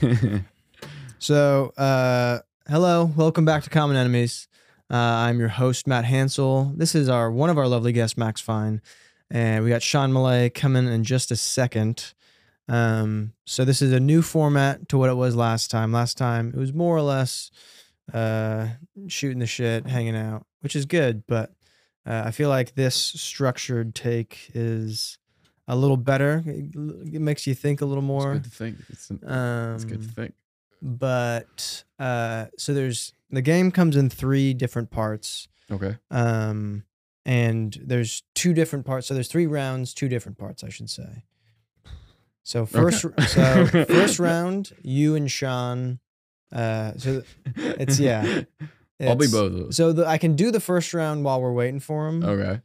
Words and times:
So, 1.18 1.74
uh, 1.76 2.38
hello, 2.66 3.04
welcome 3.14 3.44
back 3.44 3.62
to 3.64 3.68
Common 3.68 3.98
Enemies. 3.98 4.48
Uh, 4.90 4.96
I'm 4.96 5.38
your 5.38 5.50
host, 5.50 5.86
Matt 5.86 6.06
Hansel. 6.06 6.72
This 6.74 6.94
is 6.94 7.10
our 7.10 7.30
one 7.30 7.50
of 7.50 7.58
our 7.58 7.68
lovely 7.68 7.92
guests, 7.92 8.16
Max 8.16 8.40
Fine, 8.40 8.80
and 9.30 9.62
we 9.62 9.68
got 9.68 9.82
Sean 9.82 10.12
Millea 10.12 10.54
coming 10.54 10.86
in 10.86 11.04
just 11.04 11.30
a 11.30 11.36
second. 11.36 12.14
Um, 12.68 13.34
so 13.44 13.66
this 13.66 13.82
is 13.82 13.92
a 13.92 14.00
new 14.00 14.22
format 14.22 14.88
to 14.88 14.96
what 14.96 15.10
it 15.10 15.14
was 15.14 15.36
last 15.36 15.70
time. 15.70 15.92
Last 15.92 16.16
time 16.16 16.52
it 16.54 16.58
was 16.58 16.72
more 16.72 16.96
or 16.96 17.02
less 17.02 17.50
uh, 18.14 18.68
shooting 19.08 19.40
the 19.40 19.46
shit, 19.46 19.86
hanging 19.86 20.16
out, 20.16 20.46
which 20.60 20.74
is 20.74 20.86
good, 20.86 21.24
but 21.26 21.52
uh, 22.06 22.22
I 22.24 22.30
feel 22.30 22.48
like 22.48 22.76
this 22.76 22.96
structured 22.96 23.94
take 23.94 24.50
is 24.54 25.18
a 25.72 25.76
little 25.76 25.96
better. 25.96 26.42
It, 26.46 26.74
it 27.14 27.20
makes 27.20 27.46
you 27.46 27.54
think 27.54 27.80
a 27.80 27.84
little 27.86 28.02
It's 28.02 28.08
more. 28.14 28.32
good 28.34 28.44
to 28.44 28.50
think. 28.50 28.76
It's, 28.88 29.10
Um, 29.10 29.74
it's 29.74 29.84
good 29.84 30.02
to 30.02 30.08
think. 30.08 30.34
but 30.82 31.84
uh 31.98 32.46
so 32.58 32.72
there's 32.74 33.12
the 33.30 33.42
game 33.42 33.70
comes 33.70 33.96
in 33.96 34.08
three 34.10 34.54
different 34.54 34.90
parts 34.90 35.48
Okay. 35.70 35.96
um 36.10 36.84
and 37.26 37.78
there's 37.84 38.22
two 38.34 38.52
different 38.54 38.84
parts 38.86 39.06
so 39.06 39.12
there's 39.14 39.28
three 39.28 39.46
rounds 39.46 39.92
two 39.94 40.08
different 40.08 40.38
parts 40.38 40.64
i 40.64 40.70
should 40.70 40.88
say 40.88 41.24
so 42.42 42.64
first 42.66 43.04
Okay. 43.04 43.26
so 43.26 43.66
first 44.00 44.18
round 44.18 44.72
you 44.82 45.14
and 45.16 45.30
sean 45.30 45.98
uh 46.50 46.92
so 46.96 47.22
it's- 47.56 47.98
yeah, 48.00 48.42
I'll 49.00 49.16
be 49.16 49.26
both 49.28 49.74
so 49.74 49.92
the, 49.92 50.06
i 50.06 50.16
can 50.18 50.34
do 50.34 50.50
the 50.50 50.60
first 50.60 50.94
round 50.94 51.24
while 51.24 51.40
we're 51.42 51.52
waiting 51.52 51.80
for 51.80 52.08
him 52.08 52.24
Okay. 52.24 52.60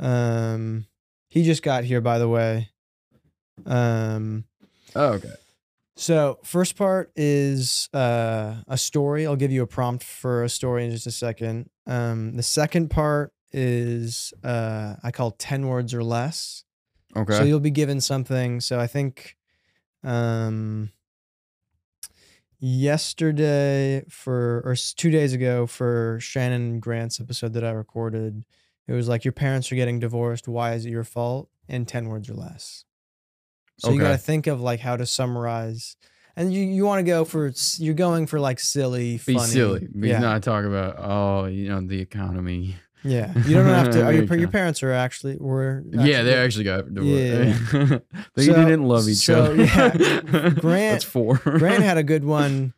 um 0.00 0.86
he 1.30 1.42
just 1.42 1.62
got 1.62 1.84
here 1.84 2.02
by 2.02 2.18
the 2.18 2.28
way 2.28 2.68
um 3.64 4.44
Oh, 4.94 5.12
okay. 5.14 5.32
So 5.96 6.38
first 6.42 6.76
part 6.76 7.12
is 7.14 7.88
uh, 7.92 8.56
a 8.66 8.78
story. 8.78 9.26
I'll 9.26 9.36
give 9.36 9.52
you 9.52 9.62
a 9.62 9.66
prompt 9.66 10.02
for 10.02 10.42
a 10.42 10.48
story 10.48 10.84
in 10.84 10.90
just 10.90 11.06
a 11.06 11.10
second. 11.10 11.68
Um, 11.86 12.36
the 12.36 12.42
second 12.42 12.88
part 12.88 13.32
is 13.52 14.32
uh, 14.42 14.96
I 15.02 15.10
call 15.10 15.32
ten 15.32 15.66
words 15.68 15.92
or 15.92 16.02
less. 16.02 16.64
Okay. 17.14 17.34
So 17.34 17.44
you'll 17.44 17.60
be 17.60 17.70
given 17.70 18.00
something. 18.00 18.60
So 18.60 18.80
I 18.80 18.86
think 18.86 19.36
um, 20.02 20.90
yesterday 22.58 24.04
for 24.08 24.62
or 24.64 24.76
two 24.76 25.10
days 25.10 25.32
ago 25.32 25.66
for 25.66 26.18
Shannon 26.20 26.80
Grant's 26.80 27.20
episode 27.20 27.52
that 27.54 27.64
I 27.64 27.70
recorded, 27.72 28.44
it 28.90 28.94
was 28.96 29.08
like 29.08 29.24
your 29.24 29.32
parents 29.32 29.70
are 29.70 29.76
getting 29.76 30.00
divorced. 30.00 30.48
Why 30.48 30.72
is 30.74 30.84
it 30.84 30.90
your 30.90 31.04
fault? 31.04 31.48
In 31.68 31.86
ten 31.86 32.08
words 32.08 32.28
or 32.28 32.34
less. 32.34 32.84
So 33.78 33.92
you 33.92 34.00
got 34.00 34.10
to 34.10 34.18
think 34.18 34.46
of 34.48 34.60
like 34.60 34.80
how 34.80 34.96
to 34.96 35.06
summarize, 35.06 35.96
and 36.36 36.52
you 36.52 36.62
you 36.64 36.84
want 36.84 36.98
to 36.98 37.04
go 37.04 37.24
for 37.24 37.52
you're 37.78 37.94
going 37.94 38.26
for 38.26 38.40
like 38.40 38.58
silly, 38.60 39.20
be 39.24 39.34
funny. 39.34 39.46
silly. 39.50 39.88
Be 39.98 40.08
yeah, 40.08 40.18
not 40.18 40.42
talk 40.42 40.64
about 40.64 40.96
oh, 40.98 41.46
you 41.46 41.68
know, 41.68 41.80
the 41.80 42.00
economy. 42.00 42.74
yeah. 43.04 43.32
You 43.46 43.54
don't 43.54 43.66
have 43.66 43.90
to. 43.92 44.04
Are 44.06 44.12
your, 44.12 44.24
your 44.36 44.48
parents 44.48 44.82
are 44.82 44.92
actually 44.92 45.36
were 45.38 45.82
yeah, 45.90 46.22
they 46.22 46.34
actually 46.34 46.64
got 46.64 46.92
divorced. 46.92 47.72
Yeah. 47.72 47.98
they 48.34 48.46
So- 48.46 48.54
didn't 48.54 48.82
love 48.82 49.08
each 49.08 49.18
so, 49.18 49.44
other. 49.44 49.56
yeah, 49.64 49.90
Grant- 50.50 50.60
That's 50.62 51.04
four. 51.04 51.36
Grant 51.38 51.82
had 51.84 51.96
a 51.96 52.02
good 52.02 52.24
one 52.24 52.74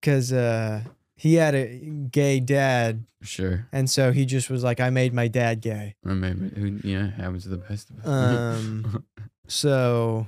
because 0.00 0.32
uh, 0.32 0.82
he 1.20 1.34
had 1.34 1.54
a 1.54 1.66
gay 2.10 2.40
dad, 2.40 3.04
sure. 3.22 3.66
and 3.72 3.90
so 3.90 4.10
he 4.10 4.24
just 4.24 4.48
was 4.48 4.64
like, 4.64 4.80
"I 4.80 4.88
made 4.88 5.12
my 5.12 5.28
dad 5.28 5.60
gay." 5.60 5.96
Or 6.06 6.14
maybe 6.14 6.48
who 6.58 6.80
yeah, 6.82 7.10
happens 7.10 7.42
to 7.42 7.50
the 7.50 7.58
best 7.58 7.90
of 7.90 7.98
us. 8.00 8.06
Um, 8.06 9.04
so 9.46 10.26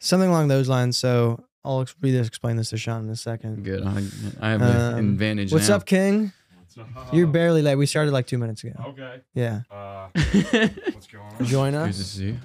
something 0.00 0.28
along 0.28 0.48
those 0.48 0.68
lines. 0.68 0.96
So 0.98 1.44
I'll 1.64 1.82
ex- 1.82 1.94
read 2.00 2.12
this, 2.12 2.26
explain 2.26 2.56
this 2.56 2.70
to 2.70 2.76
Sean 2.76 3.04
in 3.04 3.10
a 3.10 3.16
second. 3.16 3.64
Good. 3.64 3.84
I, 3.84 4.02
I 4.40 4.50
have 4.50 4.62
an 4.62 4.94
Um, 4.94 5.10
advantage 5.12 5.52
What's 5.52 5.68
now. 5.68 5.76
up, 5.76 5.86
King? 5.86 6.32
You're 7.12 7.26
barely 7.28 7.62
late. 7.62 7.76
We 7.76 7.86
started 7.86 8.10
like 8.12 8.26
two 8.26 8.36
minutes 8.38 8.62
ago. 8.62 8.74
Okay. 8.88 9.20
Yeah, 9.32 9.62
Uh, 9.70 10.08
what's 10.92 11.06
going 11.06 11.24
on? 11.40 11.44
join 11.46 11.72
Good 11.72 11.84
to 11.84 11.88
us. 11.88 11.96
see 11.96 12.24
you. 12.26 12.38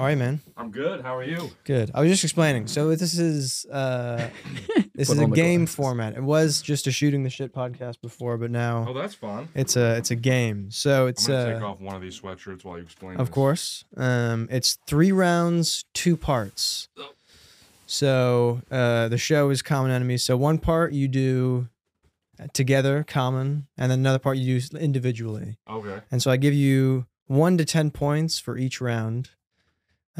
How 0.00 0.06
are 0.06 0.10
you, 0.12 0.16
man? 0.16 0.40
I'm 0.56 0.70
good. 0.70 1.02
How 1.02 1.14
are 1.14 1.22
you? 1.22 1.50
Good. 1.64 1.90
I 1.94 2.00
was 2.00 2.08
just 2.10 2.24
explaining. 2.24 2.68
So 2.68 2.88
this 2.96 3.18
is 3.18 3.66
uh, 3.70 4.30
this 4.94 5.08
Put 5.08 5.12
is 5.16 5.18
a 5.18 5.24
on 5.24 5.30
the 5.30 5.36
game 5.36 5.60
glasses. 5.66 5.74
format. 5.76 6.16
It 6.16 6.22
was 6.22 6.62
just 6.62 6.86
a 6.86 6.90
shooting 6.90 7.22
the 7.22 7.28
shit 7.28 7.52
podcast 7.54 8.00
before, 8.00 8.38
but 8.38 8.50
now 8.50 8.86
Oh, 8.88 8.94
that's 8.94 9.12
fun. 9.12 9.50
it's 9.54 9.76
a 9.76 9.96
it's 9.98 10.10
a 10.10 10.16
game. 10.16 10.70
So 10.70 11.06
it's 11.06 11.28
I'm 11.28 11.34
gonna 11.34 11.50
uh, 11.50 11.52
take 11.52 11.62
off 11.62 11.80
one 11.80 11.94
of 11.96 12.00
these 12.00 12.18
sweatshirts 12.18 12.64
while 12.64 12.78
you 12.78 12.82
explain. 12.84 13.20
Of 13.20 13.26
this. 13.26 13.34
course. 13.34 13.84
Um, 13.94 14.48
it's 14.50 14.78
three 14.86 15.12
rounds, 15.12 15.84
two 15.92 16.16
parts. 16.16 16.88
So 17.86 18.62
uh, 18.70 19.08
the 19.08 19.18
show 19.18 19.50
is 19.50 19.60
Common 19.60 19.90
Enemies. 19.90 20.24
So 20.24 20.34
one 20.34 20.56
part 20.56 20.94
you 20.94 21.08
do 21.08 21.68
together, 22.54 23.04
common, 23.06 23.66
and 23.76 23.90
then 23.90 23.98
another 23.98 24.18
part 24.18 24.38
you 24.38 24.58
do 24.62 24.78
individually. 24.78 25.58
Okay. 25.68 25.98
And 26.10 26.22
so 26.22 26.30
I 26.30 26.38
give 26.38 26.54
you 26.54 27.04
one 27.26 27.58
to 27.58 27.66
10 27.66 27.90
points 27.90 28.38
for 28.38 28.56
each 28.56 28.80
round. 28.80 29.28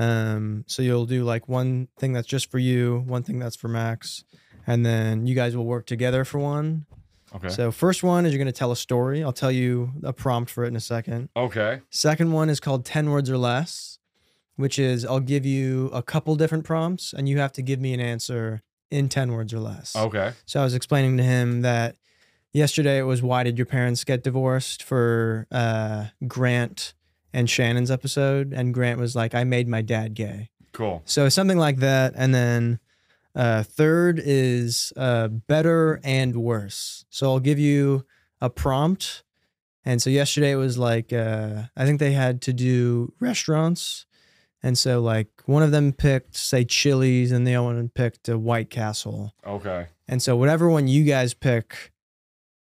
Um, 0.00 0.64
so 0.66 0.80
you'll 0.80 1.04
do 1.04 1.24
like 1.24 1.46
one 1.46 1.88
thing 1.98 2.14
that's 2.14 2.26
just 2.26 2.50
for 2.50 2.58
you, 2.58 3.04
one 3.06 3.22
thing 3.22 3.38
that's 3.38 3.54
for 3.56 3.68
Max, 3.68 4.24
and 4.66 4.84
then 4.84 5.26
you 5.26 5.34
guys 5.34 5.54
will 5.54 5.66
work 5.66 5.84
together 5.84 6.24
for 6.24 6.38
one. 6.38 6.86
Okay. 7.34 7.50
So 7.50 7.70
first 7.70 8.02
one 8.02 8.24
is 8.24 8.32
you're 8.32 8.38
going 8.38 8.52
to 8.52 8.58
tell 8.58 8.72
a 8.72 8.76
story. 8.76 9.22
I'll 9.22 9.32
tell 9.32 9.52
you 9.52 9.92
a 10.02 10.14
prompt 10.14 10.50
for 10.50 10.64
it 10.64 10.68
in 10.68 10.76
a 10.76 10.80
second. 10.80 11.28
okay. 11.36 11.80
Second 11.90 12.32
one 12.32 12.48
is 12.48 12.60
called 12.60 12.86
10 12.86 13.10
words 13.10 13.28
or 13.28 13.36
less, 13.36 13.98
which 14.56 14.78
is 14.78 15.04
I'll 15.04 15.20
give 15.20 15.44
you 15.44 15.90
a 15.92 16.02
couple 16.02 16.34
different 16.34 16.64
prompts 16.64 17.12
and 17.12 17.28
you 17.28 17.38
have 17.38 17.52
to 17.52 17.62
give 17.62 17.78
me 17.78 17.92
an 17.92 18.00
answer 18.00 18.62
in 18.90 19.08
10 19.10 19.32
words 19.32 19.52
or 19.52 19.60
less. 19.60 19.94
Okay. 19.94 20.32
So 20.46 20.60
I 20.60 20.64
was 20.64 20.74
explaining 20.74 21.18
to 21.18 21.22
him 21.22 21.60
that 21.60 21.96
yesterday 22.52 22.98
it 22.98 23.02
was 23.02 23.22
why 23.22 23.42
did 23.44 23.58
your 23.58 23.66
parents 23.66 24.02
get 24.02 24.24
divorced 24.24 24.82
for 24.82 25.46
uh, 25.52 26.06
Grant 26.26 26.94
and 27.32 27.48
Shannon's 27.48 27.90
episode 27.90 28.52
and 28.52 28.74
Grant 28.74 28.98
was 28.98 29.14
like 29.14 29.34
I 29.34 29.44
made 29.44 29.68
my 29.68 29.82
dad 29.82 30.14
gay. 30.14 30.50
Cool. 30.72 31.02
So 31.04 31.28
something 31.28 31.58
like 31.58 31.78
that 31.78 32.14
and 32.16 32.34
then 32.34 32.80
uh, 33.34 33.62
third 33.62 34.20
is 34.22 34.92
uh, 34.96 35.28
better 35.28 36.00
and 36.02 36.36
worse. 36.36 37.04
So 37.10 37.30
I'll 37.30 37.40
give 37.40 37.58
you 37.58 38.04
a 38.40 38.50
prompt. 38.50 39.22
And 39.84 40.02
so 40.02 40.10
yesterday 40.10 40.52
it 40.52 40.56
was 40.56 40.78
like 40.78 41.12
uh, 41.12 41.64
I 41.76 41.84
think 41.86 42.00
they 42.00 42.12
had 42.12 42.42
to 42.42 42.52
do 42.52 43.12
restaurants. 43.20 44.06
And 44.62 44.76
so 44.76 45.00
like 45.00 45.28
one 45.46 45.62
of 45.62 45.70
them 45.70 45.92
picked 45.92 46.36
say 46.36 46.64
Chili's 46.64 47.32
and 47.32 47.46
the 47.46 47.54
other 47.54 47.66
one 47.66 47.88
picked 47.88 48.28
a 48.28 48.38
White 48.38 48.70
Castle. 48.70 49.34
Okay. 49.46 49.86
And 50.06 50.20
so 50.20 50.36
whatever 50.36 50.68
one 50.68 50.88
you 50.88 51.04
guys 51.04 51.34
pick, 51.34 51.92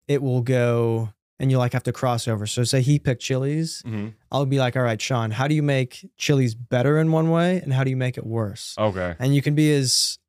it 0.07 0.22
will 0.22 0.41
go 0.41 1.09
and 1.39 1.50
you 1.51 1.57
like 1.57 1.73
have 1.73 1.83
to 1.83 1.91
cross 1.94 2.27
over. 2.27 2.45
So 2.45 2.63
say 2.63 2.81
he 2.81 3.00
picked 3.00 3.22
Chili's, 3.22 3.81
hmm 3.85 4.09
I'll 4.31 4.45
be 4.45 4.59
like, 4.59 4.75
all 4.75 4.83
right, 4.83 5.01
Sean, 5.01 5.31
how 5.31 5.47
do 5.47 5.55
you 5.55 5.63
make 5.63 6.07
Chili's 6.17 6.53
better 6.55 7.00
in 7.00 7.11
one 7.11 7.29
way 7.31 7.57
and 7.63 7.73
how 7.73 7.83
do 7.83 7.89
you 7.89 7.97
make 7.97 8.17
it 8.17 8.25
worse? 8.25 8.75
Okay. 8.77 9.16
And 9.19 9.33
you 9.35 9.41
can 9.41 9.55
be 9.55 9.72
as 9.73 10.19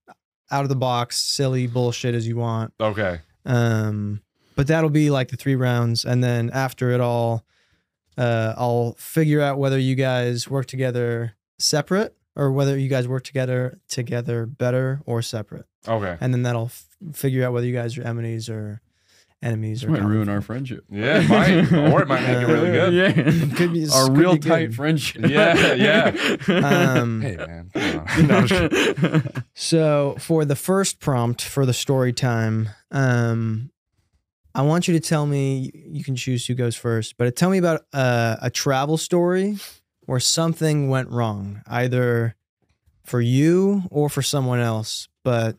out 0.51 0.63
of 0.63 0.69
the 0.69 0.77
box, 0.77 1.19
silly 1.19 1.67
bullshit 1.67 2.15
as 2.15 2.27
you 2.27 2.37
want. 2.37 2.73
Okay. 2.81 3.21
Um, 3.45 4.23
but 4.57 4.67
that'll 4.67 4.91
be 4.91 5.11
like 5.11 5.29
the 5.29 5.37
three 5.37 5.55
rounds, 5.57 6.05
and 6.05 6.23
then 6.23 6.51
after 6.51 6.91
it 6.91 7.01
all, 7.01 7.45
uh, 8.19 8.55
I'll 8.57 8.95
figure 8.99 9.41
out 9.41 9.59
whether 9.59 9.79
you 9.79 9.95
guys 9.95 10.49
work 10.49 10.67
together 10.67 11.35
separate 11.59 12.17
or 12.37 12.53
whether 12.53 12.77
you 12.79 12.89
guys 12.89 13.09
work 13.09 13.25
together 13.25 13.79
together 13.89 14.45
better 14.47 15.01
or 15.07 15.23
separate, 15.23 15.67
Okay. 15.89 16.17
and 16.21 16.35
then 16.35 16.43
that'll 16.43 16.67
f- 16.67 16.87
figure 17.13 17.45
out 17.47 17.53
whether 17.53 17.67
you 17.67 17.73
guys 17.73 17.97
are 17.97 18.03
enemies 18.03 18.49
or 18.51 18.81
enemies 19.43 19.81
This 19.81 19.89
or 19.89 19.93
might 19.93 20.03
ruin 20.05 20.29
our 20.29 20.41
friendship. 20.43 20.85
Yeah, 20.91 21.21
it 21.23 21.29
might. 21.29 21.73
Or 21.93 22.03
it 22.03 22.09
might 22.09 22.23
make 22.23 22.39
it 22.39 22.47
really 22.47 22.71
good. 22.71 22.93
Yeah. 22.95 23.13
Could 23.57 23.73
be- 23.73 23.89
our 23.93 24.07
could 24.09 24.17
real 24.19 24.33
be 24.35 24.39
good. 24.41 24.49
tight 24.49 24.75
friendship. 24.75 25.27
Yeah, 25.29 25.73
yeah. 25.75 26.37
Um, 27.01 27.21
Hey 27.23 27.37
man. 27.37 27.71
Come 27.73 28.01
on. 28.01 28.27
No, 28.27 28.35
I'm 28.37 28.47
just 28.47 28.71
kidding. 28.97 29.23
So 29.55 30.17
for 30.19 30.45
the 30.45 30.57
first 30.57 31.01
prompt 31.01 31.43
for 31.43 31.65
the 31.65 31.73
story 31.73 32.13
time, 32.13 32.69
um, 32.91 33.71
I 34.55 34.63
want 34.63 34.89
you 34.89 34.95
to 34.95 35.01
tell 35.01 35.27
me. 35.27 35.71
You 35.75 36.03
can 36.05 36.17
choose 36.17 36.45
who 36.47 36.55
goes 36.55 36.75
first, 36.77 37.17
but 37.17 37.35
tell 37.37 37.51
me 37.51 37.59
about 37.59 37.83
uh, 37.93 38.37
a 38.43 38.51
travel 38.51 38.97
story 38.99 39.57
where 40.07 40.21
something 40.21 40.89
went 40.89 41.09
wrong, 41.09 41.63
either 41.69 42.35
for 43.05 43.21
you 43.21 43.85
or 43.91 44.09
for 44.09 44.23
someone 44.23 44.59
else, 44.61 45.09
but 45.23 45.57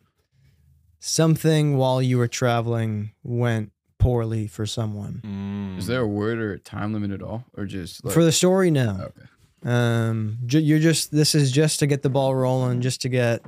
something 1.00 1.77
while 1.77 2.01
you 2.01 2.18
were 2.18 2.27
traveling 2.27 3.12
went 3.24 3.70
poorly 4.01 4.48
for 4.48 4.65
someone. 4.65 5.21
Mm. 5.24 5.77
Is 5.77 5.88
there 5.88 6.01
a 6.01 6.07
word 6.07 6.39
or 6.39 6.53
a 6.53 6.59
time 6.59 6.92
limit 6.92 7.12
at 7.12 7.21
all, 7.21 7.45
or 7.56 7.65
just 7.65 8.03
like, 8.03 8.13
for 8.13 8.24
the 8.24 8.31
story, 8.31 8.71
no. 8.71 9.09
okay? 9.09 9.27
Um, 9.63 10.39
you're 10.50 10.80
just 10.80 11.12
this 11.12 11.36
is 11.36 11.51
just 11.51 11.80
to 11.80 11.88
get 11.88 12.01
the 12.01 12.09
ball 12.09 12.33
rolling, 12.33 12.81
just 12.81 13.01
to 13.03 13.09
get 13.09 13.42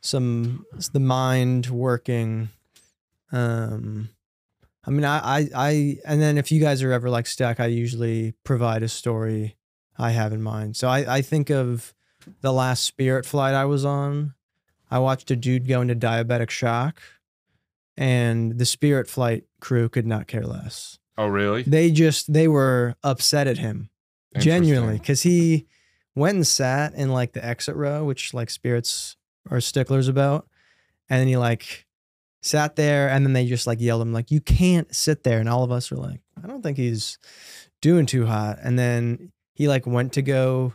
some 0.00 0.64
the 0.92 1.00
mind 1.00 1.66
working. 1.66 2.48
Um, 3.30 4.08
I 4.86 4.90
mean, 4.90 5.04
I, 5.04 5.18
I, 5.18 5.48
I, 5.54 5.96
and 6.06 6.22
then 6.22 6.38
if 6.38 6.52
you 6.52 6.60
guys 6.60 6.82
are 6.82 6.92
ever 6.92 7.10
like 7.10 7.26
stuck, 7.26 7.58
I 7.58 7.66
usually 7.66 8.32
provide 8.44 8.82
a 8.82 8.88
story 8.88 9.56
I 9.98 10.10
have 10.10 10.32
in 10.32 10.42
mind. 10.42 10.76
So 10.76 10.88
I, 10.88 11.16
I 11.16 11.22
think 11.22 11.50
of 11.50 11.92
the 12.40 12.52
last 12.52 12.84
Spirit 12.84 13.26
flight 13.26 13.52
I 13.52 13.64
was 13.64 13.84
on, 13.84 14.34
I 14.90 15.00
watched 15.00 15.30
a 15.32 15.36
dude 15.36 15.66
go 15.66 15.80
into 15.80 15.96
diabetic 15.96 16.50
shock, 16.50 17.02
and 17.96 18.58
the 18.58 18.66
Spirit 18.66 19.08
Flight 19.08 19.44
crew 19.60 19.88
could 19.88 20.06
not 20.06 20.26
care 20.26 20.46
less. 20.46 20.98
Oh, 21.18 21.26
really? 21.26 21.62
They 21.62 21.90
just 21.90 22.32
they 22.32 22.48
were 22.48 22.94
upset 23.02 23.46
at 23.46 23.58
him 23.58 23.90
genuinely 24.38 24.98
because 24.98 25.22
he 25.22 25.66
went 26.14 26.36
and 26.36 26.46
sat 26.46 26.94
in 26.94 27.12
like 27.12 27.32
the 27.32 27.44
exit 27.44 27.76
row, 27.76 28.04
which 28.04 28.34
like 28.34 28.50
spirits 28.50 29.16
are 29.50 29.60
sticklers 29.60 30.08
about, 30.08 30.48
and 31.08 31.20
then 31.20 31.28
he 31.28 31.36
like 31.36 31.86
sat 32.42 32.76
there, 32.76 33.08
and 33.08 33.24
then 33.24 33.32
they 33.32 33.46
just 33.46 33.66
like 33.66 33.80
yelled 33.80 34.02
him 34.02 34.12
like, 34.12 34.30
"You 34.30 34.40
can't 34.40 34.94
sit 34.94 35.24
there," 35.24 35.40
and 35.40 35.48
all 35.48 35.64
of 35.64 35.72
us 35.72 35.90
were 35.90 35.96
like, 35.96 36.20
"I 36.42 36.46
don't 36.46 36.62
think 36.62 36.76
he's 36.76 37.18
doing 37.80 38.06
too 38.06 38.26
hot," 38.26 38.58
and 38.62 38.78
then 38.78 39.32
he 39.54 39.68
like 39.68 39.86
went 39.86 40.12
to 40.14 40.22
go 40.22 40.74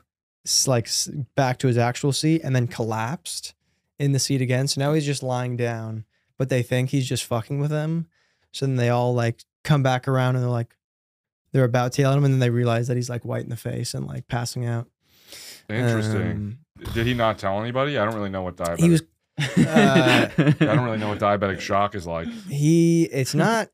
like 0.65 0.89
back 1.35 1.59
to 1.59 1.67
his 1.67 1.77
actual 1.77 2.11
seat, 2.13 2.41
and 2.43 2.55
then 2.55 2.67
collapsed 2.67 3.53
in 3.99 4.11
the 4.11 4.19
seat 4.19 4.41
again. 4.41 4.67
So 4.67 4.81
now 4.81 4.93
he's 4.93 5.05
just 5.05 5.21
lying 5.21 5.55
down, 5.55 6.05
but 6.41 6.49
they 6.49 6.63
think 6.63 6.89
he's 6.89 7.07
just 7.07 7.23
fucking 7.25 7.59
with 7.59 7.69
them. 7.69 8.07
So 8.51 8.65
then 8.65 8.75
they 8.77 8.89
all 8.89 9.13
like 9.13 9.43
come 9.63 9.83
back 9.83 10.07
around 10.07 10.35
and 10.37 10.43
they're 10.43 10.49
like, 10.49 10.75
they're 11.51 11.65
about 11.65 11.91
to 11.93 12.01
yell 12.01 12.13
at 12.13 12.17
him, 12.17 12.23
and 12.25 12.33
then 12.33 12.39
they 12.39 12.49
realize 12.49 12.87
that 12.87 12.97
he's 12.97 13.11
like 13.11 13.23
white 13.23 13.43
in 13.43 13.49
the 13.49 13.55
face 13.55 13.93
and 13.93 14.07
like 14.07 14.27
passing 14.27 14.65
out. 14.65 14.87
Interesting. 15.69 16.21
Um, 16.21 16.57
Did 16.95 17.05
he 17.05 17.13
not 17.13 17.37
tell 17.37 17.61
anybody? 17.61 17.95
I 17.99 18.05
don't 18.05 18.15
really 18.15 18.31
know 18.31 18.41
what 18.41 18.55
diabetic. 18.55 18.79
he 18.79 18.89
was 18.89 19.01
Uh, 19.37 20.27
I 20.37 20.51
don't 20.65 20.83
really 20.83 20.97
know 20.97 21.09
what 21.09 21.19
diabetic 21.19 21.59
shock 21.59 21.93
is 21.93 22.07
like. 22.07 22.27
he. 22.49 23.03
It's 23.03 23.35
not 23.35 23.69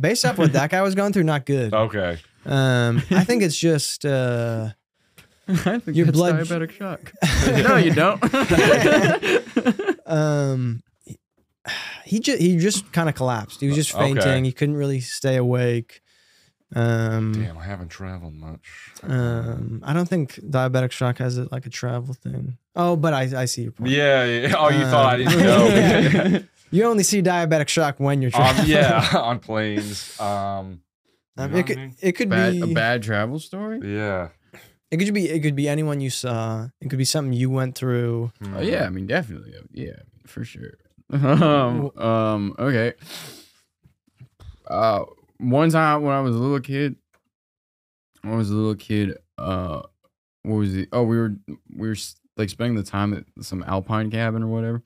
based 0.00 0.24
off 0.24 0.38
what 0.38 0.54
that 0.54 0.70
guy 0.70 0.80
was 0.80 0.94
going 0.94 1.12
through. 1.12 1.24
Not 1.24 1.44
good. 1.44 1.74
Okay. 1.74 2.18
Um, 2.46 3.02
I 3.10 3.24
think 3.24 3.42
it's 3.42 3.58
just. 3.58 4.06
uh 4.06 4.70
I 5.50 5.78
think 5.78 5.96
Your 5.96 6.06
that's 6.06 6.16
blood- 6.18 6.34
diabetic 6.36 6.70
shock. 6.72 7.12
no, 7.46 7.76
you 7.76 7.92
don't. 7.94 8.22
um 10.06 10.82
he 12.04 12.20
just 12.20 12.40
he 12.40 12.56
just 12.56 12.92
kind 12.92 13.08
of 13.08 13.14
collapsed. 13.14 13.60
He 13.60 13.66
was 13.66 13.76
just 13.76 13.94
Okay. 13.94 14.14
fainting. 14.14 14.44
He 14.44 14.52
couldn't 14.52 14.76
really 14.76 15.00
stay 15.00 15.36
awake. 15.36 16.00
Um, 16.74 17.32
Damn, 17.32 17.56
I 17.56 17.64
haven't 17.64 17.88
traveled 17.88 18.34
much. 18.34 18.60
um, 19.02 19.80
I 19.84 19.94
don't 19.94 20.06
think 20.08 20.34
diabetic 20.34 20.90
shock 20.90 21.16
has 21.18 21.38
it 21.38 21.50
like 21.50 21.64
a 21.64 21.70
travel 21.70 22.12
thing. 22.12 22.58
Oh, 22.76 22.94
but 22.94 23.14
I 23.14 23.22
I 23.42 23.44
see 23.46 23.62
your 23.62 23.72
point. 23.72 23.90
Yeah, 23.90 24.24
yeah. 24.24 24.54
Oh, 24.58 24.68
you 24.68 24.84
thought 24.84 25.18
I 25.18 25.24
Um, 25.24 25.28
didn't 25.28 26.22
know? 26.32 26.40
You 26.70 26.84
only 26.84 27.02
see 27.02 27.22
diabetic 27.22 27.68
shock 27.68 27.98
when 27.98 28.20
you're 28.20 28.30
traveling. 28.30 28.64
um, 28.64 28.70
yeah, 28.70 29.08
on 29.14 29.38
planes. 29.38 30.20
Um, 30.20 30.82
Um, 31.38 31.50
it 31.50 31.54
what 31.54 31.58
I 31.58 31.62
could 31.62 31.76
mean? 31.78 31.94
it 32.02 32.12
could 32.12 32.28
bad, 32.28 32.52
be 32.52 32.60
a 32.60 32.74
bad 32.74 33.02
travel 33.02 33.38
story. 33.38 33.80
Yeah. 33.82 34.28
it 34.90 34.98
could 34.98 35.14
be 35.14 35.30
it 35.30 35.40
could 35.40 35.56
be 35.56 35.66
anyone 35.66 36.02
you 36.02 36.10
saw. 36.10 36.68
It 36.82 36.90
could 36.90 36.98
be 36.98 37.06
something 37.06 37.32
you 37.32 37.48
went 37.48 37.74
through. 37.76 38.32
Oh 38.52 38.60
yeah, 38.60 38.84
I 38.84 38.90
mean 38.90 39.06
definitely, 39.06 39.54
yeah, 39.72 40.00
for 40.26 40.44
sure. 40.44 40.74
Um, 41.12 41.90
um, 41.96 42.54
okay. 42.58 42.94
Uh, 44.66 45.04
one 45.38 45.70
time 45.70 46.02
when 46.02 46.14
I 46.14 46.20
was 46.20 46.36
a 46.36 46.38
little 46.38 46.60
kid, 46.60 46.96
when 48.22 48.34
I 48.34 48.36
was 48.36 48.50
a 48.50 48.54
little 48.54 48.74
kid, 48.74 49.16
uh, 49.38 49.82
what 50.42 50.56
was 50.56 50.74
it? 50.74 50.88
Oh, 50.92 51.02
we 51.02 51.16
were 51.16 51.34
we 51.74 51.88
were 51.88 51.96
like 52.36 52.50
spending 52.50 52.76
the 52.76 52.82
time 52.82 53.14
at 53.14 53.24
some 53.44 53.64
alpine 53.66 54.10
cabin 54.10 54.42
or 54.42 54.48
whatever, 54.48 54.82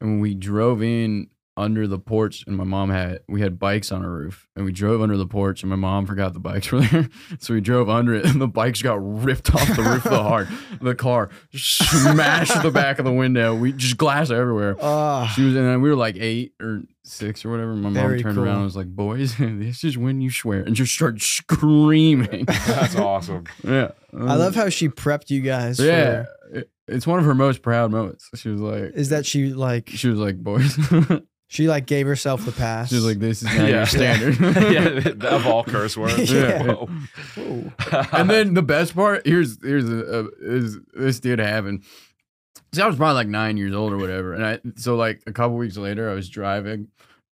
and 0.00 0.10
when 0.10 0.20
we 0.20 0.34
drove 0.34 0.82
in 0.82 1.28
under 1.56 1.86
the 1.86 1.98
porch, 1.98 2.44
and 2.46 2.56
my 2.56 2.64
mom 2.64 2.90
had 2.90 3.20
we 3.28 3.40
had 3.40 3.58
bikes 3.58 3.92
on 3.92 4.04
our 4.04 4.10
roof, 4.10 4.48
and 4.56 4.64
we 4.64 4.72
drove 4.72 5.00
under 5.00 5.16
the 5.16 5.26
porch, 5.26 5.62
and 5.62 5.70
my 5.70 5.76
mom 5.76 6.06
forgot 6.06 6.32
the 6.34 6.40
bikes 6.40 6.70
were 6.72 6.80
there, 6.80 7.08
so 7.38 7.54
we 7.54 7.60
drove 7.60 7.88
under 7.88 8.14
it, 8.14 8.24
and 8.26 8.40
the 8.40 8.48
bikes 8.48 8.82
got 8.82 8.98
ripped 9.00 9.54
off 9.54 9.66
the 9.76 9.82
roof 9.82 10.04
of 10.04 10.10
the 10.12 10.22
hard 10.22 10.48
the 10.80 10.94
car, 10.94 11.30
smashed 11.54 12.62
the 12.62 12.70
back 12.70 12.98
of 12.98 13.04
the 13.04 13.12
window. 13.12 13.54
We 13.54 13.72
just 13.72 13.96
glass 13.96 14.30
everywhere. 14.30 14.76
Oh, 14.80 15.30
She 15.34 15.42
was, 15.42 15.54
and 15.56 15.66
then 15.66 15.80
we 15.80 15.88
were 15.90 15.96
like 15.96 16.16
eight 16.16 16.54
or 16.60 16.82
six 17.04 17.44
or 17.44 17.50
whatever. 17.50 17.74
My 17.74 17.90
mom 17.90 17.94
turned 17.94 18.22
cool. 18.36 18.44
around 18.44 18.56
and 18.56 18.64
was 18.64 18.76
like, 18.76 18.88
"Boys, 18.88 19.36
this 19.38 19.84
is 19.84 19.96
when 19.96 20.20
you 20.20 20.30
swear," 20.30 20.62
and 20.62 20.74
just 20.74 20.92
started 20.94 21.22
screaming. 21.22 22.44
That's 22.66 22.96
awesome. 22.96 23.44
yeah, 23.62 23.92
I 24.12 24.34
love 24.34 24.54
how 24.54 24.68
she 24.68 24.88
prepped 24.88 25.30
you 25.30 25.40
guys. 25.40 25.78
Yeah, 25.78 26.24
For, 26.24 26.64
it's 26.88 27.06
one 27.06 27.18
of 27.18 27.24
her 27.24 27.34
most 27.34 27.62
proud 27.62 27.90
moments. 27.92 28.28
She 28.34 28.48
was 28.48 28.60
like, 28.60 28.92
is 28.94 29.10
that 29.10 29.24
she 29.26 29.52
like 29.52 29.88
she 29.90 30.08
was 30.08 30.18
like, 30.18 30.36
"Boys," 30.36 30.76
she 31.54 31.68
like 31.68 31.86
gave 31.86 32.08
herself 32.08 32.44
the 32.44 32.50
pass? 32.50 32.90
She's 32.90 33.04
like, 33.04 33.20
"This 33.20 33.42
is 33.42 33.56
not 33.56 33.68
your 33.70 33.86
standard." 33.86 34.40
yeah, 34.72 35.28
of 35.28 35.46
all 35.46 35.62
curse 35.62 35.96
words. 35.96 36.30
Yeah. 36.32 36.64
Whoa. 36.64 36.88
Ooh. 37.38 37.72
and 38.12 38.28
then 38.28 38.54
the 38.54 38.62
best 38.62 38.94
part 38.94 39.24
here's 39.24 39.62
here's 39.62 39.88
a, 39.88 39.94
a, 39.94 40.28
is 40.40 40.78
this 40.94 41.20
did 41.20 41.38
happen. 41.38 41.82
See, 42.72 42.82
I 42.82 42.86
was 42.88 42.96
probably 42.96 43.14
like 43.14 43.28
nine 43.28 43.56
years 43.56 43.72
old 43.72 43.92
or 43.92 43.98
whatever, 43.98 44.32
and 44.32 44.44
I 44.44 44.58
so 44.74 44.96
like 44.96 45.22
a 45.28 45.32
couple 45.32 45.56
weeks 45.56 45.76
later, 45.76 46.10
I 46.10 46.14
was 46.14 46.28
driving 46.28 46.88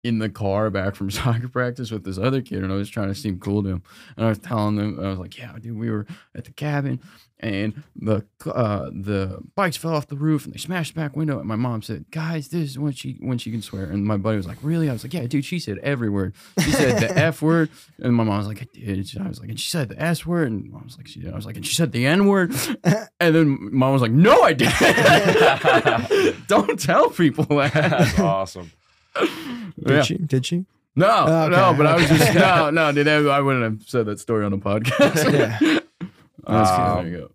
in 0.04 0.18
the 0.18 0.30
car 0.30 0.72
back 0.72 0.96
from 0.96 1.12
soccer 1.12 1.48
practice 1.48 1.92
with 1.92 2.04
this 2.04 2.18
other 2.18 2.42
kid, 2.42 2.64
and 2.64 2.74
I 2.74 2.76
was 2.76 2.90
trying 2.90 3.10
to 3.10 3.16
seem 3.16 3.40
cool 3.40 3.62
to 3.62 3.70
him, 3.70 3.84
and 4.16 4.26
I 4.26 4.30
was 4.30 4.40
telling 4.40 4.78
them, 4.78 5.00
I 5.00 5.10
was 5.10 5.20
like, 5.20 5.38
"Yeah, 5.38 5.54
dude, 5.62 5.78
we 5.78 5.92
were 5.92 6.08
at 6.34 6.46
the 6.46 6.54
cabin, 6.54 7.00
and 7.40 7.84
the 7.96 8.26
uh, 8.46 8.86
the 8.92 9.40
bikes 9.56 9.78
fell 9.78 9.94
off 9.94 10.08
the 10.08 10.16
roof, 10.16 10.46
and 10.46 10.54
they 10.54 10.58
smashed 10.58 10.94
the 10.96 11.00
back 11.00 11.16
window." 11.16 11.38
And 11.40 11.48
my 11.48 11.56
mom 11.56 11.82
said, 11.82 12.06
"Guys, 12.12 12.48
this 12.48 12.72
is 12.72 12.80
when 12.80 12.94
she 12.94 13.18
when 13.20 13.38
she 13.38 13.52
can 13.52 13.62
swear." 13.62 13.86
And 13.86 14.06
my 14.06 14.18
buddy 14.18 14.38
was 14.38 14.48
like, 14.48 14.58
"Really?" 14.62 14.90
I 14.90 14.94
was 14.94 15.04
like, 15.04 15.14
"Yeah, 15.14 15.28
dude, 15.28 15.46
she 15.46 15.60
said 15.60 15.78
every 15.80 16.10
word. 16.10 16.34
She 16.60 16.72
said 16.72 17.00
the 17.02 17.18
f 17.18 17.42
word." 17.42 17.70
And 18.02 18.14
my 18.16 18.24
mom 18.24 18.38
was 18.40 18.48
like, 18.48 18.62
I 18.62 18.68
did. 18.74 19.10
I 19.20 19.28
was 19.28 19.40
like, 19.40 19.50
and 19.50 19.60
she 19.60 19.70
said 19.70 19.90
the 19.90 20.02
S 20.02 20.26
word. 20.26 20.52
And 20.52 20.72
mom 20.72 20.84
was 20.84 20.98
like, 20.98 21.08
she 21.08 21.20
did. 21.20 21.32
I 21.34 21.36
was 21.36 21.46
like, 21.46 21.56
and 21.56 21.66
she 21.66 21.74
said 21.76 21.92
the 21.92 22.06
N 22.06 22.26
word. 22.28 22.54
And 23.20 23.34
then 23.36 23.58
mom 23.74 23.94
was 23.94 24.02
like, 24.04 24.12
no, 24.12 24.44
I 24.44 24.54
didn't. 24.54 24.74
Don't 26.48 26.80
tell 26.80 27.10
people 27.10 27.46
That's 27.46 28.20
awesome. 28.20 28.72
Did 29.16 29.30
Yeah. 29.86 30.02
she? 30.04 30.18
Did 30.18 30.46
she? 30.46 30.66
No, 30.96 31.26
Okay, 31.28 31.56
no, 31.56 31.74
but 31.76 31.86
I 31.86 31.96
was 31.96 32.08
just, 32.08 32.34
no, 32.34 32.70
no, 32.72 32.92
dude, 32.92 33.08
I 33.08 33.40
wouldn't 33.40 33.64
have 33.64 33.88
said 33.88 34.06
that 34.08 34.20
story 34.20 34.46
on 34.46 34.54
a 34.54 34.58
podcast. 34.58 35.32
Yeah. 35.32 35.80
That's 36.48 36.70
Um, 36.72 37.04
there 37.04 37.08
you 37.14 37.18
go. 37.20 37.32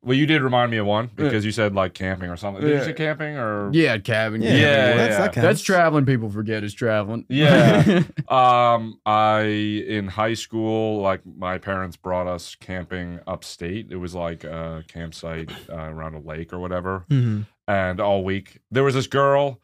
Well, 0.00 0.16
you 0.16 0.26
did 0.26 0.42
remind 0.42 0.70
me 0.70 0.76
of 0.76 0.86
one 0.86 1.10
because 1.16 1.44
you 1.44 1.50
said 1.50 1.74
like 1.74 1.92
camping 1.92 2.30
or 2.30 2.36
something. 2.36 2.62
Did 2.62 2.78
you 2.78 2.84
say 2.84 2.92
camping 2.92 3.36
or? 3.36 3.68
Yeah, 3.72 3.98
cabin. 3.98 4.40
Yeah, 4.40 4.50
cabin, 4.50 4.60
Yeah, 4.60 4.60
yeah. 4.60 4.96
that's, 4.96 5.10
yeah. 5.18 5.18
that. 5.26 5.34
That's 5.34 5.60
traveling 5.60 6.06
people 6.06 6.30
forget 6.30 6.62
is 6.62 6.72
traveling. 6.72 7.26
Yeah. 7.28 8.02
Um, 8.28 9.00
I 9.06 9.40
in 9.42 10.06
high 10.06 10.34
school, 10.34 11.00
like 11.02 11.22
my 11.26 11.58
parents 11.58 11.96
brought 11.96 12.26
us 12.26 12.54
camping 12.54 13.18
upstate. 13.26 13.88
It 13.90 13.96
was 13.96 14.14
like 14.14 14.44
a 14.44 14.84
campsite 14.86 15.50
uh, 15.68 15.76
around 15.90 16.14
a 16.14 16.20
lake 16.20 16.52
or 16.52 16.58
whatever. 16.60 17.04
Mhm. 17.10 17.46
And 17.66 18.00
all 18.00 18.22
week 18.22 18.60
there 18.70 18.84
was 18.84 18.94
this 18.94 19.06
girl. 19.08 19.60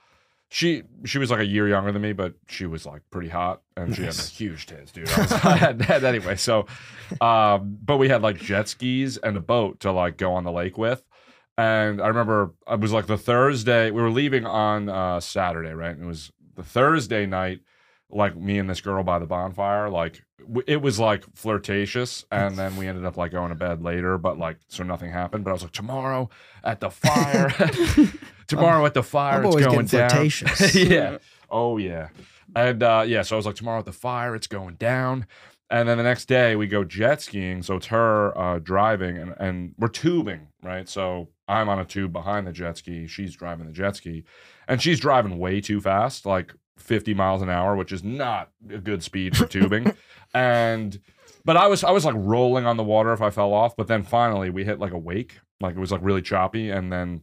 She 0.51 0.83
she 1.05 1.19
was 1.19 1.31
like 1.31 1.41
a 1.41 1.45
year 1.47 1.69
younger 1.69 1.91
than 1.91 2.01
me, 2.03 2.13
but 2.13 2.35
she 2.49 2.67
was 2.67 2.87
like 2.87 3.03
pretty 3.11 3.29
hot, 3.29 3.63
and 3.77 3.95
she 3.95 4.03
had 4.03 4.09
Nice. 4.17 4.29
huge 4.29 4.67
tits, 4.67 4.93
dude. 4.93 5.09
I 5.09 5.21
was, 5.21 5.33
I 5.45 5.57
had, 5.57 5.83
had- 5.83 6.05
anyway, 6.05 6.37
so, 6.37 6.67
um, 7.21 7.77
but 7.83 7.97
we 7.97 8.09
had 8.09 8.23
like 8.23 8.37
jet 8.39 8.69
skis 8.69 9.17
and 9.17 9.37
a 9.37 9.41
boat 9.41 9.81
to 9.81 9.91
like 9.91 10.17
go 10.17 10.33
on 10.35 10.45
the 10.45 10.53
lake 10.53 10.79
with. 10.79 11.05
And 11.59 12.01
I 12.01 12.09
remember 12.09 12.53
it 12.71 12.81
was 12.81 12.93
like 12.93 13.07
the 13.07 13.17
Thursday 13.19 13.91
we 13.91 14.01
were 14.03 14.11
leaving 14.11 14.45
on 14.47 14.89
uh, 14.89 15.19
Saturday, 15.21 15.73
right? 15.73 15.91
And 15.95 16.05
it 16.05 16.07
was 16.07 16.31
the 16.57 16.63
Thursday 16.65 17.27
night, 17.27 17.61
like 18.11 18.37
me 18.37 18.59
and 18.59 18.69
this 18.69 18.81
girl 18.81 19.03
by 19.03 19.19
the 19.19 19.27
bonfire. 19.27 19.91
Like 19.91 20.23
w- 20.41 20.65
it 20.67 20.81
was 20.81 20.99
like 20.99 21.25
flirtatious, 21.35 22.25
and 22.31 22.57
then 22.57 22.77
we 22.77 22.87
ended 22.87 23.05
up 23.05 23.17
like 23.17 23.33
going 23.33 23.51
to 23.51 23.55
bed 23.55 23.83
later, 23.83 24.19
but 24.19 24.39
like 24.39 24.59
so 24.69 24.83
nothing 24.85 25.11
happened. 25.11 25.45
But 25.45 25.51
I 25.51 25.53
was 25.55 25.63
like, 25.63 25.73
tomorrow 25.73 26.31
at 26.63 26.81
the 26.81 26.91
fire, 26.91 27.53
tomorrow 28.47 28.87
at 28.87 28.95
the 28.95 29.03
fire, 29.03 29.39
I'm 29.39 29.47
it's 29.47 29.55
always 29.55 29.67
going 29.67 29.87
down. 29.87 30.11
flirtatious. 30.11 30.75
yeah. 30.77 31.19
Oh 31.51 31.77
yeah. 31.79 32.09
And 32.57 32.83
uh, 32.83 33.05
yeah, 33.07 33.23
so 33.23 33.35
I 33.35 33.39
was 33.39 33.47
like, 33.47 33.57
tomorrow 33.57 33.81
at 33.81 33.85
the 33.85 33.93
fire, 33.93 34.35
it's 34.35 34.47
going 34.47 34.77
down. 34.77 35.27
And 35.71 35.89
then 35.89 35.97
the 35.97 36.05
next 36.05 36.27
day 36.27 36.57
we 36.57 36.67
go 36.67 36.85
jet 36.85 37.23
skiing. 37.23 37.63
So 37.63 37.77
it's 37.77 37.87
her 37.87 38.37
uh, 38.39 38.59
driving 38.59 39.17
and, 39.19 39.35
and 39.41 39.75
we're 39.79 39.89
tubing, 39.89 40.49
right? 40.63 40.89
So 40.89 41.31
I'm 41.49 41.69
on 41.69 41.81
a 41.81 41.85
tube 41.85 42.13
behind 42.13 42.47
the 42.47 42.53
jet 42.53 42.77
ski. 42.77 43.07
She's 43.07 43.35
driving 43.35 43.67
the 43.67 43.73
jet 43.73 43.97
ski. 43.97 44.25
And 44.69 44.81
she's 44.81 45.01
driving 45.01 45.39
way 45.39 45.61
too 45.61 45.81
fast, 45.81 46.27
like 46.27 46.55
50 46.76 47.14
miles 47.14 47.43
an 47.43 47.49
hour, 47.49 47.76
which 47.76 47.93
is 47.93 48.02
not 48.04 48.50
a 48.71 48.78
good 48.78 49.02
speed 49.02 49.37
for 49.37 49.47
tubing. 49.47 49.93
and 50.35 51.00
but 51.45 51.57
I 51.57 51.66
was 51.66 51.85
I 51.85 51.90
was 51.90 52.04
like 52.04 52.14
rolling 52.16 52.66
on 52.66 52.76
the 52.76 52.83
water 52.85 53.12
if 53.12 53.21
I 53.23 53.31
fell 53.31 53.52
off. 53.52 53.76
But 53.76 53.87
then 53.87 54.02
finally 54.02 54.50
we 54.50 54.64
hit 54.64 54.78
like 54.78 54.93
a 54.93 54.99
wake. 54.99 55.38
Like 55.61 55.76
it 55.76 55.81
was 55.81 55.93
like 55.93 56.00
really 56.02 56.23
choppy. 56.23 56.71
And 56.71 56.93
then 56.93 57.23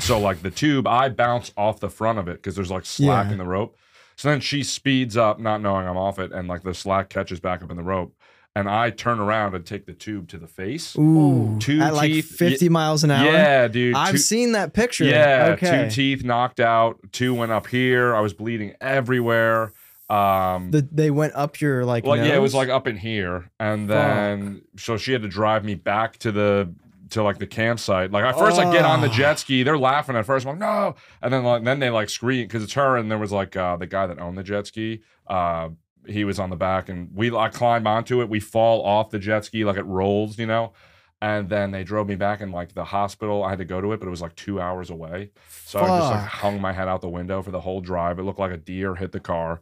so 0.00 0.18
like 0.18 0.42
the 0.42 0.50
tube, 0.50 0.86
I 0.86 1.08
bounce 1.10 1.52
off 1.56 1.80
the 1.80 1.90
front 1.90 2.18
of 2.18 2.28
it 2.28 2.34
because 2.36 2.56
there's 2.56 2.70
like 2.70 2.86
slack 2.86 3.26
Yeah. 3.26 3.32
in 3.32 3.38
the 3.38 3.44
rope. 3.44 3.76
So 4.16 4.28
then 4.28 4.40
she 4.40 4.62
speeds 4.62 5.16
up, 5.16 5.38
not 5.40 5.60
knowing 5.62 5.86
I'm 5.86 5.96
off 5.96 6.18
it, 6.18 6.32
and 6.32 6.46
like 6.48 6.62
the 6.62 6.74
slack 6.74 7.08
catches 7.08 7.40
back 7.40 7.62
up 7.62 7.70
in 7.70 7.76
the 7.76 7.82
rope. 7.82 8.14
And 8.54 8.68
I 8.68 8.90
turn 8.90 9.18
around 9.18 9.54
and 9.54 9.64
take 9.64 9.86
the 9.86 9.94
tube 9.94 10.28
to 10.28 10.38
the 10.38 10.46
face. 10.46 10.94
Ooh, 10.98 11.56
Two 11.58 11.80
at 11.80 11.94
like 11.94 12.10
teeth. 12.12 12.36
50 12.36 12.68
miles 12.68 13.02
an 13.02 13.10
hour. 13.10 13.24
Yeah, 13.24 13.66
dude. 13.68 13.94
I've 13.94 14.12
two- 14.12 14.18
seen 14.18 14.52
that 14.52 14.74
picture. 14.74 15.04
yeah, 15.04 15.52
Okay. 15.56 15.84
two 15.88 15.90
teeth 15.94 16.22
knocked 16.24 16.60
out. 16.60 16.98
Two 17.12 17.32
went 17.34 17.50
up 17.50 17.66
here. 17.66 18.14
I 18.14 18.20
was 18.20 18.34
bleeding 18.34 18.74
everywhere. 18.78 19.72
Um, 20.10 20.70
The, 20.70 20.86
they 20.92 21.10
went 21.10 21.34
up 21.34 21.62
your 21.62 21.86
like. 21.86 22.04
well, 22.04 22.16
yeah, 22.18 22.34
it 22.34 22.42
was 22.42 22.54
like 22.54 22.68
up 22.68 22.86
in 22.86 22.98
here, 22.98 23.50
and 23.58 23.88
then 23.88 24.60
so 24.76 24.98
she 24.98 25.12
had 25.12 25.22
to 25.22 25.28
drive 25.28 25.64
me 25.64 25.74
back 25.74 26.18
to 26.18 26.30
the 26.30 26.74
to 27.10 27.22
like 27.22 27.38
the 27.38 27.46
campsite. 27.46 28.10
Like 28.10 28.24
at 28.24 28.38
first, 28.38 28.58
I 28.58 28.70
get 28.70 28.84
on 28.84 29.00
the 29.00 29.08
Oh. 29.08 29.12
jet 29.12 29.38
ski. 29.38 29.62
They're 29.62 29.78
laughing 29.78 30.14
at 30.16 30.26
first. 30.26 30.44
I'm 30.46 30.58
like, 30.58 30.60
no, 30.60 30.94
and 31.22 31.32
then 31.32 31.44
like 31.44 31.64
then 31.64 31.78
they 31.78 31.88
like 31.88 32.10
scream 32.10 32.46
because 32.46 32.62
it's 32.62 32.74
her. 32.74 32.98
And 32.98 33.10
there 33.10 33.16
was 33.16 33.32
like 33.32 33.56
uh, 33.56 33.76
the 33.76 33.86
guy 33.86 34.06
that 34.06 34.18
owned 34.18 34.36
the 34.36 34.42
jet 34.42 34.66
ski. 34.66 35.00
Uh, 35.26 35.70
he 36.06 36.24
was 36.24 36.38
on 36.38 36.50
the 36.50 36.56
back, 36.56 36.88
and 36.88 37.10
we 37.14 37.34
I 37.34 37.48
climb 37.48 37.86
onto 37.86 38.20
it. 38.20 38.28
We 38.28 38.40
fall 38.40 38.84
off 38.84 39.10
the 39.10 39.18
jet 39.18 39.44
ski 39.44 39.64
like 39.64 39.76
it 39.76 39.84
rolls, 39.84 40.38
you 40.38 40.46
know. 40.46 40.72
And 41.20 41.48
then 41.48 41.70
they 41.70 41.84
drove 41.84 42.08
me 42.08 42.16
back 42.16 42.40
in 42.40 42.50
like 42.50 42.74
the 42.74 42.84
hospital. 42.84 43.44
I 43.44 43.50
had 43.50 43.58
to 43.58 43.64
go 43.64 43.80
to 43.80 43.92
it, 43.92 44.00
but 44.00 44.08
it 44.08 44.10
was 44.10 44.20
like 44.20 44.34
two 44.34 44.60
hours 44.60 44.90
away. 44.90 45.30
So 45.64 45.78
I 45.78 45.86
just 46.00 46.10
like 46.10 46.20
hung 46.26 46.60
my 46.60 46.72
head 46.72 46.88
out 46.88 47.00
the 47.00 47.08
window 47.08 47.42
for 47.42 47.52
the 47.52 47.60
whole 47.60 47.80
drive. 47.80 48.18
It 48.18 48.24
looked 48.24 48.40
like 48.40 48.50
a 48.50 48.56
deer 48.56 48.96
hit 48.96 49.12
the 49.12 49.20
car. 49.20 49.60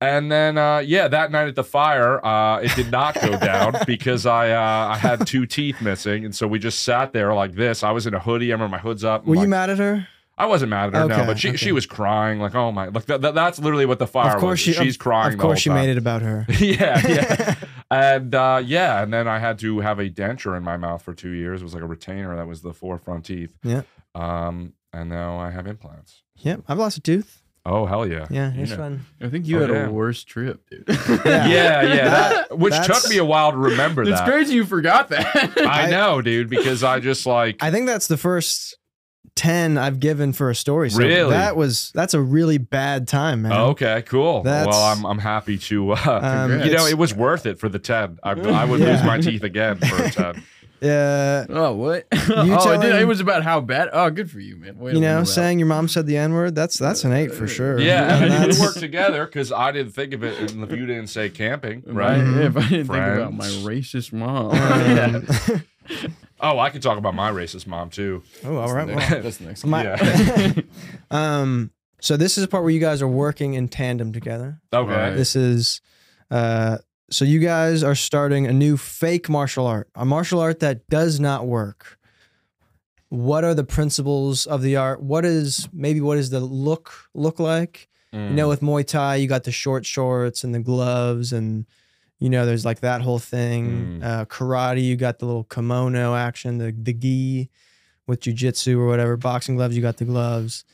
And 0.00 0.32
then, 0.32 0.56
uh, 0.56 0.78
yeah, 0.78 1.06
that 1.08 1.30
night 1.30 1.46
at 1.46 1.54
the 1.54 1.62
fire, 1.62 2.24
uh, 2.24 2.58
it 2.60 2.74
did 2.74 2.90
not 2.90 3.14
go 3.20 3.38
down 3.38 3.74
because 3.86 4.24
I 4.26 4.50
uh, 4.50 4.94
I 4.94 4.96
had 4.96 5.26
two 5.26 5.44
teeth 5.46 5.80
missing, 5.82 6.24
and 6.24 6.34
so 6.34 6.48
we 6.48 6.58
just 6.58 6.82
sat 6.82 7.12
there 7.12 7.34
like 7.34 7.52
this. 7.52 7.84
I 7.84 7.90
was 7.92 8.06
in 8.06 8.14
a 8.14 8.18
hoodie. 8.18 8.50
I 8.50 8.54
remember 8.54 8.76
my 8.76 8.80
hood's 8.82 9.04
up. 9.04 9.22
and, 9.22 9.30
Were 9.30 9.36
you 9.42 9.46
mad 9.48 9.68
at 9.70 9.78
her? 9.78 10.08
I 10.40 10.46
wasn't 10.46 10.70
mad 10.70 10.94
at 10.94 10.94
her, 10.94 11.06
no, 11.08 11.26
but 11.26 11.38
she 11.38 11.48
okay. 11.48 11.56
she 11.56 11.72
was 11.72 11.86
crying 11.86 12.38
like, 12.40 12.54
oh 12.54 12.72
my, 12.72 12.88
like 12.88 13.06
that, 13.06 13.20
that- 13.22 13.34
that's 13.34 13.58
literally 13.58 13.86
what 13.86 13.98
the 13.98 14.06
fire 14.06 14.34
of 14.34 14.40
course 14.40 14.52
was. 14.52 14.60
she. 14.60 14.72
She's 14.84 14.94
of, 14.96 15.00
crying. 15.00 15.32
Of 15.34 15.38
the 15.38 15.42
whole 15.42 15.50
course, 15.50 15.60
she 15.60 15.68
time. 15.70 15.78
made 15.78 15.90
it 15.90 15.98
about 15.98 16.22
her. 16.22 16.46
yeah, 16.58 17.06
yeah. 17.06 17.54
and 17.90 18.34
uh, 18.34 18.62
yeah, 18.64 19.02
and 19.02 19.12
then 19.12 19.28
I 19.28 19.38
had 19.38 19.58
to 19.60 19.80
have 19.80 19.98
a 19.98 20.08
denture 20.10 20.56
in 20.56 20.62
my 20.62 20.76
mouth 20.76 21.02
for 21.02 21.12
two 21.14 21.30
years. 21.30 21.60
It 21.60 21.64
was 21.64 21.74
like 21.74 21.82
a 21.82 21.86
retainer 21.86 22.34
that 22.36 22.46
was 22.46 22.62
the 22.62 22.72
four 22.72 22.98
front 22.98 23.24
teeth. 23.24 23.56
Yeah. 23.62 23.82
Um, 24.14 24.72
and 24.92 25.08
now 25.08 25.38
I 25.38 25.50
have 25.50 25.66
implants. 25.66 26.22
Yep, 26.38 26.62
I've 26.68 26.78
lost 26.78 26.96
a 26.96 27.00
tooth. 27.00 27.42
Oh 27.66 27.84
hell 27.84 28.06
yeah. 28.06 28.26
Yeah, 28.30 28.54
You 28.54 28.62
it's 28.62 28.70
know. 28.70 28.76
fun. 28.78 29.06
I 29.20 29.28
think 29.28 29.46
you 29.46 29.58
Oh, 29.58 29.60
had 29.60 29.70
damn. 29.70 29.88
a 29.90 29.92
worse 29.92 30.24
trip, 30.24 30.62
dude. 30.70 30.84
Yeah. 30.88 31.46
Yeah, 31.46 31.82
yeah. 31.82 32.08
That, 32.08 32.58
which 32.58 32.74
took 32.86 33.06
me 33.10 33.18
a 33.18 33.24
while 33.24 33.52
to 33.52 33.58
remember 33.58 34.00
It's 34.00 34.12
that. 34.12 34.26
crazy 34.26 34.54
you 34.54 34.64
forgot 34.64 35.10
that. 35.10 35.58
I 35.58 35.82
I- 35.86 35.90
know, 35.90 36.22
dude, 36.22 36.48
because 36.48 36.82
I 36.82 37.00
just 37.00 37.26
like 37.26 37.62
I 37.62 37.70
think 37.70 37.86
that's 37.86 38.06
the 38.08 38.16
first 38.16 38.78
ten 39.34 39.78
I've 39.78 40.00
given 40.00 40.32
for 40.32 40.50
a 40.50 40.54
story. 40.54 40.90
So 40.90 40.98
Really? 40.98 41.30
that 41.30 41.56
was 41.56 41.90
that's 41.94 42.14
a 42.14 42.20
really 42.20 42.58
bad 42.58 43.08
time, 43.08 43.42
man. 43.42 43.52
okay, 43.52 44.02
cool. 44.06 44.42
That's- 44.42 44.66
well, 44.66 44.82
I'm 44.84 45.04
I'm 45.06 45.18
happy 45.18 45.58
to. 45.58 45.92
Uh, 45.92 46.20
Um, 46.22 46.60
you 46.62 46.72
know, 46.72 46.86
it 46.86 46.98
was 46.98 47.14
worth 47.14 47.46
it 47.46 47.58
for 47.58 47.68
the 47.68 47.78
ten. 47.78 48.18
I, 48.22 48.30
I 48.32 48.64
would 48.64 48.80
Yeah. 48.80 48.92
lose 48.92 49.04
my 49.04 49.18
teeth 49.20 49.42
again 49.42 49.76
for 49.78 50.02
a 50.04 50.10
ten. 50.10 50.42
Yeah, 50.82 51.44
oh, 51.50 51.74
what? 51.74 52.06
oh, 52.30 52.72
it, 52.72 52.80
did, 52.80 52.94
it 53.02 53.04
was 53.04 53.20
about 53.20 53.42
how 53.42 53.60
bad. 53.60 53.90
Oh, 53.92 54.08
good 54.08 54.30
for 54.30 54.40
you, 54.40 54.56
man. 54.56 54.78
Way 54.78 54.94
you 54.94 55.00
know, 55.00 55.24
saying 55.24 55.58
your 55.58 55.68
mom 55.68 55.88
said 55.88 56.06
the 56.06 56.16
N 56.16 56.32
word. 56.32 56.54
That's 56.54 56.78
that's 56.78 57.04
an 57.04 57.12
eight 57.12 57.34
for 57.34 57.46
sure. 57.46 57.78
Yeah, 57.78 58.16
and 58.16 58.32
then 58.32 58.48
we 58.48 58.58
worked 58.58 58.78
together 58.78 59.26
because 59.26 59.52
I 59.52 59.72
didn't 59.72 59.92
think 59.92 60.14
of 60.14 60.24
it, 60.24 60.50
and 60.52 60.64
if 60.64 60.70
you 60.70 60.86
didn't 60.86 61.08
say 61.08 61.28
camping, 61.28 61.82
Right? 61.86 62.16
right? 62.16 62.20
Mhm. 62.24 62.46
If 62.46 62.56
I 62.56 62.60
didn't 62.60 62.86
think 62.86 62.88
about 62.88 63.34
my 63.34 63.44
racist 63.46 64.14
mom. 64.14 64.52
Um, 64.52 65.62
Oh, 66.42 66.58
I 66.58 66.70
can 66.70 66.80
talk 66.80 66.96
about 66.98 67.14
my 67.14 67.30
racist 67.30 67.66
mom 67.66 67.90
too. 67.90 68.22
oh, 68.44 68.56
all 68.56 68.72
right. 68.72 68.86
Well, 68.88 68.96
That's 69.22 69.36
the 69.38 69.44
next. 69.44 69.64
my- 69.66 69.84
Yeah. 69.84 70.52
um, 71.10 71.70
so 72.00 72.16
this 72.16 72.38
is 72.38 72.44
a 72.44 72.48
part 72.48 72.62
where 72.62 72.72
you 72.72 72.80
guys 72.80 73.02
are 73.02 73.08
working 73.08 73.54
in 73.54 73.68
tandem 73.68 74.12
together. 74.12 74.60
Okay. 74.72 74.90
Right. 74.92 75.10
This 75.10 75.36
is, 75.36 75.80
uh, 76.30 76.78
so 77.10 77.24
you 77.24 77.40
guys 77.40 77.82
are 77.82 77.94
starting 77.94 78.46
a 78.46 78.52
new 78.52 78.76
fake 78.76 79.28
martial 79.28 79.66
art, 79.66 79.88
a 79.94 80.04
martial 80.04 80.40
art 80.40 80.60
that 80.60 80.88
does 80.88 81.20
not 81.20 81.46
work. 81.46 81.98
What 83.08 83.42
are 83.44 83.54
the 83.54 83.64
principles 83.64 84.46
of 84.46 84.62
the 84.62 84.76
art? 84.76 85.02
What 85.02 85.24
is 85.24 85.68
maybe 85.72 86.00
what 86.00 86.14
does 86.14 86.30
the 86.30 86.40
look 86.40 86.92
look 87.14 87.38
like? 87.40 87.88
You 88.12 88.18
Mm. 88.20 88.30
know, 88.32 88.48
with 88.48 88.60
Muay 88.60 88.84
Thai, 88.86 89.16
you 89.16 89.28
got 89.28 89.44
the 89.44 89.52
short 89.52 89.84
shorts 89.86 90.42
and 90.42 90.52
the 90.54 90.58
gloves, 90.60 91.32
and 91.32 91.64
you 92.20 92.30
know, 92.30 92.46
there's 92.46 92.64
like 92.64 92.80
that 92.80 93.00
whole 93.02 93.18
thing. 93.18 94.00
Mm. 94.00 94.04
Uh, 94.04 94.24
karate, 94.26 94.82
you 94.84 94.94
got 94.96 95.18
the 95.18 95.26
little 95.26 95.44
kimono 95.44 96.14
action, 96.14 96.58
the 96.58 96.72
the 96.72 96.92
gi. 96.92 97.50
With 98.06 98.22
jujitsu 98.22 98.76
or 98.76 98.86
whatever, 98.86 99.16
boxing 99.16 99.54
gloves, 99.54 99.76
you 99.76 99.82
got 99.82 99.98
the 99.98 100.04
gloves. 100.04 100.64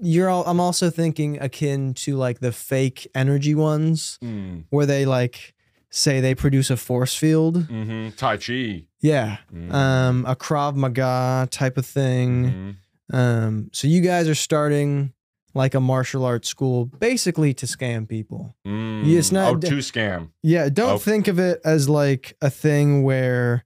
You're 0.00 0.30
all. 0.30 0.42
I'm 0.46 0.58
also 0.60 0.88
thinking 0.88 1.38
akin 1.38 1.92
to 1.94 2.16
like 2.16 2.40
the 2.40 2.50
fake 2.52 3.06
energy 3.14 3.54
ones, 3.54 4.18
Mm. 4.24 4.64
where 4.70 4.86
they 4.86 5.04
like 5.04 5.54
say 5.90 6.20
they 6.20 6.34
produce 6.34 6.70
a 6.70 6.78
force 6.78 7.14
field. 7.14 7.68
Mhm. 7.68 8.16
Tai 8.16 8.38
Chi. 8.38 8.84
Yeah, 9.00 9.38
Mm. 9.54 9.72
um, 9.74 10.24
a 10.26 10.34
Krav 10.34 10.76
Maga 10.76 11.46
type 11.50 11.76
of 11.76 11.84
thing. 11.84 12.76
Mhm. 13.12 13.14
Um, 13.14 13.68
so 13.72 13.86
you 13.88 14.00
guys 14.00 14.26
are 14.28 14.34
starting 14.34 15.12
like 15.54 15.74
a 15.74 15.80
martial 15.80 16.24
arts 16.24 16.48
school, 16.48 16.86
basically 16.86 17.52
to 17.54 17.66
scam 17.66 18.08
people. 18.08 18.54
Mm. 18.66 19.06
It's 19.06 19.32
not- 19.32 19.54
Oh, 19.54 19.58
to 19.58 19.76
scam. 19.78 20.30
Yeah, 20.42 20.68
don't 20.68 20.94
Oh. 20.94 20.98
think 20.98 21.26
of 21.28 21.38
it 21.38 21.60
as 21.64 21.88
like 21.88 22.36
a 22.40 22.50
thing 22.50 23.02
where 23.02 23.64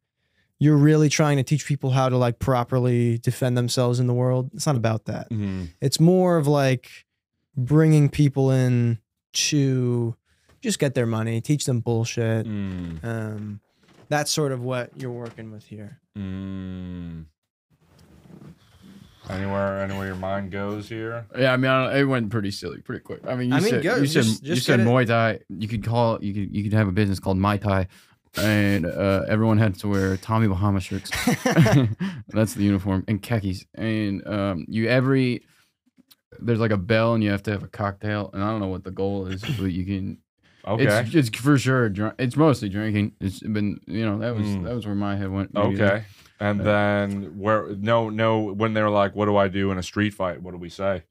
you're 0.58 0.76
really 0.76 1.08
trying 1.10 1.36
to 1.36 1.42
teach 1.42 1.66
people 1.66 1.90
how 1.90 2.08
to 2.08 2.16
like 2.16 2.38
properly 2.38 3.18
defend 3.18 3.58
themselves 3.58 4.00
in 4.00 4.06
the 4.06 4.14
world. 4.14 4.50
It's 4.54 4.66
not 4.66 4.76
about 4.76 5.04
that. 5.06 5.28
Mhm. 5.30 5.68
It's 5.80 6.00
more 6.00 6.38
of 6.38 6.46
like 6.46 6.88
bringing 7.56 8.08
people 8.08 8.50
in 8.50 8.98
to 9.32 10.14
just 10.62 10.78
get 10.78 10.94
their 10.94 11.06
money, 11.06 11.40
teach 11.42 11.66
them 11.66 11.80
bullshit. 11.80 12.46
Mm. 12.46 13.04
Um, 13.04 13.60
that's 14.08 14.30
sort 14.30 14.52
of 14.52 14.62
what 14.62 14.90
you're 14.96 15.10
working 15.12 15.50
with 15.50 15.64
here. 15.66 16.00
Mm. 16.16 17.26
Anywhere, 19.30 19.80
anywhere 19.82 20.06
your 20.06 20.16
mind 20.16 20.50
goes 20.50 20.88
here. 20.88 21.26
Yeah, 21.38 21.52
I 21.52 21.56
mean, 21.56 21.70
I 21.70 21.84
don't, 21.88 21.96
it 21.96 22.04
went 22.04 22.28
pretty 22.30 22.50
silly, 22.50 22.80
pretty 22.82 23.02
quick. 23.02 23.20
I 23.26 23.34
mean, 23.34 23.48
you 23.50 23.54
I 23.56 23.60
mean, 23.60 23.70
said 23.70 23.82
go- 23.82 23.96
you 23.96 24.06
said 24.06 24.22
just- 24.24 24.42
you 24.44 24.54
just 24.54 24.66
said 24.66 24.78
get 24.78 24.86
it- 24.86 24.90
Muay 24.90 25.06
Thai. 25.06 25.38
You 25.48 25.66
could 25.68 25.82
call 25.84 26.22
you 26.22 26.34
could 26.34 26.54
you 26.54 26.62
could 26.62 26.72
have 26.74 26.88
a 26.88 26.92
business 26.92 27.18
called 27.20 27.38
Mai 27.38 27.56
Tai, 27.56 27.86
and 28.36 28.84
uh, 28.84 29.22
everyone 29.28 29.56
had 29.58 29.76
to 29.76 29.88
wear 29.88 30.16
Tommy 30.18 30.46
Bahama 30.46 30.80
shirts. 30.80 31.10
That's 32.28 32.54
the 32.54 32.64
uniform 32.64 33.04
and 33.08 33.22
khakis. 33.22 33.64
And 33.74 34.26
um, 34.26 34.66
you 34.68 34.88
every 34.88 35.44
there's 36.40 36.58
like 36.58 36.72
a 36.72 36.76
bell, 36.76 37.14
and 37.14 37.22
you 37.24 37.30
have 37.30 37.42
to 37.44 37.50
have 37.52 37.62
a 37.62 37.68
cocktail. 37.68 38.30
And 38.34 38.42
I 38.42 38.50
don't 38.50 38.60
know 38.60 38.66
what 38.68 38.84
the 38.84 38.90
goal 38.90 39.26
is, 39.26 39.42
but 39.58 39.66
you 39.72 39.84
can. 39.84 40.18
Okay. 40.66 40.84
It's, 40.84 41.14
it's 41.14 41.38
for 41.38 41.58
sure. 41.58 41.88
Drink, 41.90 42.14
it's 42.18 42.36
mostly 42.36 42.68
drinking. 42.70 43.12
It's 43.20 43.40
been 43.40 43.80
you 43.86 44.04
know 44.04 44.18
that 44.18 44.34
was 44.34 44.46
Mm. 44.46 44.64
that 44.64 44.74
was 44.74 44.86
where 44.86 44.94
my 44.94 45.16
head 45.16 45.30
went. 45.30 45.52
maybe. 45.54 45.80
okay. 45.82 46.04
And 46.40 46.60
then 46.60 47.38
where? 47.38 47.68
No, 47.76 48.10
no. 48.10 48.52
When 48.52 48.74
they're 48.74 48.90
like, 48.90 49.14
"What 49.14 49.26
do 49.26 49.36
I 49.36 49.48
do 49.48 49.70
in 49.70 49.78
a 49.78 49.82
street 49.82 50.14
fight?" 50.14 50.42
What 50.42 50.50
do 50.52 50.58
we 50.58 50.68
say? 50.68 51.02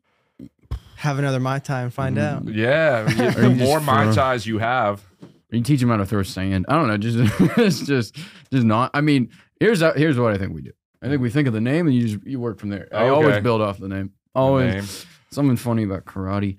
Have 0.97 1.19
another 1.19 1.39
Mai 1.39 1.59
Tai 1.59 1.81
and 1.83 1.93
find 1.93 2.17
Mm. 2.17 2.21
out. 2.21 2.53
Yeah, 2.53 3.03
the 3.33 3.49
more 3.49 3.79
just 3.79 3.85
mai 3.85 4.13
tais 4.13 4.45
you 4.45 4.59
have, 4.59 5.03
You 5.51 5.61
teach 5.61 5.79
them 5.79 5.89
how 5.89 5.97
to 5.97 6.05
throw 6.05 6.23
sand. 6.23 6.65
I 6.67 6.75
don't 6.75 6.87
know. 6.87 6.97
Just 6.97 7.17
it's 7.57 7.81
just 7.85 8.15
just 8.51 8.65
not. 8.65 8.91
I 8.93 9.01
mean, 9.01 9.29
here's 9.59 9.81
how- 9.81 9.93
here's 9.93 10.17
what 10.17 10.33
I 10.33 10.37
think 10.37 10.53
we 10.53 10.61
do. 10.61 10.71
I 11.01 11.07
think 11.07 11.21
we 11.21 11.29
think 11.29 11.47
of 11.47 11.53
the 11.53 11.61
name 11.61 11.87
and 11.87 11.95
you 11.95 12.07
just 12.07 12.25
you 12.25 12.39
work 12.39 12.59
from 12.59 12.69
there. 12.69 12.87
I 12.93 13.07
always 13.09 13.41
build 13.41 13.61
off 13.61 13.77
the 13.79 13.87
name. 13.89 14.11
the 14.33 14.39
Always 14.39 14.73
name. 14.73 14.85
something 15.31 15.57
funny 15.57 15.83
about 15.83 16.05
karate. 16.05 16.57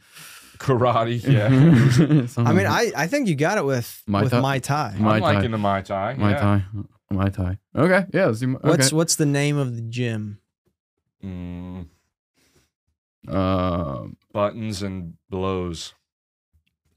karate. 0.59 1.23
Yeah, 2.37 2.44
I 2.44 2.52
mean, 2.52 2.66
I, 2.66 2.92
I 2.97 3.06
think 3.06 3.28
you 3.28 3.35
got 3.35 3.59
it 3.59 3.64
with 3.64 4.02
Mai 4.06 4.23
with 4.23 4.33
Tai? 4.33 4.40
Mai 4.40 4.59
Tai. 4.59 4.92
I'm 4.97 5.02
Tai. 5.04 5.18
liking 5.21 5.50
the 5.50 5.59
mai 5.59 5.80
tai. 5.83 6.14
my 6.18 6.30
yeah. 6.30 6.38
tie, 6.38 6.64
my 7.11 7.28
tie. 7.28 7.58
Okay, 7.76 8.06
yeah. 8.12 8.26
Let's 8.26 8.40
see. 8.40 8.46
Okay. 8.46 8.68
What's 8.68 8.92
what's 8.92 9.14
the 9.16 9.26
name 9.26 9.56
of 9.56 9.76
the 9.76 9.82
gym? 9.82 10.38
Mm, 11.25 11.87
um 13.28 14.16
buttons 14.32 14.82
and 14.82 15.14
blows. 15.30 15.94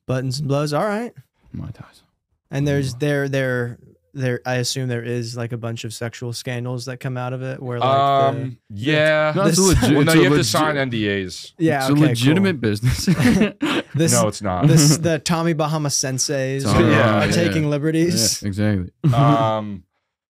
Buttons 0.06 0.40
and 0.40 0.48
blows. 0.48 0.74
All 0.74 0.86
right. 0.86 1.14
my 1.52 1.70
ties? 1.70 2.04
And 2.52 2.68
there's 2.68 2.96
there 2.96 3.28
there 3.30 3.78
there. 4.14 4.42
I 4.46 4.56
assume 4.56 4.88
there 4.90 5.04
is 5.04 5.36
like 5.38 5.52
a 5.52 5.58
bunch 5.58 5.84
of 5.84 5.94
sexual 5.94 6.34
scandals 6.34 6.86
that 6.86 6.98
come 6.98 7.18
out 7.18 7.34
of 7.34 7.42
it. 7.42 7.62
Where 7.62 7.80
like 7.80 7.88
the, 7.90 8.40
um, 8.42 8.58
yeah. 8.70 9.34
No, 9.36 9.44
it's 9.46 9.58
This- 9.58 9.68
legit. 9.82 9.96
well, 9.96 10.06
no, 10.06 10.14
you 10.14 10.22
a 10.22 10.24
have 10.30 10.34
to 10.38 10.44
sign 10.44 10.76
NDAs. 10.76 11.54
yeah, 11.58 11.82
It's 11.82 11.92
okay, 11.92 11.94
a 11.94 11.96
cool. 11.96 12.08
legitimate 12.10 12.62
business. 12.62 13.08
This 13.96 14.12
no, 14.12 14.28
it's 14.28 14.44
not. 14.44 14.68
this 14.68 14.98
the 14.98 15.18
Tommy 15.18 15.54
Bahama 15.54 15.90
senseis 15.90 16.64
Tommy 16.64 16.94
are, 16.94 17.02
are 17.02 17.26
yeah. 17.26 17.32
taking 17.32 17.64
yeah, 17.64 17.70
liberties. 17.70 18.44
exactly. 18.44 18.92
um, 19.12 19.84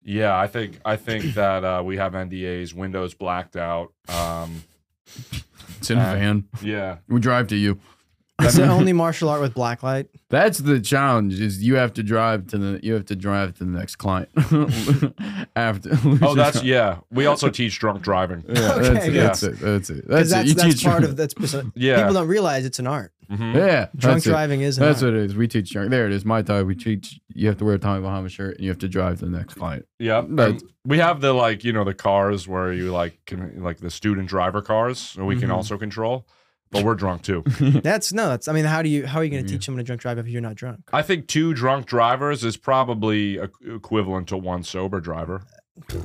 yeah, 0.03 0.37
I 0.37 0.47
think 0.47 0.79
I 0.85 0.95
think 0.95 1.23
that 1.35 1.63
uh, 1.63 1.81
we 1.83 1.97
have 1.97 2.13
NDAs, 2.13 2.73
windows 2.73 3.13
blacked 3.13 3.55
out. 3.55 3.93
Um, 4.09 4.63
It's 5.77 5.89
in 5.89 5.97
a 5.97 6.01
van. 6.01 6.47
yeah, 6.61 6.97
We 7.07 7.19
drive 7.19 7.47
to 7.47 7.55
you. 7.55 7.79
It's 8.41 8.55
the 8.55 8.67
only 8.67 8.93
martial 8.93 9.29
art 9.29 9.41
with 9.41 9.53
blacklight. 9.53 10.07
That's 10.29 10.59
the 10.59 10.79
challenge. 10.79 11.39
Is 11.39 11.63
you 11.63 11.75
have 11.75 11.93
to 11.93 12.03
drive 12.03 12.47
to 12.47 12.57
the 12.57 12.79
you 12.83 12.93
have 12.93 13.05
to 13.07 13.15
drive 13.15 13.53
to 13.55 13.65
the 13.65 13.69
next 13.71 13.97
client 13.97 14.29
after. 15.55 15.91
Oh, 16.21 16.35
that's 16.35 16.63
yeah. 16.63 16.97
We 17.11 17.25
also 17.25 17.49
teach 17.49 17.77
drunk 17.79 18.01
driving. 18.01 18.43
Yeah, 18.47 18.73
Okay, 18.73 18.81
that's, 18.93 19.05
it, 19.05 19.11
good. 19.11 19.21
that's 19.23 19.43
it. 19.43 19.59
That's 19.59 19.89
it. 19.89 20.07
Because 20.07 20.29
That's, 20.29 20.31
that's 20.31 20.43
it. 20.43 20.47
You 20.49 20.53
that's 20.55 20.75
teach 20.75 20.83
part 20.85 21.03
of 21.03 21.15
that's 21.17 21.33
Yeah. 21.75 21.97
people 21.97 22.13
don't 22.13 22.27
realize 22.27 22.65
it's 22.65 22.79
an 22.79 22.87
art. 22.87 23.11
Mhm. 23.31 23.55
Yeah, 23.55 23.87
Drunk 23.95 24.23
driving 24.23 24.59
is 24.59 24.77
an 24.77 24.83
That's 24.83 25.01
art. 25.01 25.13
what 25.13 25.19
it 25.21 25.25
is. 25.25 25.35
We 25.37 25.47
teach 25.47 25.71
drunk. 25.71 25.89
There 25.89 26.05
it 26.05 26.11
is. 26.11 26.25
My 26.25 26.41
tie. 26.41 26.63
We 26.63 26.75
teach. 26.75 27.17
You 27.33 27.47
have 27.47 27.57
to 27.59 27.65
wear 27.65 27.75
a 27.75 27.79
Tommy 27.79 28.01
Bahama 28.01 28.27
shirt, 28.27 28.55
and 28.55 28.63
you 28.65 28.69
have 28.69 28.79
to 28.79 28.89
drive 28.89 29.19
to 29.19 29.25
the 29.25 29.31
next 29.31 29.53
client. 29.53 29.85
Yeah, 29.99 30.19
But- 30.21 30.49
and 30.49 30.63
we 30.85 30.97
have 30.97 31.21
the 31.21 31.31
like 31.31 31.63
you 31.63 31.71
know 31.71 31.85
the 31.85 31.93
cars 31.93 32.45
where 32.47 32.73
you 32.73 32.91
like 32.91 33.19
can 33.25 33.63
like 33.63 33.77
the 33.77 33.89
student 33.89 34.27
driver 34.27 34.61
cars, 34.61 34.99
so 34.99 35.23
we 35.23 35.37
can 35.39 35.47
Mhm. 35.49 35.53
also 35.55 35.77
control. 35.77 36.25
But 36.71 36.83
we're 36.85 36.95
drunk 36.95 37.23
too. 37.23 37.43
That's 37.83 38.13
no. 38.13 38.29
That's 38.29 38.47
I 38.47 38.53
mean, 38.53 38.65
how 38.65 38.81
do 38.81 38.89
you 38.89 39.05
how 39.05 39.19
are 39.19 39.23
you 39.23 39.29
going 39.29 39.43
to 39.45 39.49
Yeah. 39.51 39.57
teach 39.57 39.65
someone 39.65 39.79
to 39.79 39.83
drunk 39.85 40.01
drive 40.01 40.17
if 40.17 40.27
you're 40.27 40.41
not 40.41 40.55
drunk? 40.55 40.89
I 40.93 41.01
think 41.01 41.27
two 41.27 41.53
drunk 41.53 41.85
drivers 41.85 42.43
is 42.43 42.55
probably 42.57 43.35
e- 43.37 43.41
equivalent 43.67 44.27
to 44.29 44.37
one 44.37 44.63
sober 44.63 44.99
driver. 45.01 45.43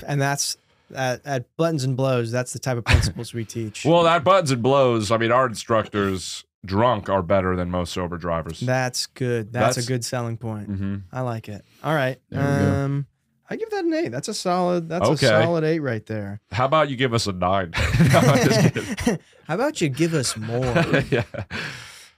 and 0.07 0.21
that's 0.21 0.57
at, 0.95 1.21
at 1.25 1.57
buttons 1.57 1.85
and 1.85 1.97
blows. 1.97 2.31
That's 2.33 2.53
the 2.53 2.59
type 2.59 2.77
of 2.79 2.85
principles 2.85 3.33
we 3.33 3.45
teach. 3.45 3.85
Well, 3.87 4.03
that 4.05 4.25
buttons 4.25 4.51
and 4.51 4.63
blows. 4.63 5.11
I 5.11 5.19
mean, 5.19 5.31
our 5.33 5.47
instructors 5.47 6.45
drunk 6.65 7.09
are 7.09 7.23
better 7.23 7.55
than 7.55 7.71
most 7.71 7.93
sober 7.93 8.17
drivers. 8.19 8.59
that's 8.61 9.07
good. 9.07 9.53
That's, 9.53 9.77
That's- 9.77 9.85
a 9.85 9.89
good 9.89 10.05
selling 10.05 10.37
point. 10.37 10.67
hmm 10.67 10.97
I 11.13 11.21
like 11.21 11.49
it. 11.49 11.65
All 11.85 11.95
right. 11.95 12.19
There 12.31 12.41
we 12.41 12.65
go. 12.67 12.73
Um, 12.85 13.07
I 13.49 13.57
give 13.57 13.71
that 13.71 13.85
an 13.85 13.95
eight. 13.95 14.09
That's 14.09 14.29
a 14.29 14.35
solid. 14.35 14.89
That's 14.89 15.09
Okay. 15.09 15.27
a 15.27 15.29
solid 15.43 15.65
eight 15.65 15.79
right 15.81 16.05
there. 16.07 16.41
How 16.51 16.65
about 16.65 16.91
you 16.91 16.97
give 16.97 17.15
us 17.15 17.27
a 17.27 17.33
nine? 17.33 17.73
No, 18.13 18.19
I'm 18.19 18.49
just. 18.49 19.21
How 19.47 19.55
about 19.55 19.81
you 19.81 19.89
give 19.89 20.15
us 20.15 20.37
more? 20.37 20.65
yeah. 21.11 21.23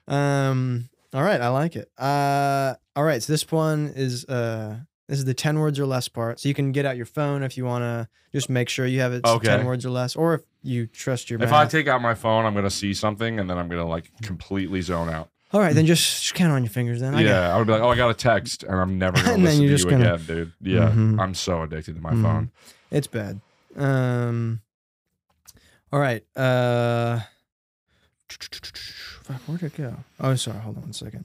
Um. 0.07 0.89
All 1.15 1.23
right, 1.23 1.41
I 1.41 1.49
like 1.49 1.77
it. 1.77 1.91
Uh. 1.99 2.75
All 2.97 3.05
right. 3.05 3.23
So 3.23 3.33
this 3.33 3.51
one 3.51 3.93
is 3.95 4.25
uh. 4.27 4.77
This 5.09 5.19
is 5.19 5.25
the 5.25 5.33
ten 5.35 5.59
words 5.59 5.79
or 5.81 5.87
less 5.87 6.07
part. 6.09 6.39
So 6.39 6.49
you 6.51 6.55
can 6.55 6.71
get 6.71 6.85
out 6.85 6.99
your 6.99 7.07
phone 7.07 7.43
if 7.43 7.57
you 7.57 7.65
want 7.65 7.81
to 7.83 8.09
just 8.31 8.51
make 8.51 8.69
sure 8.69 8.85
you 8.87 9.01
have 9.01 9.15
it 9.15 9.25
Okay. 9.25 9.47
ten 9.47 9.65
words 9.65 9.87
or 9.87 9.91
less, 9.91 10.15
or 10.15 10.35
if 10.35 10.43
you 10.63 10.87
trust 10.87 11.31
your. 11.31 11.43
If 11.43 11.49
math. 11.51 11.55
I 11.59 11.67
take 11.67 11.89
out 11.89 12.03
my 12.03 12.15
phone, 12.15 12.45
I'm 12.45 12.55
gonna 12.55 12.69
see 12.69 12.93
something, 12.93 13.41
and 13.41 13.49
then 13.49 13.57
I'm 13.57 13.69
gonna 13.71 13.87
like 13.89 14.11
completely 14.23 14.83
zone 14.83 15.09
out. 15.09 15.31
All 15.53 15.61
right, 15.61 15.75
then 15.75 15.87
just, 15.87 16.21
just 16.23 16.35
count 16.35 16.53
on 16.53 16.63
your 16.63 16.71
fingers. 16.71 17.01
Then. 17.01 17.15
I 17.15 17.23
yeah, 17.23 17.55
I 17.55 17.59
would 17.59 17.67
be 17.67 17.73
like, 17.73 17.81
"Oh, 17.83 17.89
I 17.89 17.97
got 17.97 18.11
a 18.11 18.15
text," 18.15 18.65
and 18.65 18.75
I'm 18.79 18.99
never 18.99 19.17
gonna 19.23 19.33
And 19.35 19.37
then 19.39 19.45
listen 19.45 19.63
you're 19.63 19.71
to 19.71 19.75
just 19.77 19.85
you 19.87 19.91
gonna- 19.93 20.15
again, 20.15 20.27
dude. 20.27 20.53
Yeah, 20.61 20.91
Mhm. 20.91 21.19
I'm 21.21 21.35
so 21.35 21.63
addicted 21.63 21.95
to 21.95 22.01
my 22.03 22.13
Mhm. 22.13 22.23
phone. 22.23 22.51
It's 22.91 23.07
bad. 23.07 23.41
Um. 23.77 24.61
All 25.93 26.01
right. 26.01 26.23
Uh. 26.37 27.21
Fuck, 29.25 29.41
where'd 29.47 29.63
it 29.63 29.77
go? 29.77 29.97
Oh, 30.21 30.35
sorry. 30.35 30.59
Hold 30.61 30.77
on 30.77 30.83
one 30.83 30.93
second. 30.93 31.25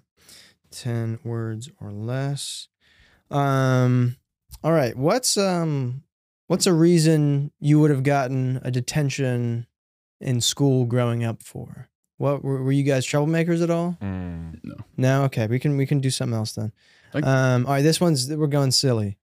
Ten 0.71 1.19
words 1.23 1.69
or 1.81 1.91
less. 1.91 2.67
Um. 3.29 4.17
All 4.63 4.71
right. 4.71 4.95
What's 4.95 5.37
um. 5.37 6.03
What's 6.47 6.67
a 6.67 6.73
reason 6.73 7.51
you 7.59 7.79
would 7.79 7.89
have 7.91 8.03
gotten 8.03 8.59
a 8.63 8.71
detention 8.71 9.65
in 10.19 10.39
school 10.41 10.85
growing 10.85 11.23
up 11.23 11.41
for? 11.43 11.89
What 12.17 12.43
were, 12.43 12.63
were 12.63 12.71
you 12.71 12.83
guys 12.83 13.05
troublemakers 13.05 13.61
at 13.61 13.69
all? 13.69 13.97
Mm. 14.01 14.59
No. 14.97 15.23
Okay. 15.23 15.47
We 15.47 15.59
can 15.59 15.77
we 15.77 15.85
can 15.85 15.99
do 15.99 16.09
something 16.09 16.35
else 16.37 16.53
then. 16.53 16.71
Um. 17.13 17.65
All 17.65 17.73
right. 17.73 17.81
This 17.81 17.99
one's 17.99 18.29
we're 18.29 18.47
going 18.47 18.71
silly. 18.71 19.17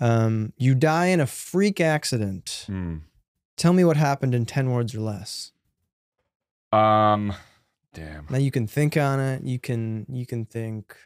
Um. 0.00 0.52
You 0.56 0.74
die 0.74 1.06
in 1.06 1.20
a 1.20 1.26
freak 1.26 1.80
accident. 1.80 2.66
Mm. 2.68 3.02
Tell 3.56 3.72
me 3.72 3.84
what 3.84 3.96
happened 3.96 4.34
in 4.34 4.46
10 4.46 4.70
words 4.70 4.94
or 4.94 5.00
less. 5.00 5.52
Um, 6.72 7.32
damn. 7.92 8.26
Now 8.28 8.38
you 8.38 8.50
can 8.50 8.66
think 8.66 8.96
on 8.96 9.20
it. 9.20 9.44
You 9.44 9.58
can 9.58 10.06
you 10.08 10.26
can 10.26 10.44
think 10.44 10.96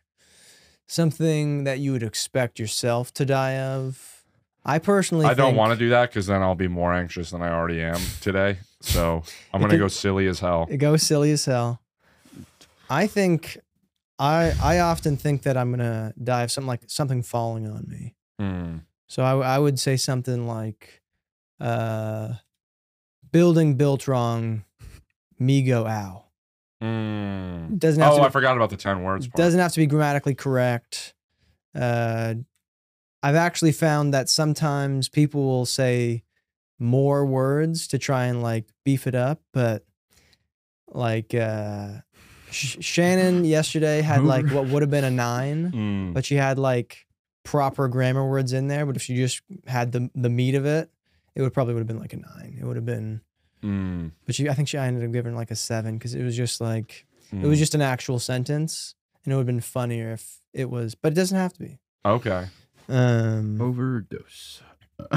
something 0.87 1.65
that 1.65 1.79
you 1.79 1.93
would 1.93 2.03
expect 2.03 2.59
yourself 2.59 3.13
to 3.15 3.27
die 3.27 3.59
of. 3.59 4.25
I 4.65 4.79
personally 4.79 5.27
I 5.27 5.35
don't 5.35 5.57
want 5.57 5.73
to 5.73 5.79
do 5.79 5.91
that 5.91 6.11
because 6.11 6.27
then 6.27 6.43
I'll 6.43 6.55
be 6.55 6.69
more 6.69 6.93
anxious 6.93 7.31
than 7.31 7.43
I 7.43 7.51
already 7.51 7.83
am 7.83 8.01
today. 8.21 8.59
So 8.81 9.23
I'm 9.53 9.61
gonna 9.61 9.79
go 9.79 9.89
silly 9.89 10.27
as 10.29 10.41
hell. 10.41 10.67
Go 10.77 10.97
silly 10.97 11.33
as 11.33 11.45
hell. 11.45 11.81
I 12.89 13.07
think 13.07 13.59
I 14.19 14.53
I 14.63 14.79
often 14.81 15.17
think 15.17 15.43
that 15.43 15.57
I'm 15.57 15.71
gonna 15.71 16.13
die 16.23 16.43
of 16.45 16.51
something 16.53 16.69
like 16.69 16.83
something 16.87 17.23
falling 17.23 17.69
on 17.69 17.87
me. 17.89 18.15
Mm. 18.41 18.83
So 19.09 19.23
I, 19.23 19.57
I 19.57 19.59
would 19.59 19.79
say 19.81 19.97
something 19.97 20.47
like, 20.47 21.03
uh, 21.61 22.35
building 23.33 23.75
built 23.77 24.07
wrong, 24.07 24.65
me 25.39 25.63
go 25.63 25.87
ow. 25.87 26.25
Mm. 26.83 27.79
Doesn't 27.79 28.03
have 28.03 28.13
Oh, 28.13 28.17
to 28.19 28.23
I 28.23 28.29
forgot 28.29 28.57
about 28.57 28.71
the 28.71 28.77
ten 28.77 29.03
words. 29.03 29.27
Part. 29.27 29.37
doesn't 29.37 29.59
have 29.61 29.73
to 29.73 29.81
be 29.81 29.87
grammatically 29.87 30.35
correct. 30.35 31.15
Uh, 31.75 32.35
I've 33.23 33.35
actually 33.35 33.73
found 33.73 34.15
that 34.15 34.29
sometimes 34.29 35.09
people 35.09 35.43
will 35.45 35.67
say 35.67 36.23
more 36.79 37.25
words 37.27 37.87
to 37.89 37.99
try 37.99 38.27
and 38.27 38.43
like 38.43 38.67
beef 38.85 39.07
it 39.07 39.15
up, 39.15 39.41
but 39.53 39.85
like 40.89 41.35
uh, 41.35 41.99
Sh- 42.51 42.77
Shannon 42.81 43.45
yesterday 43.45 44.01
had 44.03 44.25
like 44.25 44.49
what 44.51 44.67
would 44.69 44.83
have 44.83 44.91
been 44.91 45.05
a 45.05 45.11
nine, 45.11 45.73
Mm. 45.73 46.15
but 46.15 46.25
she 46.25 46.37
had 46.37 46.59
like 46.59 47.07
proper 47.45 47.89
grammar 47.89 48.29
words 48.29 48.53
in 48.53 48.69
there. 48.69 48.87
But 48.87 48.97
if 48.97 49.03
she 49.03 49.17
just 49.17 49.43
had 49.67 49.93
the 49.93 50.11
the 50.15 50.29
meat 50.31 50.55
of 50.55 50.65
it, 50.67 50.91
it 51.35 51.43
would 51.43 51.53
probably 51.53 51.75
would 51.75 51.81
have 51.81 51.87
been 51.89 51.99
like 52.01 52.13
a 52.13 52.19
nine. 52.19 52.59
It 52.61 52.65
would 52.65 52.77
have 52.77 52.87
been, 52.87 53.21
Mm. 53.63 54.13
but 54.25 54.35
she 54.35 54.49
I 54.49 54.55
think 54.55 54.69
she 54.69 54.79
ended 54.79 55.05
up 55.05 55.13
giving 55.13 55.35
like 55.35 55.51
a 55.51 55.57
seven 55.57 55.99
because 55.99 56.15
it 56.15 56.23
was 56.23 56.37
just 56.37 56.61
like 56.61 57.07
it 57.33 57.37
Mm. 57.37 57.49
was 57.49 57.59
just 57.59 57.75
an 57.75 57.83
actual 57.83 58.19
sentence, 58.19 58.95
and 59.25 59.33
it 59.33 59.37
would 59.37 59.41
have 59.43 59.47
been 59.47 59.61
funnier 59.61 60.13
if 60.13 60.41
it 60.55 60.71
was. 60.71 60.95
But 60.95 61.13
it 61.13 61.17
doesn't 61.17 61.37
have 61.37 61.53
to 61.55 61.61
be. 61.61 61.79
okay. 62.05 62.47
Um, 62.89 63.61
Overdose. 63.61 64.63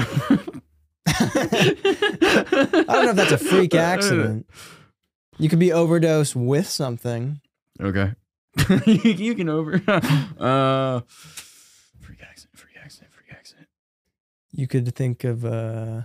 I 1.34 2.84
don't 2.88 3.04
know 3.04 3.10
if 3.10 3.16
that's 3.16 3.32
a 3.32 3.38
freak 3.38 3.74
accident. 3.74 4.46
You 5.38 5.48
could 5.48 5.58
be 5.58 5.72
overdose 5.72 6.34
with 6.36 6.66
something. 6.68 7.40
Okay. 7.80 8.12
you, 8.86 9.34
can 9.34 9.48
over. 9.48 9.74
uh, 10.38 11.00
freak 12.00 12.20
accident. 12.22 12.56
Freak 12.58 12.76
accident. 12.82 13.12
Freak 13.12 13.32
accident. 13.32 13.68
You 14.52 14.66
could 14.66 14.94
think 14.94 15.24
of. 15.24 15.44
uh 15.44 16.02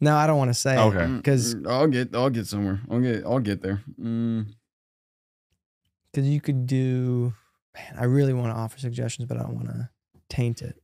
No, 0.00 0.14
I 0.16 0.26
don't 0.26 0.38
want 0.38 0.50
to 0.50 0.54
say. 0.54 0.78
Okay. 0.78 0.98
Mm, 0.98 1.24
'Cause- 1.24 1.54
mm, 1.56 1.68
I'll 1.68 1.88
get. 1.88 2.14
I'll 2.14 2.30
get 2.30 2.46
somewhere. 2.46 2.80
I'll 2.90 3.00
get. 3.00 3.24
I'll 3.24 3.40
get 3.40 3.60
there. 3.62 3.82
Mm. 4.00 4.46
because 6.12 6.28
you 6.28 6.40
could 6.40 6.66
do. 6.66 7.34
Man, 7.74 7.96
I 7.98 8.04
really 8.04 8.32
want 8.32 8.52
to 8.54 8.58
offer 8.58 8.78
suggestions, 8.78 9.26
but 9.28 9.36
I 9.36 9.42
don't 9.42 9.54
want 9.56 9.68
to 9.68 9.88
taint 10.28 10.60
it. 10.62 10.76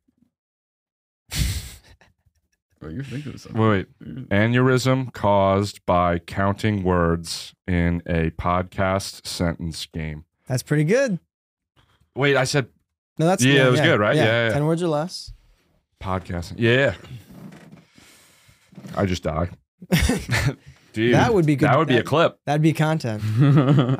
Oh, 2.83 2.89
you're 2.89 3.05
thinking 3.05 3.33
of 3.35 3.41
something. 3.41 3.61
Wait, 3.61 3.87
wait. 4.01 4.29
Aneurysm 4.29 5.13
caused 5.13 5.85
by 5.87 6.19
counting 6.19 6.83
words 6.83 7.55
in 7.67 8.03
a 8.07 8.31
podcast 8.33 9.27
sentence 9.27 9.87
game. 9.87 10.25
That's 10.47 10.63
pretty 10.63 10.85
good. 10.85 11.19
Wait, 12.15 12.37
I 12.37 12.45
said 12.45 12.69
No, 13.19 13.27
that's 13.27 13.43
Yeah, 13.43 13.67
it 13.67 13.71
was 13.71 13.81
good, 13.81 13.99
right? 13.99 14.15
Yeah, 14.17 14.25
yeah, 14.25 14.47
yeah. 14.49 14.53
ten 14.53 14.67
words 14.67 14.83
or 14.83 14.89
less. 14.89 15.33
podcasting. 16.03 16.57
Yeah. 16.59 16.95
I 18.97 19.07
just 19.07 19.23
die. 19.23 19.49
Dude, 20.97 21.15
that 21.15 21.33
would 21.35 21.45
be 21.47 21.57
good. 21.57 21.69
that 21.69 21.77
would 21.79 21.89
be 21.89 21.99
a 21.99 22.03
clip. 22.03 22.39
That'd 22.47 22.63
be 22.63 22.73
content. 22.73 23.23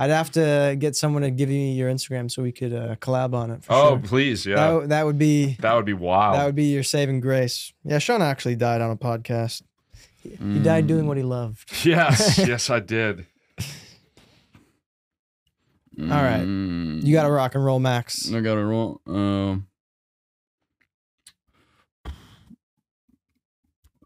I'd 0.01 0.11
have 0.11 0.31
to 0.33 0.75
get 0.79 0.97
someone 0.97 1.23
to 1.23 1.31
give 1.31 1.49
me 1.51 1.75
your 1.75 1.91
Instagram 1.91 2.31
so 2.31 2.43
we 2.43 2.53
could 2.53 2.73
uh, 2.73 2.97
collab 2.97 3.35
on 3.35 3.51
it. 3.51 3.63
For 3.65 3.73
Oh, 3.75 3.89
sure. 3.91 3.99
please, 4.01 4.47
yeah. 4.47 4.57
That, 4.57 4.67
w- 4.69 4.87
that 4.89 5.05
would 5.07 5.19
be 5.19 5.57
That 5.61 5.75
would 5.75 5.85
be 5.85 5.93
wild. 5.93 6.37
that 6.39 6.47
would 6.47 6.55
be 6.55 6.73
your 6.73 6.83
saving 6.83 7.21
grace. 7.21 7.73
Yeah, 7.85 7.99
Sean 7.99 8.23
actually 8.23 8.57
died 8.57 8.81
on 8.81 8.91
a 8.91 8.97
podcast. 8.97 9.63
He, 10.23 10.31
he 10.55 10.59
died 10.59 10.87
doing 10.87 11.07
what 11.07 11.17
he 11.19 11.23
loved. 11.23 11.71
yes, 11.87 12.39
yes, 12.49 12.71
I 12.71 12.81
did. 12.81 13.27
All 15.99 16.07
right. 16.09 16.43
Mm. 16.43 17.05
You 17.05 17.13
got 17.15 17.25
to 17.25 17.31
rock 17.31 17.55
and 17.55 17.65
roll, 17.65 17.79
Max. 17.81 18.33
I 18.33 18.41
got 18.41 18.55
to 18.57 18.65
roll. 18.65 19.01
Um. 19.07 19.67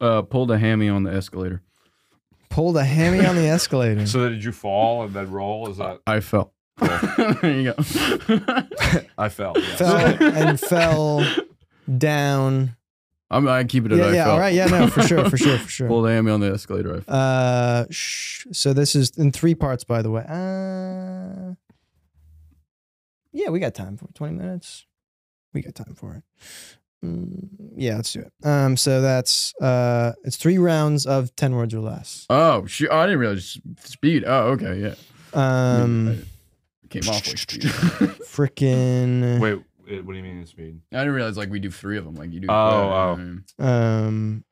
Uh, 0.00 0.22
pulled 0.22 0.50
a 0.50 0.58
hammy 0.58 0.88
on 0.88 1.02
the 1.02 1.12
escalator. 1.12 1.62
Pulled 2.50 2.76
a 2.76 2.84
hammy 2.84 3.24
on 3.24 3.36
the 3.36 3.46
escalator. 3.46 4.06
So 4.06 4.28
did 4.28 4.44
you 4.44 4.52
fall 4.52 5.04
and 5.04 5.14
then 5.14 5.30
roll? 5.30 5.68
Is 5.70 5.76
that 5.78 6.00
I 6.06 6.20
fell. 6.20 6.52
there 6.78 7.38
you 7.60 7.72
go. 7.72 7.74
I 9.18 9.28
fell? 9.28 9.52
Yes. 9.56 9.78
fell 9.78 9.96
and 10.20 10.60
fell 10.60 11.26
down. 11.98 12.76
I'm, 13.30 13.46
I 13.46 13.62
keep 13.64 13.86
it 13.86 13.92
at 13.92 13.98
Yeah, 13.98 14.04
I 14.06 14.12
yeah. 14.12 14.24
fell. 14.24 14.32
All 14.32 14.38
right. 14.40 14.54
Yeah, 14.54 14.66
no, 14.66 14.88
for 14.88 15.02
sure, 15.02 15.30
for 15.30 15.36
sure, 15.36 15.56
for 15.58 15.68
sure. 15.68 15.86
Pulled 15.86 16.06
a 16.06 16.10
hammy 16.10 16.32
on 16.32 16.40
the 16.40 16.52
escalator. 16.52 16.96
I 16.96 17.00
fell. 17.00 17.14
Uh, 17.16 17.84
sh- 17.90 18.46
so 18.52 18.72
this 18.72 18.96
is 18.96 19.10
in 19.16 19.30
three 19.30 19.54
parts, 19.54 19.84
by 19.84 20.02
the 20.02 20.10
way. 20.10 20.24
Uh, 20.28 21.54
yeah, 23.32 23.50
we 23.50 23.60
got 23.60 23.74
time 23.74 23.96
for 23.96 24.06
it. 24.06 24.14
twenty 24.16 24.34
minutes. 24.34 24.86
We 25.52 25.62
got 25.62 25.76
time 25.76 25.94
for 25.94 26.14
it. 26.14 26.24
Mm, 27.04 27.48
yeah, 27.76 27.96
let's 27.96 28.12
do 28.12 28.20
it. 28.20 28.46
Um, 28.46 28.76
so 28.76 29.00
that's 29.00 29.54
uh, 29.60 30.12
it's 30.24 30.36
three 30.36 30.58
rounds 30.58 31.06
of 31.06 31.34
ten 31.36 31.54
words 31.54 31.72
or 31.74 31.80
less. 31.80 32.26
Oh, 32.28 32.66
shoot. 32.66 32.88
Oh, 32.90 32.98
I 32.98 33.06
didn't 33.06 33.20
realize 33.20 33.58
speed. 33.84 34.24
Oh, 34.26 34.48
okay. 34.48 34.78
Yeah. 34.80 34.94
Um, 35.32 36.24
I 36.84 36.86
came 36.88 37.08
off 37.08 37.26
like 37.26 37.38
speed. 37.38 37.62
freaking. 38.26 39.40
Wait, 39.40 39.60
wait, 39.88 40.04
what 40.04 40.12
do 40.12 40.18
you 40.18 40.22
mean 40.24 40.44
speed? 40.46 40.80
I 40.92 40.98
didn't 40.98 41.14
realize 41.14 41.36
like 41.36 41.50
we 41.50 41.58
do 41.58 41.70
three 41.70 41.96
of 41.96 42.04
them. 42.04 42.16
Like 42.16 42.32
you 42.32 42.40
do. 42.40 42.48
Oh, 42.50 42.52
wow. 42.52 43.18
oh. 43.58 43.64
Um, 43.64 44.44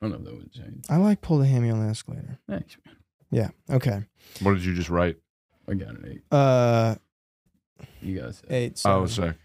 I 0.00 0.06
don't 0.08 0.10
know 0.12 0.16
if 0.18 0.24
that 0.24 0.34
would 0.36 0.52
change. 0.52 0.84
I 0.88 0.96
like 0.96 1.20
pull 1.20 1.38
the 1.38 1.46
hammy 1.46 1.70
on 1.70 1.84
the 1.84 1.90
escalator. 1.90 2.38
Thanks, 2.48 2.76
man. 2.86 2.96
Yeah. 3.30 3.74
Okay. 3.74 4.04
What 4.40 4.54
did 4.54 4.64
you 4.64 4.74
just 4.74 4.88
write? 4.88 5.16
I 5.68 5.74
got 5.74 5.88
an 5.88 6.04
eight. 6.10 6.22
Uh, 6.32 6.94
You 8.00 8.20
guys. 8.20 8.38
said- 8.38 8.52
eight. 8.52 8.80
Oh, 8.86 9.04
seven. 9.06 9.32
sick. 9.32 9.40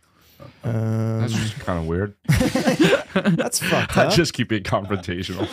Um, 0.64 1.20
That's 1.20 1.34
just 1.34 1.60
kind 1.60 1.80
of 1.80 1.86
weird. 1.88 2.16
that's 2.28 3.60
fucked 3.60 3.98
I 3.98 4.06
up. 4.06 4.14
just 4.14 4.34
keep 4.34 4.50
being 4.50 4.64
confrontational 4.64 5.48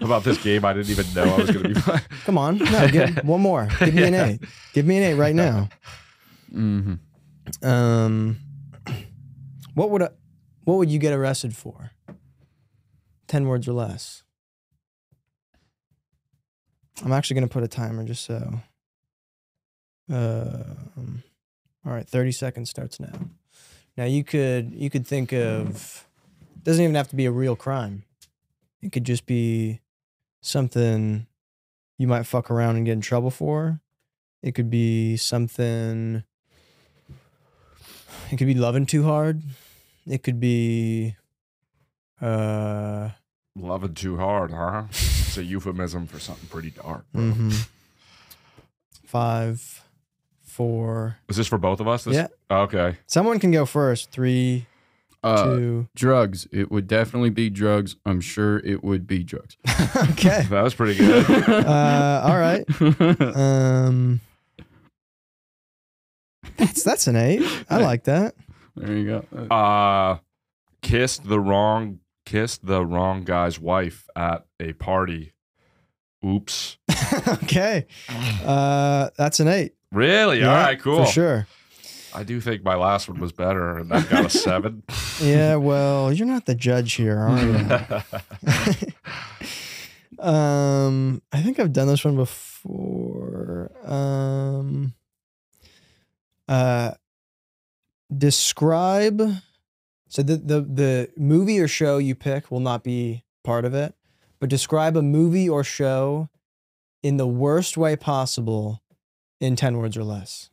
about 0.02 0.24
this 0.24 0.42
game 0.42 0.64
I 0.64 0.72
didn't 0.72 0.90
even 0.90 1.06
know 1.14 1.24
I 1.24 1.36
was 1.36 1.50
going 1.50 1.62
to 1.64 1.68
be 1.74 1.80
playing. 1.80 2.00
Come 2.24 2.38
on, 2.38 2.58
no, 2.58 2.88
give, 2.88 3.16
one 3.24 3.40
more. 3.40 3.68
Give 3.80 3.94
me 3.94 4.04
an 4.04 4.14
A. 4.14 4.38
Give 4.72 4.86
me 4.86 4.98
an 4.98 5.02
A 5.12 5.14
right 5.14 5.34
now. 5.34 5.68
mm-hmm. 6.52 6.94
Um, 7.66 8.36
what 9.74 9.90
would 9.90 10.02
a, 10.02 10.12
what 10.64 10.76
would 10.76 10.90
you 10.90 10.98
get 10.98 11.12
arrested 11.12 11.56
for? 11.56 11.90
ten 13.26 13.46
words 13.48 13.66
or 13.66 13.72
less. 13.72 14.22
I'm 17.04 17.12
actually 17.12 17.34
gonna 17.34 17.48
put 17.48 17.64
a 17.64 17.68
timer 17.68 18.04
just 18.04 18.24
so. 18.24 18.60
Um, 20.10 21.22
all 21.84 21.92
right, 21.92 22.06
thirty 22.08 22.32
seconds 22.32 22.70
starts 22.70 23.00
now. 23.00 23.12
Now 23.96 24.04
you 24.04 24.24
could 24.24 24.72
you 24.74 24.88
could 24.90 25.06
think 25.06 25.32
of 25.32 26.06
doesn't 26.62 26.82
even 26.82 26.94
have 26.94 27.08
to 27.08 27.16
be 27.16 27.26
a 27.26 27.30
real 27.30 27.56
crime. 27.56 28.04
It 28.80 28.92
could 28.92 29.04
just 29.04 29.26
be 29.26 29.80
something 30.40 31.26
you 31.98 32.06
might 32.08 32.24
fuck 32.26 32.50
around 32.50 32.76
and 32.76 32.86
get 32.86 32.92
in 32.92 33.00
trouble 33.00 33.30
for. 33.30 33.80
It 34.42 34.54
could 34.54 34.70
be 34.70 35.16
something. 35.16 36.24
It 38.30 38.36
could 38.38 38.46
be 38.46 38.54
loving 38.54 38.86
too 38.86 39.04
hard. 39.04 39.42
It 40.06 40.22
could 40.22 40.40
be. 40.40 41.16
Uh. 42.20 43.10
Loving 43.54 43.94
too 43.94 44.16
hard, 44.16 44.50
huh? 44.52 44.84
It's 45.32 45.38
a 45.38 45.44
euphemism 45.44 46.06
for 46.06 46.18
something 46.18 46.46
pretty 46.50 46.70
dark. 46.70 47.04
bro. 47.12 47.22
mhm. 47.22 47.68
Five, 49.06 49.81
four. 50.52 51.16
Is 51.28 51.36
this 51.36 51.46
for 51.48 51.58
both 51.58 51.80
of 51.80 51.88
us? 51.88 52.04
This- 52.04 52.14
Yeah. 52.14 52.28
Okay. 52.50 52.98
Someone 53.06 53.38
can 53.38 53.50
go 53.50 53.64
first. 53.66 54.10
Three, 54.10 54.66
Uh, 55.24 55.44
two. 55.44 55.88
drugs. 55.94 56.46
It 56.52 56.70
would 56.70 56.86
definitely 56.86 57.30
be 57.30 57.48
drugs. 57.50 57.96
I'm 58.04 58.20
sure 58.20 58.58
it 58.58 58.82
would 58.84 59.06
be 59.06 59.22
drugs. 59.24 59.56
okay. 60.10 60.46
That 60.50 60.62
was 60.62 60.74
pretty 60.74 60.96
good. 60.98 61.26
Uh, 61.48 62.22
all 62.24 62.38
right. 62.38 62.64
Um. 63.36 64.20
That's 66.56 66.82
that's 66.82 67.06
an 67.06 67.16
eight. 67.16 67.42
I 67.70 67.78
like 67.78 68.04
that. 68.04 68.34
there 68.76 68.96
you 68.96 69.06
go. 69.06 69.46
Uh, 69.50 69.54
uh 69.54 70.18
kissed 70.82 71.24
the 71.28 71.40
wrong 71.40 72.00
kissed 72.26 72.66
the 72.66 72.84
wrong 72.84 73.24
guy's 73.24 73.58
wife 73.58 74.08
at 74.16 74.44
a 74.60 74.72
party. 74.74 75.32
Oops. 76.24 76.78
okay. 77.44 77.86
Uh, 78.44 79.10
that's 79.16 79.40
an 79.40 79.48
eight. 79.48 79.74
Really? 79.92 80.42
All 80.42 80.54
right, 80.54 80.80
cool. 80.80 81.04
For 81.04 81.12
sure. 81.12 81.46
I 82.14 82.24
do 82.24 82.40
think 82.40 82.62
my 82.62 82.74
last 82.74 83.08
one 83.08 83.20
was 83.20 83.32
better, 83.32 83.78
and 83.78 83.90
that 83.90 84.08
got 84.08 84.26
a 84.26 84.30
seven. 84.38 84.82
Yeah. 85.20 85.56
Well, 85.56 86.12
you're 86.12 86.26
not 86.26 86.46
the 86.46 86.54
judge 86.54 86.94
here, 86.94 87.18
are 87.18 87.38
you? 87.38 87.56
um, 90.24 91.22
I 91.32 91.42
think 91.42 91.58
I've 91.58 91.72
done 91.72 91.88
this 91.88 92.04
one 92.04 92.16
before. 92.16 93.70
Um, 93.84 94.94
uh, 96.48 96.92
describe. 98.16 99.22
So 100.08 100.22
the 100.22 100.36
the 100.36 100.60
the 100.60 101.10
movie 101.16 101.58
or 101.58 101.68
show 101.68 101.98
you 101.98 102.14
pick 102.14 102.50
will 102.50 102.60
not 102.60 102.84
be 102.84 103.24
part 103.42 103.64
of 103.64 103.74
it, 103.74 103.94
but 104.40 104.50
describe 104.50 104.96
a 104.96 105.02
movie 105.02 105.48
or 105.48 105.64
show 105.64 106.28
in 107.02 107.16
the 107.16 107.26
worst 107.26 107.76
way 107.76 107.96
possible 107.96 108.81
in 109.42 109.56
ten 109.56 109.76
words 109.76 109.96
or 109.96 110.04
less. 110.04 110.48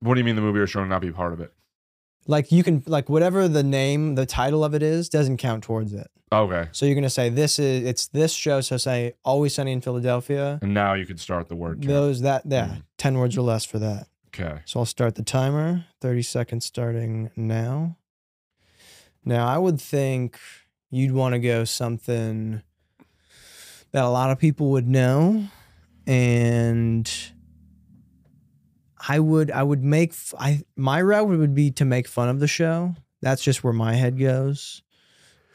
what 0.00 0.14
do 0.14 0.20
you 0.20 0.24
mean 0.24 0.36
the 0.36 0.42
movie 0.42 0.60
or 0.60 0.66
show 0.66 0.80
will 0.80 0.86
not 0.86 1.00
be 1.02 1.10
part 1.10 1.32
of 1.32 1.40
it? 1.40 1.52
Like 2.26 2.52
you 2.52 2.62
can 2.62 2.82
like 2.86 3.08
whatever 3.08 3.48
the 3.48 3.62
name, 3.62 4.14
the 4.14 4.26
title 4.26 4.62
of 4.64 4.74
it 4.74 4.82
is, 4.82 5.08
doesn't 5.08 5.38
count 5.38 5.64
towards 5.64 5.92
it. 5.92 6.08
Okay. 6.32 6.68
So 6.72 6.86
you're 6.86 6.94
gonna 6.94 7.10
say 7.10 7.28
this 7.28 7.58
is 7.58 7.84
it's 7.86 8.06
this 8.08 8.32
show. 8.32 8.60
So 8.60 8.76
say 8.76 9.14
Always 9.24 9.54
Sunny 9.54 9.72
in 9.72 9.80
Philadelphia. 9.80 10.58
And 10.62 10.72
now 10.74 10.94
you 10.94 11.06
can 11.06 11.18
start 11.18 11.48
the 11.48 11.56
word 11.56 11.78
count. 11.80 11.88
Those 11.88 12.20
that 12.22 12.42
yeah, 12.46 12.66
Mm. 12.66 12.82
ten 12.98 13.18
words 13.18 13.36
or 13.36 13.42
less 13.42 13.64
for 13.64 13.78
that. 13.78 14.08
Okay. 14.28 14.60
So 14.64 14.80
I'll 14.80 14.86
start 14.86 15.14
the 15.16 15.22
timer. 15.22 15.84
Thirty 16.00 16.22
seconds 16.22 16.64
starting 16.66 17.30
now. 17.36 17.96
Now 19.24 19.46
I 19.46 19.58
would 19.58 19.80
think 19.80 20.38
you'd 20.90 21.12
want 21.12 21.34
to 21.34 21.38
go 21.38 21.64
something 21.64 22.62
that 23.92 24.02
a 24.04 24.08
lot 24.08 24.30
of 24.30 24.38
people 24.38 24.70
would 24.70 24.88
know, 24.88 25.48
and 26.06 27.10
I 29.08 29.18
would 29.18 29.50
I 29.50 29.62
would 29.62 29.82
make 29.82 30.14
I 30.38 30.62
my 30.76 31.00
route 31.02 31.28
would 31.28 31.54
be 31.54 31.70
to 31.72 31.84
make 31.84 32.08
fun 32.08 32.28
of 32.28 32.40
the 32.40 32.48
show. 32.48 32.94
That's 33.20 33.42
just 33.42 33.64
where 33.64 33.72
my 33.72 33.94
head 33.94 34.18
goes. 34.18 34.82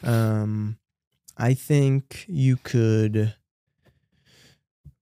Um, 0.04 0.78
I 1.38 1.54
think 1.54 2.26
you 2.28 2.58
could 2.58 3.36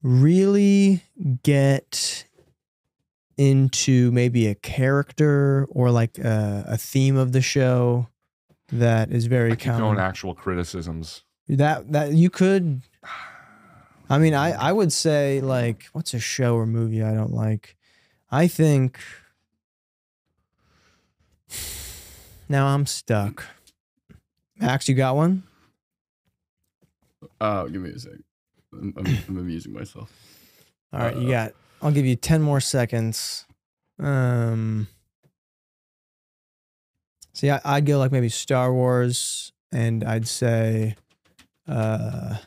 really 0.04 1.04
get 1.44 2.26
into 3.38 4.12
maybe 4.12 4.48
a 4.48 4.56
character 4.56 5.68
or 5.70 5.92
like 5.92 6.18
a, 6.18 6.66
a 6.68 6.78
theme 6.78 7.16
of 7.18 7.32
the 7.32 7.42
show 7.42 8.08
that 8.70 9.12
is 9.12 9.28
very 9.28 9.52
I 9.52 9.56
keep 9.56 9.72
common. 9.72 9.82
going 9.82 10.00
actual 10.00 10.34
criticisms. 10.34 11.24
That 11.48 11.92
that 11.92 12.12
you 12.14 12.30
could. 12.30 12.82
I 14.10 14.20
mean, 14.20 14.34
I 14.34 14.52
I 14.52 14.72
would 14.72 14.94
say 14.94 15.42
like, 15.42 15.86
what's 15.92 16.14
a 16.14 16.20
show 16.20 16.56
or 16.56 16.66
movie 16.66 17.04
I 17.04 17.14
don't 17.14 17.34
like? 17.34 17.77
I 18.30 18.48
think. 18.48 19.00
Now 22.50 22.68
I'm 22.68 22.86
stuck. 22.86 23.46
Max, 24.60 24.88
you 24.90 24.96
got 24.96 25.16
one? 25.16 25.44
uh, 27.42 27.66
give 27.66 27.82
me 27.82 27.90
a 27.92 28.00
sec. 28.00 28.14
I'm, 28.74 28.94
I'm, 28.98 29.06
I'm 29.28 29.38
amusing 29.38 29.74
myself. 29.74 30.12
All 30.94 31.00
right, 31.00 31.16
you 31.16 31.28
Uh, 31.28 31.46
got. 31.46 31.54
I'll 31.82 31.92
give 31.92 32.06
you 32.06 32.16
ten 32.16 32.42
more 32.42 32.60
seconds. 32.60 33.46
Um. 34.00 34.88
See, 37.34 37.52
I, 37.52 37.62
I'd 37.64 37.86
go 37.86 38.00
like 38.00 38.12
maybe 38.12 38.30
Star 38.30 38.74
Wars, 38.74 39.52
and 39.72 40.04
I'd 40.04 40.28
say, 40.28 40.96
uh, 41.68 42.38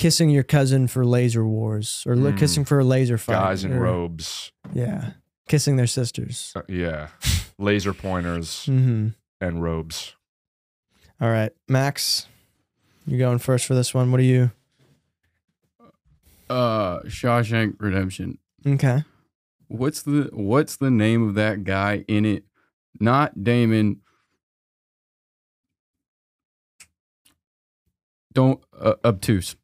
kissing 0.00 0.30
your 0.30 0.42
cousin 0.42 0.86
for 0.88 1.04
laser 1.04 1.46
wars, 1.46 2.02
or 2.06 2.16
li- 2.16 2.30
Hmm. 2.32 2.36
kissing 2.38 2.64
for 2.64 2.78
a 2.78 2.84
laser 2.84 3.18
fight. 3.18 3.34
Guys 3.34 3.64
in 3.64 3.72
or- 3.72 3.80
robes. 3.80 4.50
Yeah, 4.72 5.12
kissing 5.46 5.76
their 5.76 5.86
sisters. 5.86 6.52
Uh, 6.56 6.62
yeah. 6.68 7.08
Laser 7.58 7.92
pointers 7.92 8.64
Mm-hmm. 8.68 9.08
and 9.40 9.62
robes. 9.62 10.16
All 11.20 11.28
right, 11.30 11.52
Max, 11.68 12.26
you're 13.06 13.18
going 13.18 13.38
first 13.38 13.66
for 13.66 13.74
this 13.74 13.92
one. 13.92 14.10
What 14.10 14.20
are 14.20 14.24
you? 14.24 14.50
Uh, 16.48 17.00
Shawshank 17.02 17.76
Redemption. 17.78 18.38
Okay. 18.66 19.04
What's 19.68 20.02
the 20.02 20.30
What's 20.32 20.76
the 20.76 20.90
name 20.90 21.28
of 21.28 21.34
that 21.34 21.62
guy 21.62 22.04
in 22.08 22.24
it? 22.24 22.44
Not 22.98 23.44
Damon. 23.44 24.00
Don't 28.32 28.60
uh, 28.78 28.94
obtuse. 29.04 29.56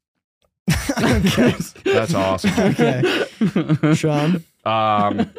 Okay. 0.70 1.54
That's 1.84 2.14
awesome. 2.14 2.50
Okay. 2.58 3.94
Sean. 3.94 4.44
Um, 4.64 5.30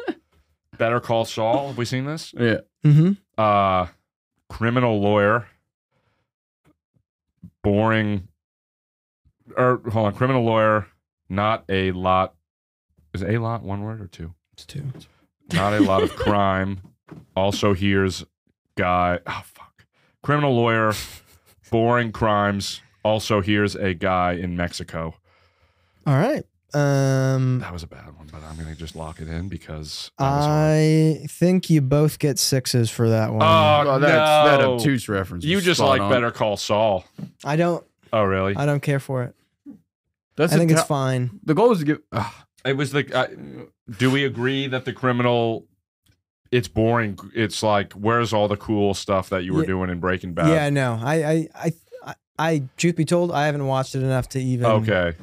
Better 0.78 1.00
Call 1.00 1.24
Saul. 1.24 1.68
Have 1.68 1.78
we 1.78 1.84
seen 1.84 2.06
this? 2.06 2.32
Yeah. 2.38 2.58
Mm-hmm. 2.84 3.12
Uh, 3.36 3.86
criminal 4.48 5.00
lawyer. 5.00 5.46
Boring. 7.62 8.28
Or 9.56 9.80
hold 9.90 10.06
on, 10.06 10.14
criminal 10.14 10.44
lawyer. 10.44 10.86
Not 11.28 11.64
a 11.68 11.92
lot. 11.92 12.34
Is 13.12 13.22
a 13.22 13.38
lot 13.38 13.62
one 13.62 13.82
word 13.82 14.00
or 14.00 14.06
two? 14.06 14.34
It's 14.52 14.64
two. 14.64 14.84
Not 15.52 15.74
a 15.74 15.80
lot 15.80 16.02
of 16.02 16.10
crime. 16.16 16.80
Also, 17.36 17.74
here's 17.74 18.24
guy. 18.76 19.18
Oh 19.26 19.42
fuck. 19.44 19.84
Criminal 20.22 20.54
lawyer. 20.54 20.92
Boring 21.70 22.12
crimes. 22.12 22.80
Also, 23.04 23.40
here's 23.40 23.74
a 23.74 23.94
guy 23.94 24.32
in 24.32 24.56
Mexico. 24.56 25.14
All 26.06 26.16
right. 26.18 26.44
Um, 26.74 27.60
That 27.60 27.72
was 27.72 27.82
a 27.82 27.86
bad 27.86 28.14
one, 28.18 28.28
but 28.30 28.42
I'm 28.42 28.56
gonna 28.56 28.74
just 28.74 28.94
lock 28.94 29.20
it 29.22 29.28
in 29.28 29.48
because 29.48 30.10
that 30.18 30.24
was 30.36 30.44
hard. 30.44 31.24
I 31.24 31.26
think 31.28 31.70
you 31.70 31.80
both 31.80 32.18
get 32.18 32.38
sixes 32.38 32.90
for 32.90 33.08
that 33.08 33.30
one. 33.32 33.42
Oh, 33.42 33.90
Oh, 33.92 33.98
that's 33.98 34.12
that 34.50 34.60
obtuse 34.60 35.08
reference. 35.08 35.44
You 35.44 35.60
just 35.62 35.80
like 35.80 36.00
on. 36.02 36.10
Better 36.10 36.30
Call 36.30 36.56
Saul. 36.58 37.04
I 37.44 37.56
don't. 37.56 37.82
Oh, 38.12 38.22
really? 38.24 38.54
I 38.54 38.66
don't 38.66 38.80
care 38.82 39.00
for 39.00 39.22
it. 39.22 39.34
That's 40.36 40.52
I 40.52 40.56
the 40.56 40.60
think 40.60 40.72
it's 40.72 40.82
fine. 40.82 41.40
The 41.42 41.54
goal 41.54 41.72
is 41.72 41.78
to 41.78 41.84
give. 41.86 42.00
Uh, 42.12 42.28
It 42.66 42.76
was 42.76 42.92
the. 42.92 43.16
Uh, 43.16 43.28
do 43.98 44.10
we 44.10 44.24
agree 44.24 44.66
that 44.66 44.84
the 44.84 44.92
criminal? 44.92 45.64
It's 46.50 46.68
boring. 46.68 47.18
It's 47.34 47.62
like, 47.62 47.92
where's 47.94 48.32
all 48.32 48.48
the 48.48 48.56
cool 48.56 48.92
stuff 48.94 49.28
that 49.30 49.44
you 49.44 49.52
were 49.54 49.60
Yeah. 49.62 49.66
doing 49.68 49.90
in 49.90 50.00
Breaking 50.00 50.32
Bad? 50.34 50.48
yeah. 50.48 50.68
No. 50.70 50.98
I. 51.02 51.14
I. 51.24 51.48
I. 51.54 51.72
I. 52.38 52.64
Truth 52.76 52.96
be 52.96 53.04
told, 53.04 53.32
I 53.32 53.46
haven't 53.46 53.66
watched 53.66 53.94
it 53.94 54.02
enough 54.02 54.28
to 54.30 54.40
even. 54.40 54.66
Okay. 54.66 55.14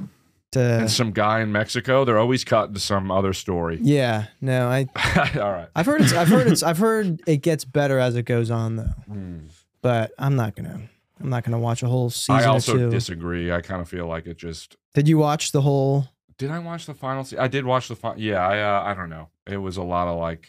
To. 0.52 0.60
And 0.62 0.92
some 0.92 1.12
guy 1.12 1.42
in 1.42 1.52
Mexico. 1.52 2.06
They're 2.06 2.18
always 2.18 2.44
cut 2.44 2.74
to 2.74 2.80
some 2.80 3.12
other 3.12 3.34
story. 3.34 3.78
Yeah. 3.82 4.28
No. 4.42 4.68
I. 4.68 4.88
all 5.40 5.52
right. 5.52 5.68
I've 5.76 5.86
heard 5.86 6.02
it's. 6.02 6.14
I've 6.14 6.28
heard 6.28 6.48
it's. 6.48 6.64
I've 6.64 6.78
heard 6.78 7.22
it 7.28 7.38
gets 7.38 7.66
better 7.66 8.00
as 8.00 8.16
it 8.16 8.24
goes 8.24 8.52
on, 8.52 8.76
though. 8.78 8.94
Hmm. 9.08 9.38
But 9.82 10.12
I'm 10.18 10.36
not 10.36 10.56
gonna. 10.56 10.82
I'm 11.20 11.30
not 11.30 11.44
gonna 11.44 11.60
watch 11.60 11.84
a 11.84 11.88
whole 11.88 12.10
season 12.10 12.36
I 12.36 12.46
or 12.46 12.50
also 12.50 12.74
two. 12.74 12.90
disagree. 12.90 13.52
I 13.52 13.62
kind 13.62 13.82
of 13.82 13.90
feel 13.90 14.08
like 14.08 14.26
it 14.28 14.38
just. 14.38 14.78
Did 14.94 15.08
you 15.08 15.18
watch 15.18 15.52
the 15.52 15.62
whole? 15.62 16.08
Did 16.38 16.52
I 16.52 16.60
watch 16.60 16.86
the 16.86 16.94
final? 16.94 17.24
Se- 17.24 17.38
I 17.38 17.48
did 17.48 17.66
watch 17.66 17.88
the 17.88 17.96
final. 17.96 18.20
Yeah. 18.20 18.46
I. 18.46 18.60
Uh, 18.62 18.84
I 18.84 18.94
don't 18.94 19.10
know. 19.10 19.30
It 19.48 19.58
was 19.58 19.78
a 19.78 19.84
lot 19.84 20.08
of 20.08 20.18
like. 20.20 20.48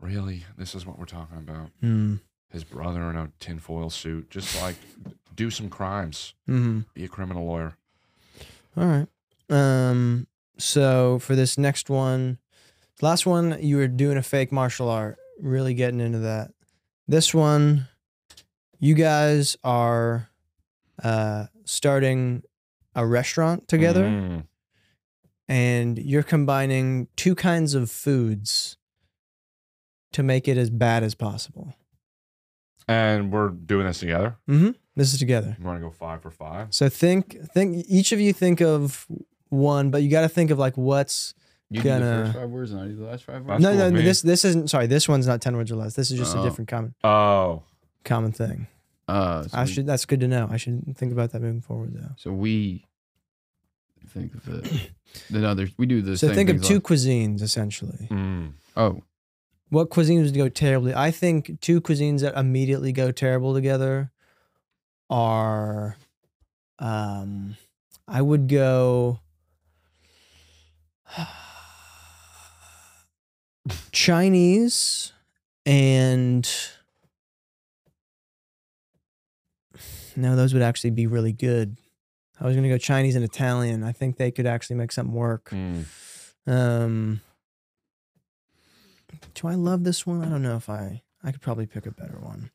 Really, 0.00 0.44
this 0.58 0.74
is 0.74 0.84
what 0.84 0.98
we're 0.98 1.04
talking 1.04 1.38
about. 1.38 1.70
Hmm. 1.80 2.16
His 2.52 2.64
brother 2.64 3.08
in 3.10 3.16
a 3.16 3.30
tinfoil 3.40 3.90
suit. 3.90 4.30
Just 4.30 4.60
like 4.62 4.76
do 5.34 5.50
some 5.50 5.68
crimes. 5.70 6.34
hmm 6.46 6.80
Be 6.94 7.04
a 7.04 7.08
criminal 7.08 7.44
lawyer. 7.46 7.76
All 8.76 8.86
right. 8.86 9.08
Um. 9.50 10.26
So 10.58 11.18
for 11.18 11.34
this 11.34 11.58
next 11.58 11.90
one, 11.90 12.38
last 13.00 13.26
one, 13.26 13.56
you 13.60 13.76
were 13.76 13.88
doing 13.88 14.16
a 14.16 14.22
fake 14.22 14.52
martial 14.52 14.88
art. 14.88 15.18
Really 15.40 15.74
getting 15.74 16.00
into 16.00 16.18
that. 16.20 16.52
This 17.08 17.34
one, 17.34 17.88
you 18.78 18.94
guys 18.94 19.56
are 19.64 20.28
uh, 21.02 21.46
starting 21.64 22.42
a 22.94 23.04
restaurant 23.06 23.66
together, 23.66 24.04
Mm. 24.04 24.44
and 25.48 25.98
you're 25.98 26.22
combining 26.22 27.08
two 27.16 27.34
kinds 27.34 27.74
of 27.74 27.90
foods 27.90 28.76
to 30.12 30.22
make 30.22 30.46
it 30.46 30.56
as 30.58 30.70
bad 30.70 31.02
as 31.02 31.14
possible. 31.14 31.74
And 32.88 33.32
we're 33.32 33.48
doing 33.50 33.86
this 33.86 34.00
together. 34.00 34.36
Mm-hmm. 34.48 34.70
This 34.96 35.12
is 35.14 35.18
together. 35.18 35.56
You 35.58 35.64
want 35.64 35.78
to 35.80 35.84
go 35.86 35.90
five 35.90 36.20
for 36.22 36.30
five? 36.30 36.74
So 36.74 36.88
think, 36.88 37.38
think. 37.52 37.84
Each 37.88 38.12
of 38.12 38.20
you 38.20 38.32
think 38.32 38.60
of 38.60 39.06
one, 39.48 39.90
but 39.90 40.02
you 40.02 40.10
got 40.10 40.22
to 40.22 40.28
think 40.28 40.50
of 40.50 40.58
like 40.58 40.76
what's 40.76 41.34
You 41.70 41.80
do 41.80 41.88
the 41.88 41.98
Gonna- 41.98 42.24
first 42.26 42.38
five 42.38 42.50
words 42.50 42.72
and 42.72 42.80
I 42.82 42.86
do 42.88 42.96
the 42.96 43.04
last 43.06 43.24
five 43.24 43.46
That's 43.46 43.48
words. 43.48 43.62
no, 43.62 43.68
cool 43.70 43.78
no. 43.78 43.84
with 43.86 43.94
me. 43.94 44.02
This 44.02 44.20
this 44.22 44.44
isn't. 44.44 44.68
Sorry, 44.70 44.86
this 44.86 45.08
one's 45.08 45.26
not 45.26 45.40
ten 45.40 45.56
words 45.56 45.70
or 45.72 45.76
less. 45.76 45.94
This 45.94 46.10
is 46.10 46.18
just 46.18 46.34
a 46.34 46.40
Oh. 46.40 46.44
different 46.44 46.68
common 46.68 46.94
Oh. 47.04 47.62
common 48.04 48.32
thing. 48.32 48.66
Uh, 49.08 49.42
so, 49.44 49.58
I 49.58 49.64
we, 49.64 49.70
should. 49.72 49.86
That's 49.86 50.04
good 50.04 50.20
to 50.20 50.28
know. 50.28 50.48
I 50.50 50.56
should 50.58 50.96
think 50.96 51.12
about 51.12 51.32
that 51.32 51.40
moving 51.42 51.60
forward, 51.60 51.92
though. 51.94 52.12
so 52.16 52.32
we 52.32 52.86
think 54.08 54.34
of 54.34 54.44
the 54.44 54.88
the 55.30 55.46
other. 55.48 55.68
We 55.78 55.86
do 55.86 56.02
the 56.02 56.16
So 56.16 56.26
same 56.28 56.36
think 56.36 56.50
of 56.50 56.56
things 56.56 56.68
two 56.68 56.74
like- 56.74 56.82
cuisines 56.84 57.42
essentially. 57.42 58.08
Mm. 58.10 58.52
Oh, 58.76 59.02
What 59.72 59.88
cuisines 59.88 60.24
would 60.24 60.34
go 60.34 60.50
terribly? 60.50 60.92
I 60.94 61.10
think 61.10 61.58
two 61.62 61.80
cuisines 61.80 62.20
that 62.20 62.36
immediately 62.36 62.92
go 62.92 63.10
terrible 63.10 63.54
together 63.54 64.12
are, 65.08 65.96
um, 66.78 67.56
I 68.06 68.20
would 68.20 68.48
go 68.48 69.20
Chinese 73.92 75.14
and 75.64 76.46
no, 80.16 80.36
those 80.36 80.52
would 80.52 80.62
actually 80.62 80.90
be 80.90 81.06
really 81.06 81.32
good. 81.32 81.78
I 82.38 82.44
was 82.44 82.54
gonna 82.54 82.68
go 82.68 82.76
Chinese 82.76 83.14
and 83.14 83.24
Italian. 83.24 83.82
I 83.82 83.92
think 83.92 84.18
they 84.18 84.30
could 84.30 84.44
actually 84.44 84.76
make 84.76 84.92
something 84.92 85.14
work. 85.14 85.48
Mm. 85.48 85.86
Um, 86.46 87.22
do 89.34 89.48
I 89.48 89.54
love 89.54 89.84
this 89.84 90.06
one? 90.06 90.22
I 90.24 90.28
don't 90.28 90.42
know 90.42 90.56
if 90.56 90.68
I. 90.68 91.02
I 91.24 91.30
could 91.32 91.40
probably 91.40 91.66
pick 91.66 91.86
a 91.86 91.90
better 91.92 92.18
one. 92.20 92.50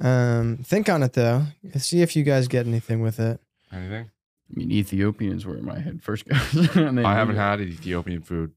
Um, 0.00 0.58
think 0.62 0.88
on 0.88 1.02
it 1.02 1.14
though. 1.14 1.44
See 1.78 2.02
if 2.02 2.14
you 2.14 2.22
guys 2.22 2.46
get 2.48 2.66
anything 2.66 3.00
with 3.00 3.18
it. 3.18 3.40
Anything? 3.72 4.10
I 4.50 4.58
mean, 4.58 4.70
Ethiopians 4.70 5.44
were 5.44 5.58
my 5.62 5.78
head 5.80 6.02
first 6.02 6.26
goes. 6.28 6.76
I 6.76 7.14
haven't 7.14 7.34
go- 7.34 7.40
had 7.40 7.60
Ethiopian 7.60 8.22
food. 8.22 8.52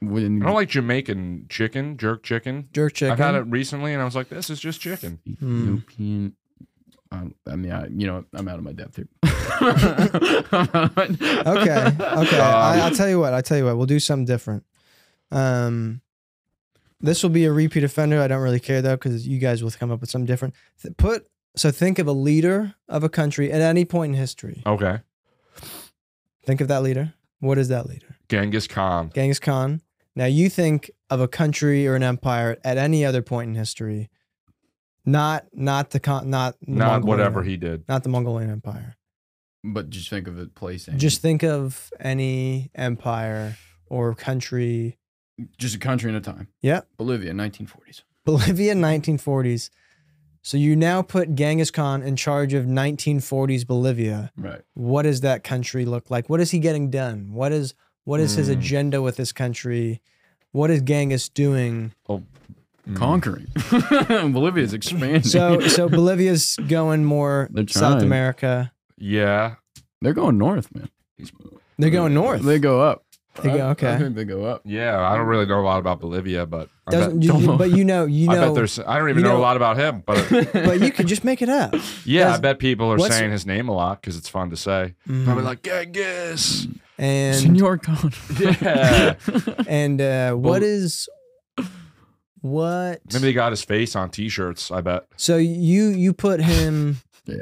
When, 0.00 0.42
I 0.42 0.46
don't 0.46 0.54
like 0.54 0.68
Jamaican 0.68 1.46
chicken, 1.48 1.96
jerk 1.96 2.22
chicken. 2.22 2.68
Jerk 2.72 2.92
chicken. 2.94 3.12
I've 3.12 3.18
had 3.18 3.34
it 3.36 3.42
recently, 3.42 3.92
and 3.94 4.02
I 4.02 4.04
was 4.04 4.14
like, 4.14 4.28
"This 4.28 4.50
is 4.50 4.60
just 4.60 4.80
chicken." 4.80 5.18
Ethiopian. 5.26 6.34
Um, 7.10 7.34
I 7.46 7.56
mean, 7.56 7.70
I, 7.72 7.86
you 7.86 8.06
know, 8.06 8.24
I'm 8.34 8.48
out 8.48 8.58
of 8.58 8.64
my 8.64 8.72
depth 8.72 8.96
here. 8.96 9.08
Okay. 10.42 11.86
Okay. 11.86 12.40
I, 12.40 12.80
I'll 12.82 12.90
tell 12.94 13.08
you 13.08 13.20
what. 13.20 13.32
I'll 13.34 13.42
tell 13.42 13.56
you 13.56 13.64
what. 13.64 13.76
We'll 13.76 13.86
do 13.86 14.00
something 14.00 14.24
different. 14.26 14.64
Um, 15.30 16.00
this 17.04 17.22
will 17.22 17.30
be 17.30 17.44
a 17.44 17.52
repeat 17.52 17.84
offender. 17.84 18.20
I 18.20 18.28
don't 18.28 18.42
really 18.42 18.60
care 18.60 18.82
though, 18.82 18.96
because 18.96 19.26
you 19.28 19.38
guys 19.38 19.62
will 19.62 19.70
come 19.70 19.90
up 19.90 20.00
with 20.00 20.10
something 20.10 20.26
different. 20.26 20.54
Th- 20.82 20.96
Put 20.96 21.26
so 21.56 21.70
think 21.70 21.98
of 21.98 22.06
a 22.08 22.12
leader 22.12 22.74
of 22.88 23.04
a 23.04 23.08
country 23.08 23.52
at 23.52 23.60
any 23.60 23.84
point 23.84 24.14
in 24.14 24.18
history. 24.18 24.62
Okay. 24.66 24.98
Think 26.44 26.60
of 26.60 26.68
that 26.68 26.82
leader. 26.82 27.14
What 27.40 27.58
is 27.58 27.68
that 27.68 27.86
leader? 27.86 28.16
Genghis 28.28 28.66
Khan. 28.66 29.10
Genghis 29.14 29.38
Khan. 29.38 29.80
Now 30.16 30.26
you 30.26 30.48
think 30.48 30.90
of 31.10 31.20
a 31.20 31.28
country 31.28 31.86
or 31.86 31.94
an 31.94 32.02
empire 32.02 32.56
at 32.64 32.76
any 32.78 33.04
other 33.04 33.22
point 33.22 33.48
in 33.50 33.54
history, 33.54 34.08
not 35.04 35.44
not 35.52 35.90
the 35.90 36.00
Khan, 36.00 36.30
not 36.30 36.56
the 36.60 36.72
Not 36.72 36.86
Mongolian- 37.02 37.06
whatever 37.06 37.42
he 37.42 37.56
did. 37.56 37.84
not 37.88 38.02
the 38.02 38.08
Mongolian 38.08 38.50
Empire. 38.50 38.96
but 39.66 39.88
just 39.90 40.10
think 40.10 40.26
of 40.28 40.38
it 40.38 40.54
placing. 40.54 40.98
Just 40.98 41.22
think 41.22 41.42
of 41.42 41.90
any 41.98 42.70
empire 42.74 43.56
or 43.86 44.14
country. 44.14 44.98
Just 45.58 45.74
a 45.74 45.78
country 45.78 46.08
in 46.10 46.16
a 46.16 46.20
time. 46.20 46.48
Yeah. 46.62 46.82
Bolivia, 46.96 47.32
1940s. 47.32 48.02
Bolivia, 48.24 48.74
1940s. 48.74 49.70
So 50.42 50.56
you 50.58 50.76
now 50.76 51.00
put 51.02 51.34
Genghis 51.34 51.70
Khan 51.70 52.02
in 52.02 52.16
charge 52.16 52.52
of 52.52 52.66
1940s 52.66 53.66
Bolivia. 53.66 54.30
Right. 54.36 54.60
What 54.74 55.02
does 55.02 55.22
that 55.22 55.42
country 55.42 55.84
look 55.86 56.10
like? 56.10 56.28
What 56.28 56.40
is 56.40 56.50
he 56.50 56.58
getting 56.58 56.90
done? 56.90 57.32
What 57.32 57.52
is 57.52 57.74
what 58.04 58.20
is 58.20 58.34
his 58.34 58.48
Mm. 58.50 58.52
agenda 58.52 59.00
with 59.02 59.16
this 59.16 59.32
country? 59.32 60.02
What 60.52 60.70
is 60.70 60.82
Genghis 60.82 61.30
doing? 61.30 61.92
Mm. 62.08 62.24
Conquering. 62.94 63.46
Bolivia's 64.32 64.74
expanding. 64.74 65.22
So 65.22 65.60
so 65.68 65.88
Bolivia's 66.00 66.56
going 66.68 67.04
more 67.06 67.48
South. 67.68 68.02
America. 68.02 68.70
Yeah. 68.98 69.54
they're 70.02 70.12
going 70.12 70.36
north, 70.36 70.74
man. 70.74 70.90
They're 71.78 71.90
going 71.90 72.12
north. 72.12 72.42
They 72.42 72.58
go 72.58 72.82
up. 72.82 73.03
They 73.42 73.50
go- 73.50 73.66
I- 73.66 73.70
okay. 73.70 73.92
I 73.92 73.98
think 73.98 74.14
they 74.14 74.24
go 74.24 74.44
up. 74.44 74.62
Yeah. 74.64 75.00
I 75.00 75.16
don't 75.16 75.26
really 75.26 75.46
know 75.46 75.60
a 75.60 75.62
lot 75.64 75.78
about 75.80 76.00
Bolivia, 76.00 76.46
but 76.46 76.68
I 76.86 76.90
bet, 76.92 77.00
Doesn't 77.00 77.22
you, 77.22 77.28
don't 77.28 77.40
you- 77.40 77.46
know. 77.48 77.56
but 77.56 77.70
you 77.72 77.84
know 77.84 78.04
you 78.04 78.30
I 78.30 78.36
bet 78.36 78.54
there's. 78.54 78.78
I 78.78 78.98
don't 78.98 79.08
even 79.10 79.22
you 79.22 79.28
know, 79.28 79.34
know- 79.34 79.40
a 79.40 79.42
lot 79.42 79.56
about 79.56 79.76
him, 79.76 80.02
but 80.06 80.24
but 80.52 80.80
you 80.80 80.92
could 80.92 81.06
just 81.08 81.24
make 81.24 81.42
it 81.42 81.48
up. 81.48 81.74
yeah, 82.04 82.32
I 82.34 82.38
bet 82.38 82.58
people 82.58 82.90
are 82.92 82.98
saying 83.10 83.32
his 83.32 83.44
name 83.44 83.68
a 83.68 83.72
lot 83.74 84.00
because 84.00 84.16
it's 84.16 84.28
fun 84.28 84.50
to 84.50 84.56
say. 84.56 84.94
Mhm. 85.08 85.24
Probably 85.24 85.42
like 85.44 85.62
Genghis. 85.62 86.68
and 86.98 87.36
Senor 87.36 87.78
Khan. 87.78 88.12
Yeah. 88.38 89.14
and 89.66 90.00
uh, 90.00 90.32
what 90.34 90.60
Well- 90.60 90.62
is 90.62 91.08
what? 92.40 93.00
Maybe 93.12 93.22
they 93.24 93.32
got 93.32 93.52
his 93.52 93.64
face 93.64 93.96
on 93.96 94.10
T-shirts. 94.10 94.70
I 94.70 94.80
bet. 94.80 95.06
So 95.16 95.36
you 95.36 95.88
you 95.88 96.12
put 96.12 96.40
him. 96.40 96.98
Yeah. 97.26 97.36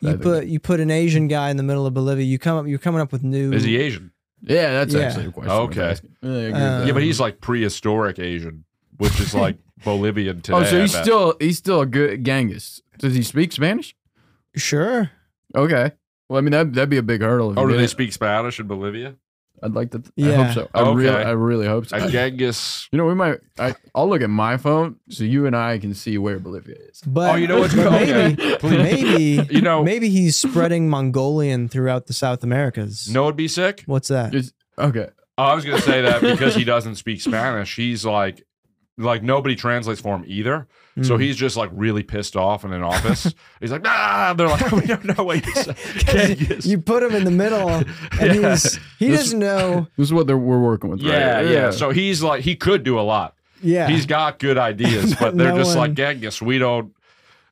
You 0.00 0.16
put 0.18 0.46
you 0.46 0.58
put 0.60 0.80
an 0.80 0.90
Asian 0.90 1.28
guy 1.28 1.50
in 1.50 1.56
the 1.56 1.62
middle 1.62 1.86
of 1.86 1.94
Bolivia. 1.94 2.24
You 2.24 2.38
come 2.38 2.58
up. 2.58 2.66
You're 2.66 2.78
coming 2.78 3.00
up 3.00 3.12
with 3.12 3.22
new. 3.22 3.52
Is 3.52 3.64
he 3.64 3.76
Asian? 3.76 4.10
Yeah, 4.42 4.70
that's 4.72 4.94
Yeah. 4.94 5.00
actually 5.02 5.26
a 5.26 5.30
question. 5.32 5.50
worth 5.52 5.70
Okay. 5.70 5.82
asking. 5.90 6.10
Yeah, 6.22 6.30
I 6.30 6.32
agree 6.34 6.44
with 6.52 6.60
that. 6.60 6.86
Yeah, 6.86 6.92
but 6.92 7.02
he's 7.02 7.20
like 7.20 7.40
prehistoric 7.40 8.18
Asian, 8.18 8.64
which 8.98 9.18
is 9.20 9.34
like 9.34 9.56
Bolivian 9.84 10.40
today. 10.42 10.58
oh, 10.58 10.64
so 10.64 10.78
I 10.78 10.80
he's 10.82 10.92
bet. 10.92 11.04
still 11.04 11.34
he's 11.40 11.58
still 11.58 11.80
a 11.80 11.86
good 11.86 12.24
Genghis. 12.24 12.80
Does 12.98 13.14
he 13.14 13.22
speak 13.22 13.52
Spanish? 13.52 13.94
Sure. 14.56 15.10
Okay. 15.54 15.92
Well, 16.28 16.38
I 16.38 16.40
mean 16.40 16.52
that 16.52 16.72
that'd 16.72 16.88
be 16.90 16.96
a 16.98 17.02
big 17.02 17.20
hurdle. 17.20 17.52
if 17.52 17.58
Oh, 17.58 17.66
he 17.66 17.72
do 17.72 17.76
they 17.76 17.82
did. 17.84 17.88
speak 17.90 18.12
Spanish 18.12 18.58
in 18.60 18.66
Bolivia? 18.66 19.16
I'd 19.62 19.74
like 19.74 19.90
to. 19.92 19.98
I 19.98 20.02
Yeah. 20.16 20.44
hope 20.44 20.54
so. 20.54 20.68
I 20.74 20.92
really, 20.92 21.10
I 21.24 21.30
really 21.30 21.66
hope 21.66 21.86
so. 21.86 21.96
And 21.96 22.10
Genghis. 22.10 22.88
you 22.90 22.98
know, 22.98 23.06
we 23.06 23.14
might. 23.14 23.38
I, 23.58 23.74
I'll 23.94 24.08
look 24.08 24.22
at 24.22 24.30
my 24.30 24.56
phone 24.56 24.96
so 25.08 25.24
you 25.24 25.46
and 25.46 25.54
I 25.54 25.78
can 25.78 25.94
see 25.94 26.18
where 26.18 26.38
Bolivia 26.38 26.74
is. 26.90 27.00
But 27.06 27.32
Oh, 27.32 27.36
you 27.36 27.46
know 27.46 27.60
what's 27.60 27.74
but 27.76 27.86
okay. 27.86 28.36
maybe 28.62 28.76
maybe 28.82 29.54
You 29.54 29.60
know- 29.60 29.82
maybe 29.84 30.08
he's 30.08 30.36
spreading 30.36 30.88
Mongolian 30.90 31.68
throughout 31.68 32.06
the 32.06 32.12
South 32.12 32.42
Americas. 32.42 33.08
No, 33.08 33.24
it'd 33.24 33.36
be 33.36 33.48
sick. 33.48 33.84
What's 33.86 34.08
that? 34.08 34.34
It's, 34.34 34.52
okay. 34.78 35.08
Oh, 35.38 35.44
I 35.44 35.54
was 35.54 35.64
gonna 35.64 35.80
say 35.80 36.02
that 36.02 36.20
because 36.20 36.54
he 36.54 36.64
doesn't 36.64 36.96
speak 36.96 37.20
Spanish, 37.20 37.76
he's 37.76 38.04
like, 38.04 38.44
like 38.98 39.22
nobody 39.22 39.56
translates 39.56 40.00
for 40.00 40.14
him 40.16 40.24
either. 40.26 40.66
So 41.02 41.16
Mm. 41.16 41.22
he's 41.22 41.36
just 41.36 41.56
like 41.56 41.70
really 41.72 42.02
pissed 42.02 42.36
off 42.36 42.64
in 42.66 42.72
an 42.74 42.82
office. 42.82 43.32
he's 43.60 43.72
like, 43.72 43.80
nah. 43.82 44.34
They're 44.34 44.48
like, 44.48 44.70
we 44.72 44.82
don't 44.82 45.04
know 45.16 45.24
what 45.24 45.44
you 45.46 45.52
say. 45.54 45.74
Genghis. 45.96 46.66
you 46.66 46.78
put 46.78 47.02
him 47.02 47.14
in 47.14 47.24
the 47.24 47.30
middle, 47.30 47.66
and 47.70 47.86
Yeah. 48.20 48.50
he's 48.50 48.78
he 48.98 49.08
This- 49.08 49.20
doesn't 49.20 49.38
know. 49.38 49.86
This 49.96 50.08
is 50.08 50.12
what 50.12 50.26
they're, 50.26 50.36
we're 50.36 50.60
working 50.60 50.90
with. 50.90 51.00
Yeah, 51.00 51.36
right? 51.36 51.46
yeah, 51.48 51.70
So 51.70 51.90
he's 51.90 52.22
like, 52.22 52.42
he 52.42 52.54
could 52.56 52.82
do 52.82 52.98
a 52.98 53.02
lot. 53.02 53.34
Yeah, 53.62 53.86
He's 53.88 54.04
got 54.06 54.38
good 54.40 54.58
ideas, 54.58 55.14
but 55.14 55.36
they're 55.38 55.52
No 55.52 55.56
just 55.56 55.76
one- 55.76 55.90
like 55.90 55.94
Genghis. 55.96 56.42
We 56.42 56.58
don't. 56.58 56.92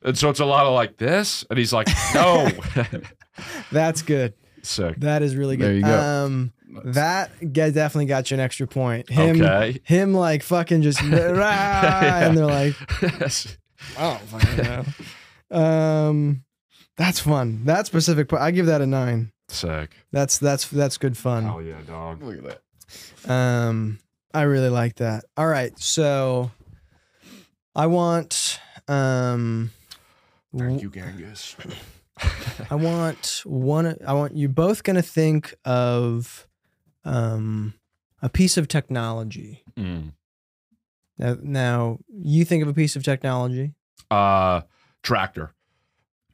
And 0.03 0.15
so 0.17 0.29
it's 0.29 0.39
a 0.41 0.45
lot 0.45 0.65
of 0.65 0.73
like 0.73 0.97
this, 0.97 1.43
and 1.49 1.57
he's 1.57 1.71
like, 1.73 1.87
no. 2.13 2.49
that's 3.71 4.01
good. 4.01 4.33
Sick. 4.61 4.99
That 4.99 5.23
is 5.23 5.35
really 5.35 5.57
good. 5.57 5.65
There 5.65 5.73
you 5.73 5.81
go. 5.81 5.99
Um, 5.99 6.53
that 6.85 7.31
guy 7.53 7.69
definitely 7.71 8.05
got 8.05 8.31
you 8.31 8.35
an 8.35 8.41
extra 8.41 8.67
point. 8.67 9.09
Him, 9.09 9.41
Okay. 9.41 9.79
him, 9.83 10.13
like 10.13 10.43
fucking 10.43 10.81
just, 10.81 11.01
rah, 11.03 11.11
and 12.21 12.37
they're 12.37 12.45
like, 12.45 12.75
oh, 13.97 14.15
fucking 14.27 14.57
know. 15.51 15.57
Um, 15.57 16.43
that's 16.97 17.19
fun. 17.19 17.65
That 17.65 17.87
specific 17.87 18.29
point, 18.29 18.41
I 18.41 18.51
give 18.51 18.65
that 18.67 18.81
a 18.81 18.85
nine. 18.85 19.31
Sick. 19.49 19.91
That's 20.13 20.37
that's 20.37 20.67
that's 20.69 20.97
good 20.97 21.17
fun. 21.17 21.45
Oh 21.45 21.59
yeah, 21.59 21.81
dog. 21.85 22.23
Look 22.23 22.37
at 22.37 22.59
that. 23.25 23.29
Um, 23.31 23.99
I 24.33 24.43
really 24.43 24.69
like 24.69 24.95
that. 24.95 25.25
All 25.35 25.47
right, 25.47 25.77
so 25.77 26.51
I 27.75 27.87
want 27.87 28.59
um, 28.87 29.71
Thank 30.57 30.81
you, 30.81 30.89
Genghis. 30.89 31.55
I 32.69 32.75
want 32.75 33.41
one. 33.45 33.97
I 34.07 34.13
want 34.13 34.35
you 34.35 34.47
both 34.47 34.83
gonna 34.83 35.01
think 35.01 35.53
of 35.65 36.47
um 37.05 37.73
a 38.21 38.29
piece 38.29 38.57
of 38.57 38.67
technology. 38.67 39.63
Mm. 39.77 40.13
Now, 41.17 41.37
now 41.41 41.99
you 42.13 42.45
think 42.45 42.61
of 42.63 42.69
a 42.69 42.73
piece 42.73 42.95
of 42.95 43.03
technology. 43.03 43.73
Uh, 44.09 44.61
tractor. 45.03 45.53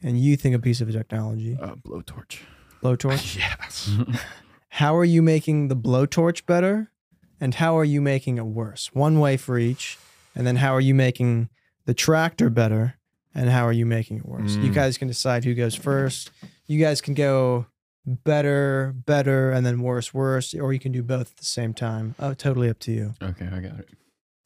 And 0.04 0.20
you 0.20 0.36
think 0.38 0.56
a 0.56 0.60
piece 0.60 0.82
of 0.82 0.92
technology, 0.92 1.58
Uh, 1.60 1.76
blowtorch. 1.76 2.40
blowtorch. 2.84 3.38
Yes. 3.60 3.90
How 4.70 4.96
are 4.96 5.06
you 5.06 5.22
making 5.22 5.70
the 5.70 5.76
blowtorch 5.76 6.46
better? 6.46 6.92
And 7.40 7.56
how 7.56 7.78
are 7.78 7.84
you 7.86 8.02
making 8.02 8.38
it 8.38 8.46
worse? 8.46 8.94
One 8.94 9.20
way 9.20 9.38
for 9.38 9.58
each. 9.60 9.98
And 10.36 10.46
then 10.46 10.58
how 10.58 10.74
are 10.74 10.82
you 10.82 10.94
making 10.96 11.50
the 11.86 11.94
tractor 11.94 12.50
better? 12.50 12.96
And 13.34 13.50
how 13.50 13.66
are 13.66 13.72
you 13.72 13.86
making 13.86 14.18
it 14.18 14.26
worse? 14.26 14.56
You 14.56 14.72
Mm. 14.72 14.74
guys 14.74 14.98
can 14.98 15.08
decide 15.08 15.46
who 15.46 15.54
goes 15.56 15.74
first. 15.76 16.32
You 16.68 16.80
guys 16.80 17.00
can 17.02 17.14
go 17.14 17.68
better, 18.08 18.94
better, 19.06 19.52
and 19.52 19.66
then 19.66 19.82
worse, 19.82 20.14
worse, 20.14 20.54
or 20.56 20.72
you 20.74 20.80
can 20.80 20.92
do 20.92 21.04
both 21.04 21.32
at 21.32 21.38
the 21.38 21.46
same 21.46 21.74
time. 21.74 22.16
Oh, 22.20 22.34
totally 22.34 22.70
up 22.70 22.80
to 22.80 22.92
you. 22.92 23.14
okay, 23.22 23.46
I 23.52 23.60
got 23.60 23.80
it. 23.80 23.90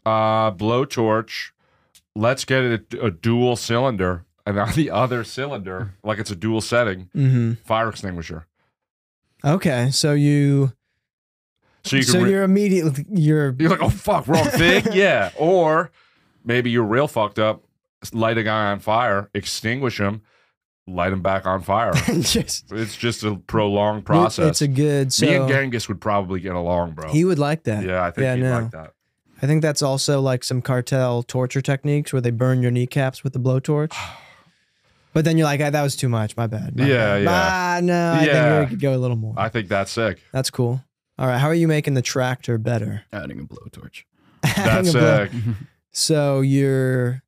Uh, 0.05 0.51
blowtorch. 0.51 1.51
Let's 2.15 2.43
get 2.43 2.63
it 2.63 2.93
a, 2.95 3.05
a 3.05 3.11
dual 3.11 3.55
cylinder, 3.55 4.25
and 4.45 4.59
on 4.59 4.73
the 4.73 4.89
other 4.89 5.23
cylinder, 5.23 5.93
like 6.03 6.19
it's 6.19 6.31
a 6.31 6.35
dual 6.35 6.59
setting, 6.61 7.09
hmm 7.13 7.53
fire 7.63 7.87
extinguisher. 7.89 8.47
Okay, 9.45 9.89
so 9.91 10.13
you, 10.13 10.73
So 11.83 11.95
you 11.95 12.03
can. 12.03 12.11
so 12.11 12.21
re- 12.21 12.29
you're 12.31 12.43
immediately 12.43 13.05
you're 13.09 13.55
You're 13.57 13.69
like, 13.69 13.81
oh 13.81 13.89
fuck, 13.89 14.27
wrong 14.27 14.45
thing. 14.49 14.85
yeah. 14.91 15.31
Or 15.37 15.91
maybe 16.43 16.69
you're 16.69 16.83
real 16.83 17.07
fucked 17.07 17.39
up. 17.39 17.63
Light 18.13 18.37
a 18.37 18.43
guy 18.43 18.71
on 18.71 18.79
fire, 18.79 19.29
extinguish 19.33 19.99
him, 19.99 20.21
light 20.93 21.11
him 21.13 21.21
back 21.21 21.45
on 21.45 21.61
fire. 21.61 21.93
just 22.19 22.71
it's 22.71 22.95
just 22.95 23.23
a 23.23 23.35
prolonged 23.35 24.05
process. 24.05 24.49
It's 24.49 24.61
a 24.61 24.67
good. 24.67 25.11
So 25.13 25.25
Me 25.25 25.35
and 25.35 25.47
Genghis 25.47 25.87
would 25.87 26.01
probably 26.01 26.39
get 26.39 26.53
along, 26.55 26.91
bro. 26.93 27.09
he 27.09 27.25
would 27.25 27.39
like 27.39 27.63
that. 27.63 27.83
yeah, 27.83 28.03
I 28.03 28.11
think 28.11 28.23
Yeah, 28.23 28.35
he'd 28.35 28.41
no. 28.43 28.59
like 28.61 28.71
that. 28.71 28.93
I 29.41 29.47
think 29.47 29.61
that's 29.63 29.81
also 29.81 30.21
like 30.21 30.43
some 30.43 30.61
cartel 30.61 31.23
torture 31.23 31.61
techniques 31.61 32.13
where 32.13 32.21
they 32.21 32.29
burn 32.31 32.61
your 32.61 32.69
kneecaps 32.71 33.23
with 33.23 33.33
the 33.33 33.39
blowtorch. 33.39 33.93
But 35.13 35.25
then 35.25 35.37
you're 35.37 35.43
like, 35.45 35.59
ah, 35.59 35.69
that 35.69 35.81
was 35.81 35.97
too 35.97 36.07
much. 36.07 36.37
My 36.37 36.47
bad. 36.47 36.77
my 36.79 36.85
Yeah, 36.87 36.95
bad. 36.95 37.23
yeah. 37.23 37.29
Ah, 37.29 37.79
no, 37.83 37.93
I 38.13 38.23
Yeah. 38.23 38.59
think 38.59 38.69
we 38.69 38.75
could 38.75 38.81
go 38.81 38.95
a 38.95 38.97
little 38.97 39.17
more. 39.17 39.33
I 39.35 39.49
think 39.49 39.67
that's 39.67 39.91
sick. 39.91 40.19
that's 40.31 40.49
cool. 40.49 40.85
All 41.19 41.27
right, 41.27 41.37
how 41.37 41.47
are 41.47 41.53
you 41.53 41.67
making 41.67 41.95
the 41.95 42.01
tractor 42.01 42.57
better? 42.57 43.03
Adding 43.11 43.41
a 43.41 43.43
blowtorch. 43.43 44.03
That's 44.55 44.89
A 44.89 44.91
blow- 44.93 45.25
sick. 45.25 45.31
So 45.91 46.39
you're. 46.39 47.21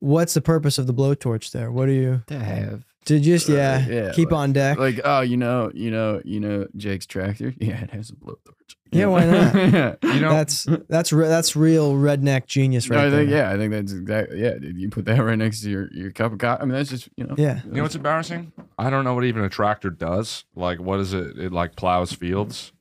What's 0.00 0.34
the 0.34 0.40
purpose 0.40 0.78
of 0.78 0.86
the 0.86 0.94
blowtorch 0.94 1.50
there? 1.52 1.70
What 1.70 1.88
are 1.88 1.92
you 1.92 2.22
To 2.28 2.38
have. 2.38 2.84
to 3.06 3.20
just 3.20 3.48
Uh, 3.48 3.54
yeah, 3.54 3.86
yeah, 3.88 4.12
keep 4.12 4.30
like- 4.30 4.38
on 4.40 4.52
deck? 4.52 4.78
Like, 4.78 5.00
oh, 5.04 5.20
you 5.20 5.36
know, 5.36 5.70
you 5.74 5.90
know, 5.90 6.20
you 6.24 6.40
know, 6.40 6.66
Jake's 6.76 7.06
tractor. 7.06 7.54
Yeah, 7.60 7.80
it 7.82 7.90
has 7.90 8.10
a 8.10 8.14
blowtorch. 8.14 8.52
Yeah, 8.92 9.06
why 9.06 9.24
not? 9.26 9.54
yeah. 9.72 9.94
You 10.14 10.20
know, 10.20 10.30
that's 10.30 10.66
that's 10.88 11.12
re- 11.12 11.26
that's 11.28 11.56
real 11.56 11.94
redneck 11.94 12.46
genius 12.46 12.88
right 12.88 13.00
I 13.06 13.10
think, 13.10 13.28
there. 13.30 13.38
yeah, 13.38 13.52
I 13.52 13.56
think 13.56 13.72
that's 13.72 13.92
exactly. 13.92 14.40
Yeah, 14.40 14.54
dude, 14.58 14.78
you 14.78 14.88
put 14.90 15.04
that 15.06 15.18
right 15.22 15.36
next 15.36 15.62
to 15.62 15.70
your, 15.70 15.88
your 15.92 16.12
cup 16.12 16.32
of 16.32 16.38
coffee. 16.38 16.62
I 16.62 16.64
mean, 16.66 16.74
that's 16.74 16.90
just 16.90 17.08
you 17.16 17.24
know. 17.26 17.34
Yeah. 17.36 17.60
you 17.64 17.72
know 17.72 17.82
what's 17.82 17.96
embarrassing? 17.96 18.52
I 18.78 18.88
don't 18.90 19.04
know 19.04 19.14
what 19.14 19.24
even 19.24 19.42
a 19.42 19.48
tractor 19.48 19.90
does. 19.90 20.44
Like, 20.54 20.78
what 20.80 21.00
is 21.00 21.12
it? 21.14 21.36
It 21.36 21.52
like 21.52 21.74
plows 21.74 22.12
fields 22.12 22.72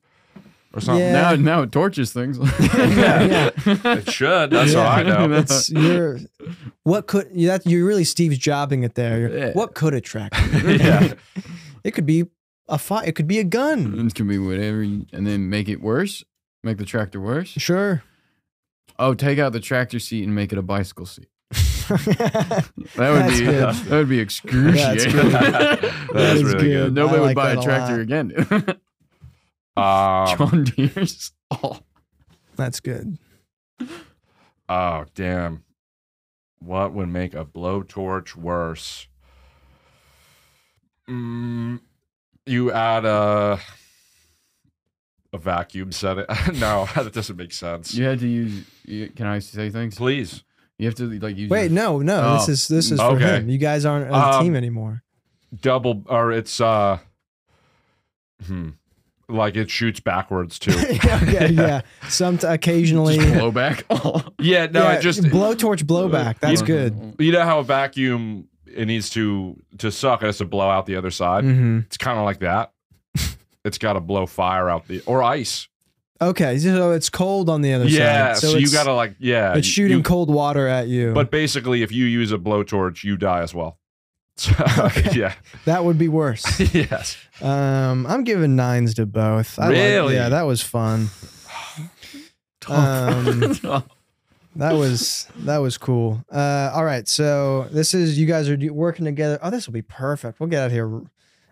or 0.76 0.82
something. 0.82 1.04
Yeah. 1.04 1.14
Now, 1.14 1.36
now 1.36 1.62
it 1.64 1.72
torches 1.72 2.12
things. 2.14 2.38
Yeah. 2.60 3.50
It 3.66 4.12
should. 4.12 4.52
That's 4.52 4.76
all 4.76 4.86
I 4.86 5.04
know. 5.04 5.32
It's 5.40 5.70
you're 5.70 6.20
what 6.84 7.08
could 7.08 7.30
you 7.34 7.48
that 7.48 7.66
you're 7.66 7.86
really 7.88 8.04
Steve's 8.04 8.38
jobbing 8.38 8.84
it 8.84 8.96
there. 8.96 9.20
You're- 9.20 9.40
Yeah. 9.40 9.52
What 9.54 9.74
could 9.74 9.94
attract? 9.94 10.36
yeah. 10.64 11.14
It 11.84 11.92
could 11.92 12.06
be 12.06 12.26
a 12.68 12.78
fire. 12.78 13.06
It 13.08 13.16
could 13.16 13.28
be 13.28 13.40
a 13.40 13.44
gun. 13.44 14.06
it 14.08 14.14
can 14.16 14.28
be 14.28 14.38
whatever, 14.38 14.84
you- 14.84 15.06
and 15.14 15.26
then 15.26 15.50
make 15.50 15.68
it 15.70 15.82
worse. 15.82 16.24
Make 16.64 16.78
the 16.78 16.86
tractor 16.86 17.20
worse. 17.22 17.50
Sure. 17.50 18.04
Oh, 18.98 19.14
take 19.14 19.40
out 19.40 19.54
the 19.54 19.60
tractor 19.60 20.00
seat 20.00 20.24
and 20.24 20.34
make 20.34 20.52
it 20.52 20.58
a 20.58 20.62
bicycle 20.64 21.06
seat. 21.06 21.28
that 21.52 22.66
That 22.96 23.12
would 23.12 23.22
That's 23.24 23.40
be 23.40 23.46
good. 23.46 23.76
that 23.76 23.90
would 23.92 24.10
be 24.10 24.20
excruciating. 24.20 25.12
good. 25.12 25.32
That's 25.32 26.40
is 26.40 26.44
really 26.44 26.54
good. 26.70 26.86
good. 26.86 26.94
Nobody 26.96 27.20
like 27.20 27.28
would 27.30 27.36
buy 27.36 27.52
a 27.52 27.60
a 27.60 27.64
tractor 27.64 27.94
lot. 27.98 28.02
again. 28.02 28.78
Um, 29.78 30.38
John 30.38 30.64
Deere's. 30.64 31.32
Oh, 31.52 31.80
That's 32.56 32.80
good. 32.80 33.18
oh, 34.70 35.06
damn. 35.14 35.64
What 36.60 36.94
would 36.94 37.10
make 37.10 37.34
a 37.34 37.46
blowtorch 37.46 38.36
worse? 38.36 39.08
Mm, 41.10 41.80
you 42.46 42.72
add 42.72 43.06
a 43.06 43.60
a 45.34 45.38
vacuum 45.38 45.92
set 45.92 46.18
it. 46.20 46.28
no, 46.56 46.88
that 46.96 47.12
doesn't 47.14 47.36
make 47.36 47.52
sense. 47.54 47.94
you 47.94 48.06
had 48.06 48.20
to 48.20 48.28
use. 48.28 48.66
You, 48.86 49.10
can 49.10 49.28
I 49.28 49.40
say 49.40 49.70
things? 49.70 49.96
Please. 49.96 50.44
You 50.80 50.88
have 50.88 50.96
to 50.96 51.20
like 51.20 51.38
use. 51.38 51.50
Wait, 51.50 51.66
your- 51.66 51.72
no, 51.72 52.00
no. 52.00 52.34
This 52.36 52.50
Oh. 52.50 52.52
is 52.54 52.68
this 52.68 52.92
is 52.92 53.00
for 53.00 53.08
Okay. 53.18 53.38
him. 53.38 53.50
You 53.50 53.58
guys 53.58 53.86
aren't 53.86 54.10
a 54.10 54.16
Um, 54.16 54.44
team 54.44 54.56
anymore. 54.56 55.04
Double 55.62 56.04
or 56.08 56.32
it's 56.32 56.60
uh 56.60 57.00
hmm. 58.46 58.70
Like 59.28 59.56
it 59.56 59.70
shoots 59.72 60.00
backwards 60.00 60.60
too. 60.60 60.72
okay, 60.78 61.50
yeah. 61.52 61.82
Some 62.10 62.38
occasionally. 62.44 63.18
Just 63.18 63.34
blow 63.34 63.52
back. 63.52 63.84
Oh. 63.90 64.24
yeah, 64.40 64.68
no, 64.68 64.84
yeah, 64.84 64.94
it 64.94 65.02
just 65.02 65.22
blowtorch 65.24 65.84
blowback. 65.84 66.40
That's 66.40 66.62
You- 66.62 66.68
good. 66.68 67.16
you 67.20 67.32
know 67.32 67.44
how 67.44 67.60
a 67.60 67.64
vacuum 67.64 68.48
it 68.68 68.86
needs 68.86 69.10
to 69.12 69.60
to 69.80 69.92
suck, 69.92 70.22
it 70.22 70.28
has 70.28 70.38
to 70.40 70.46
blow 70.46 70.70
out 70.70 70.86
the 70.86 70.96
other 70.96 71.12
side. 71.12 71.44
hmm 71.44 71.80
It's 71.88 71.98
kind 71.98 72.20
of 72.20 72.26
like 72.26 72.40
that. 72.40 72.72
it's 73.64 73.78
got 73.80 73.94
to 73.94 74.00
blow 74.00 74.26
fire 74.28 74.70
out 74.70 74.88
the 74.88 75.02
or 75.08 75.24
ice. 75.24 75.68
Okay, 76.22 76.58
so 76.60 76.92
it's 76.92 77.10
cold 77.10 77.50
on 77.50 77.62
the 77.62 77.74
other 77.74 77.86
yeah, 77.88 78.34
side. 78.36 78.52
so, 78.52 78.58
you 78.58 78.72
gotta 78.72 78.94
like 78.94 79.16
yeah. 79.20 79.56
It's 79.58 79.68
shooting 79.68 79.98
you- 79.98 80.04
cold 80.04 80.30
water 80.30 80.68
at 80.68 80.88
you. 80.88 81.14
but 81.14 81.30
basically, 81.32 81.82
if 81.82 81.92
you 81.92 82.06
use 82.06 82.32
a 82.32 82.38
blowtorch, 82.38 83.04
you 83.04 83.18
die 83.18 83.42
as 83.42 83.54
well. 83.54 83.80
So, 84.38 84.54
Okay. 84.80 85.12
yeah. 85.20 85.34
that 85.66 85.86
would 85.86 85.98
be 85.98 86.08
worse. 86.10 86.60
yes. 86.74 87.18
Um, 87.42 88.06
I'm 88.06 88.24
giving 88.26 88.56
nines 88.56 88.94
to 88.96 89.06
both. 89.06 89.58
I 89.60 89.70
Really? 89.70 90.16
yeah, 90.16 90.30
that 90.30 90.44
was 90.44 90.62
fun. 90.62 91.10
Um, 92.68 93.40
That 94.58 94.74
was 94.74 95.28
that 95.40 95.58
was 95.58 95.78
cool. 95.78 96.24
Uh, 96.32 96.72
all 96.74 96.84
right, 96.86 97.08
so 97.08 97.68
this 97.72 97.94
is 97.94 98.18
you 98.18 98.26
guys 98.26 98.50
are 98.50 98.58
working 98.74 99.06
together. 99.06 99.38
Oh, 99.44 99.50
this 99.52 99.68
will 99.68 99.74
be 99.74 99.82
perfect. 99.84 100.40
We'll 100.40 100.50
get 100.50 100.64
out 100.64 100.72
here. 100.72 101.02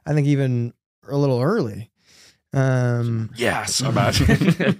I 0.06 0.14
think 0.14 0.26
even 0.28 0.74
a 1.08 1.16
little 1.18 1.40
early. 1.42 1.92
Um, 2.54 3.30
Yes. 3.36 3.82
Imagine. 3.82 4.80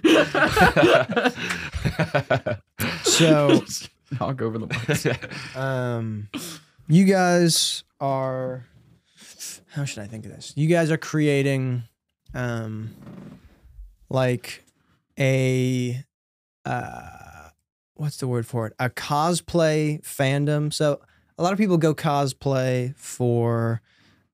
so 3.04 3.62
knock 4.20 4.42
over 4.42 4.58
the 4.58 4.66
mic. 4.66 5.56
um, 5.56 6.28
you 6.88 7.04
guys 7.04 7.83
are. 8.00 8.66
How 9.70 9.84
should 9.84 10.02
I 10.02 10.06
think 10.06 10.24
of 10.24 10.32
this? 10.32 10.52
You 10.56 10.68
guys 10.68 10.90
are 10.90 10.96
creating, 10.96 11.84
um, 12.34 12.90
like 14.08 14.64
a, 15.18 16.04
uh, 16.64 17.48
what's 17.94 18.18
the 18.18 18.28
word 18.28 18.46
for 18.46 18.66
it? 18.66 18.74
A 18.78 18.90
cosplay 18.90 20.02
fandom. 20.02 20.72
So 20.72 21.00
a 21.38 21.42
lot 21.42 21.52
of 21.52 21.58
people 21.58 21.76
go 21.78 21.94
cosplay 21.94 22.96
for, 22.96 23.82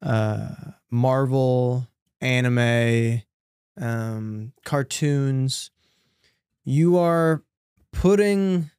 uh, 0.03 0.55
Marvel, 0.91 1.89
anime, 2.21 3.23
um, 3.81 4.53
cartoons. 4.65 5.71
You 6.65 6.99
are 6.99 7.43
putting 7.93 8.71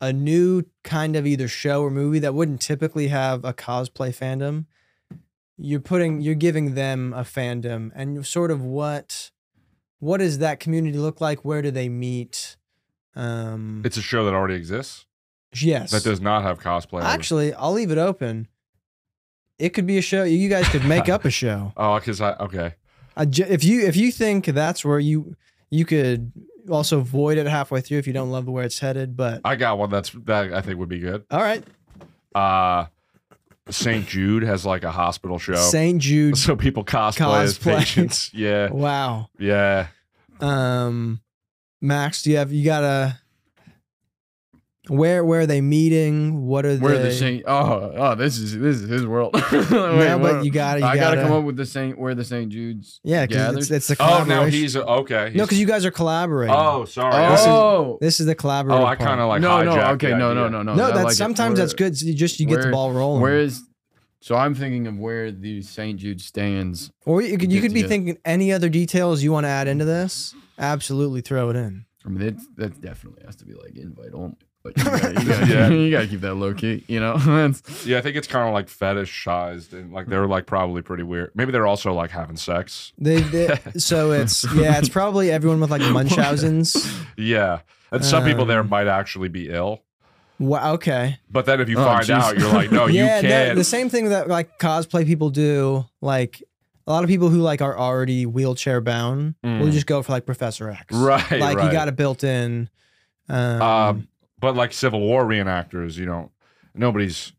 a 0.00 0.12
new 0.12 0.62
kind 0.84 1.16
of 1.16 1.26
either 1.26 1.48
show 1.48 1.82
or 1.82 1.90
movie 1.90 2.18
that 2.18 2.34
wouldn't 2.34 2.60
typically 2.60 3.08
have 3.08 3.44
a 3.44 3.52
cosplay 3.54 4.10
fandom 4.10 4.66
you're 5.58 5.80
putting 5.80 6.20
you're 6.20 6.34
giving 6.34 6.74
them 6.74 7.12
a 7.14 7.22
fandom 7.22 7.90
and 7.94 8.26
sort 8.26 8.50
of 8.50 8.62
what 8.62 9.30
what 9.98 10.18
does 10.18 10.38
that 10.38 10.60
community 10.60 10.98
look 10.98 11.22
like? 11.22 11.44
Where 11.44 11.62
do 11.62 11.70
they 11.70 11.88
meet? 11.88 12.56
Um 13.14 13.82
it's 13.84 13.96
a 13.96 14.02
show 14.02 14.24
that 14.24 14.34
already 14.34 14.54
exists? 14.54 15.06
Yes. 15.54 15.90
That 15.90 16.04
does 16.04 16.20
not 16.20 16.42
have 16.42 16.60
cosplay. 16.60 17.02
actually 17.02 17.54
i'll 17.54 17.72
leave 17.72 17.90
it 17.90 17.98
open. 17.98 18.48
It 19.58 19.70
could 19.70 19.86
be 19.86 19.96
a 19.96 20.02
show 20.02 20.24
you 20.24 20.48
guys 20.50 20.68
could 20.68 20.84
make 20.84 21.08
up 21.08 21.24
a 21.24 21.30
show. 21.30 21.72
Oh, 21.76 21.94
because 21.98 22.20
I 22.20 22.34
okay. 22.34 22.74
I 23.16 23.22
if 23.22 23.64
you 23.64 23.86
if 23.86 23.96
you 23.96 24.12
think 24.12 24.44
that's 24.46 24.84
where 24.84 24.98
you 24.98 25.34
you 25.70 25.86
could 25.86 26.32
also 26.70 27.00
void 27.00 27.38
it 27.38 27.46
halfway 27.46 27.80
through 27.80 27.98
if 27.98 28.06
you 28.06 28.12
don't 28.12 28.30
love 28.30 28.44
the 28.44 28.50
where 28.50 28.64
it's 28.64 28.78
headed 28.78 29.16
but 29.16 29.40
I 29.44 29.56
got 29.56 29.78
one 29.78 29.90
that's 29.90 30.10
that 30.24 30.52
I 30.52 30.60
think 30.60 30.78
would 30.78 30.88
be 30.88 30.98
good. 30.98 31.24
all 31.30 31.40
right 31.40 31.62
Uh 32.34 32.86
St. 33.68 34.06
Jude 34.06 34.44
has 34.44 34.64
like 34.64 34.84
a 34.84 34.92
hospital 34.92 35.38
show. 35.40 35.54
st 35.56 36.00
jude 36.00 36.36
so 36.46 36.54
people 36.54 36.84
cosplay, 36.84 37.40
as 37.42 37.58
Cosplay. 37.58 37.78
patients. 37.78 38.30
Yeah. 38.34 38.70
wow 38.70 39.28
Yeah. 39.38 39.88
Um, 40.40 41.20
Max, 41.80 42.22
do 42.22 42.30
you 42.30 42.36
have 42.36 42.52
you 42.52 42.64
got 42.64 42.84
a 42.84 43.18
Where 44.88 45.24
where 45.24 45.40
are 45.40 45.46
they 45.46 45.60
meeting? 45.60 46.46
What 46.46 46.64
are 46.64 46.76
the 46.76 46.80
Where 46.80 46.98
they? 46.98 47.04
the 47.08 47.12
Saint? 47.12 47.44
Oh, 47.46 47.92
oh, 47.96 48.14
this 48.14 48.38
is 48.38 48.56
this 48.58 48.76
is 48.76 48.88
his 48.88 49.04
world. 49.06 49.34
Wait, 49.52 49.70
no, 49.70 50.18
but 50.20 50.44
you 50.44 50.50
gotta. 50.52 50.80
You 50.80 50.86
I 50.86 50.96
gotta, 50.96 51.16
gotta 51.16 51.28
come 51.28 51.38
up 51.38 51.44
with 51.44 51.56
the 51.56 51.66
Saint. 51.66 51.98
Where 51.98 52.14
the 52.14 52.24
Saint 52.24 52.50
Jude's? 52.52 53.00
Yeah, 53.02 53.26
because 53.26 53.56
it's, 53.56 53.70
it's 53.70 53.86
the 53.88 53.96
Oh, 53.98 54.24
now 54.24 54.44
he's 54.44 54.76
okay. 54.76 55.32
no, 55.34 55.44
because 55.44 55.58
you 55.58 55.66
guys 55.66 55.84
are 55.84 55.90
collaborating. 55.90 56.54
Oh, 56.56 56.84
sorry. 56.84 57.14
Oh! 57.14 57.30
This 57.30 57.40
is- 57.40 57.46
Oh, 57.48 57.98
This 58.00 58.20
is 58.20 58.26
the 58.26 58.36
collaborative. 58.36 58.80
oh, 58.80 58.86
I 58.86 58.94
kind 58.96 59.20
of 59.20 59.28
like 59.28 59.40
no, 59.40 59.62
no, 59.64 59.80
okay, 59.92 60.10
no, 60.10 60.32
no, 60.34 60.48
no, 60.48 60.62
no. 60.62 60.74
No, 60.74 60.84
I 60.84 60.90
that's 60.92 61.04
like 61.04 61.12
it. 61.12 61.16
sometimes 61.16 61.58
that's 61.58 61.74
good. 61.74 61.96
So 61.96 62.06
you 62.06 62.14
just 62.14 62.38
you 62.38 62.46
get 62.46 62.62
the 62.62 62.70
ball 62.70 62.92
rolling. 62.92 63.22
Where 63.22 63.38
is? 63.38 63.62
So 64.20 64.34
I'm 64.34 64.54
thinking 64.54 64.86
of 64.86 64.98
where 64.98 65.30
the 65.30 65.62
Saint 65.62 66.00
Jude 66.00 66.20
stands. 66.20 66.90
or 67.04 67.22
you 67.22 67.38
could 67.38 67.52
you 67.52 67.60
could 67.60 67.72
be 67.72 67.82
together. 67.82 67.88
thinking 67.88 68.18
any 68.24 68.52
other 68.52 68.68
details 68.68 69.22
you 69.22 69.30
want 69.32 69.44
to 69.44 69.48
add 69.50 69.68
into 69.68 69.84
this. 69.84 70.34
Absolutely, 70.58 71.20
throw 71.20 71.50
it 71.50 71.56
in. 71.56 71.84
I 72.04 72.08
mean, 72.08 72.20
that's 72.24 72.46
that 72.56 72.80
definitely 72.80 73.22
has 73.24 73.36
to 73.36 73.44
be 73.44 73.54
like 73.54 73.76
invite 73.76 74.14
only. 74.14 74.36
But 74.74 74.78
you 74.78 74.84
gotta, 74.84 75.20
you 75.22 75.28
gotta, 75.28 75.46
Yeah. 75.52 75.68
you 75.84 75.90
gotta 75.90 76.06
keep 76.08 76.20
that 76.22 76.34
low 76.34 76.54
key. 76.54 76.84
You 76.88 77.00
know, 77.00 77.14
Yeah, 77.84 77.98
I 77.98 78.00
think 78.00 78.16
it's 78.16 78.26
kind 78.26 78.48
of 78.48 78.54
like 78.54 78.66
fetishized 78.68 79.72
and 79.72 79.92
like 79.92 80.06
they're 80.06 80.26
like 80.26 80.46
probably 80.46 80.82
pretty 80.82 81.02
weird. 81.02 81.30
Maybe 81.34 81.52
they're 81.52 81.66
also 81.66 81.92
like 81.92 82.10
having 82.10 82.36
sex. 82.36 82.92
They, 82.98 83.20
they 83.20 83.58
so 83.76 84.12
it's 84.12 84.44
yeah, 84.54 84.78
it's 84.78 84.88
probably 84.88 85.30
everyone 85.30 85.60
with 85.60 85.70
like 85.70 85.82
Munchausen's. 85.82 86.76
Yeah. 87.16 87.60
And 87.92 88.04
some 88.04 88.24
people 88.24 88.44
there 88.46 88.60
Um, 88.60 88.68
might 88.68 88.88
actually 88.88 89.28
be 89.28 89.48
ill. 89.50 89.82
Wow, 90.38 90.74
okay. 90.74 91.18
But 91.30 91.46
then 91.46 91.60
if 91.60 91.68
you 91.68 91.78
Oh, 91.78 91.84
find 91.84 92.04
jeez. 92.04 92.10
out, 92.10 92.38
you're 92.38 92.52
like, 92.52 92.70
no, 92.70 92.86
yeah, 92.86 93.16
you 93.20 93.28
can't. 93.28 93.56
the 93.56 93.64
same 93.64 93.88
thing 93.88 94.10
that 94.10 94.28
like 94.28 94.58
cosplay 94.58 95.06
people 95.06 95.30
do. 95.30 95.86
Like 96.02 96.42
a 96.86 96.92
lot 96.92 97.04
of 97.04 97.08
people 97.08 97.30
who 97.30 97.38
like 97.40 97.62
are 97.62 97.78
already 97.78 98.26
wheelchair 98.26 98.80
bound 98.82 99.34
will 99.42 99.50
Mm. 99.50 99.72
just 99.72 99.86
go 99.86 100.02
for 100.02 100.12
like 100.12 100.26
Professor 100.26 100.68
X. 100.68 100.84
right. 100.94 101.30
Like 101.40 101.56
right. 101.56 101.64
you 101.66 101.72
got 101.72 101.88
it 101.88 101.96
built 101.96 102.22
in. 102.22 102.68
Um, 103.28 103.62
Um, 103.62 104.08
but 104.46 104.54
like 104.54 104.72
Civil 104.72 105.00
War 105.00 105.24
reenactors, 105.24 105.96
you 105.96 106.06
don't. 106.06 106.30
Nobody's. 106.72 107.32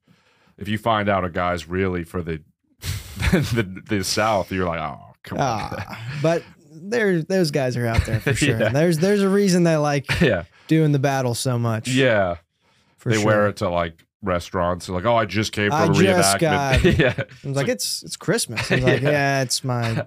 If 0.58 0.68
you 0.68 0.78
find 0.78 1.08
out 1.08 1.24
a 1.24 1.30
guy's 1.30 1.66
really 1.70 2.04
for 2.04 2.22
the 2.22 2.42
the, 3.32 3.82
the 3.88 4.04
South, 4.04 4.52
you're 4.52 4.66
like, 4.68 4.80
oh, 4.82 5.14
come 5.24 5.38
on. 5.38 5.44
ah, 5.78 6.18
but 6.22 6.44
there's 6.70 7.24
those 7.26 7.52
guys 7.52 7.78
are 7.78 7.88
out 7.88 8.06
there 8.06 8.20
for 8.20 8.34
sure. 8.36 8.60
Yeah. 8.60 8.70
There's 8.70 8.98
there's 8.98 9.22
a 9.22 9.30
reason 9.30 9.64
they 9.64 9.78
like 9.78 10.06
yeah, 10.22 10.44
doing 10.68 10.92
the 10.92 11.00
battle 11.00 11.34
so 11.34 11.58
much. 11.58 11.88
yeah. 11.88 12.36
for 12.98 13.10
they 13.12 13.16
sure. 13.18 13.26
wear 13.26 13.48
it 13.48 13.56
to 13.58 13.70
like 13.70 14.04
restaurants. 14.22 14.88
They're 14.88 14.96
like, 14.96 15.06
oh, 15.06 15.16
I 15.16 15.24
just 15.24 15.54
came 15.54 15.70
from 15.72 15.80
I 15.80 15.86
a 15.86 15.90
reenactment. 15.90 16.40
got- 16.40 16.84
yeah, 17.00 17.14
I 17.18 17.48
was 17.48 17.56
like, 17.56 17.70
it's 17.70 18.04
it's 18.04 18.18
Christmas. 18.18 18.70
I 18.70 18.76
was 18.76 18.84
like, 18.84 19.02
Yeah. 19.02 19.10
yeah, 19.12 19.42
it's 19.44 19.64
my, 19.64 20.06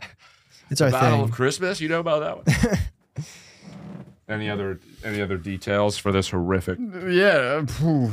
it's 0.69 0.83
our 0.83 0.91
Battle 0.91 1.11
thing. 1.21 1.25
of 1.29 1.31
Christmas. 1.31 1.81
You 1.81 1.89
know 1.89 2.01
about 2.01 2.45
that 2.45 2.69
one? 2.71 2.79
Any 4.31 4.49
other 4.49 4.81
any 5.05 5.21
other 5.21 5.37
details 5.37 5.99
for 5.99 6.13
this 6.13 6.31
horrific? 6.31 6.79
yeah. 7.09 7.65
phew. 7.67 8.13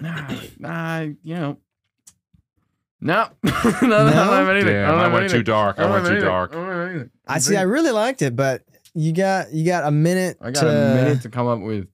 Nah, 0.00 0.30
nah, 0.58 1.00
you 1.22 1.34
know. 1.34 1.56
No, 3.02 3.28
no, 3.42 3.50
I 3.52 3.80
don't 3.80 4.12
have 4.12 4.48
anything. 4.48 4.72
Damn, 4.74 4.88
don't 4.90 4.98
I 4.98 5.02
have 5.04 5.12
went 5.12 5.24
anything. 5.24 5.40
too 5.40 5.44
dark. 5.44 5.78
I 5.78 5.82
don't 5.84 5.92
went 5.92 6.04
have 6.04 6.10
too 6.10 6.16
anything. 6.16 6.28
dark. 6.28 6.52
I 6.52 6.54
don't 6.56 6.66
have 6.68 6.88
anything. 6.90 7.10
I 7.26 7.38
see. 7.38 7.56
I 7.56 7.62
really 7.62 7.90
liked 7.92 8.20
it, 8.22 8.36
but 8.36 8.62
you 8.94 9.12
got 9.12 9.52
you 9.52 9.64
got 9.64 9.84
a 9.86 9.90
minute. 9.90 10.36
I 10.40 10.50
got 10.50 10.60
to 10.60 10.68
a 10.68 10.94
minute 10.94 11.22
to 11.22 11.28
come 11.30 11.46
up 11.46 11.60
with 11.60 11.88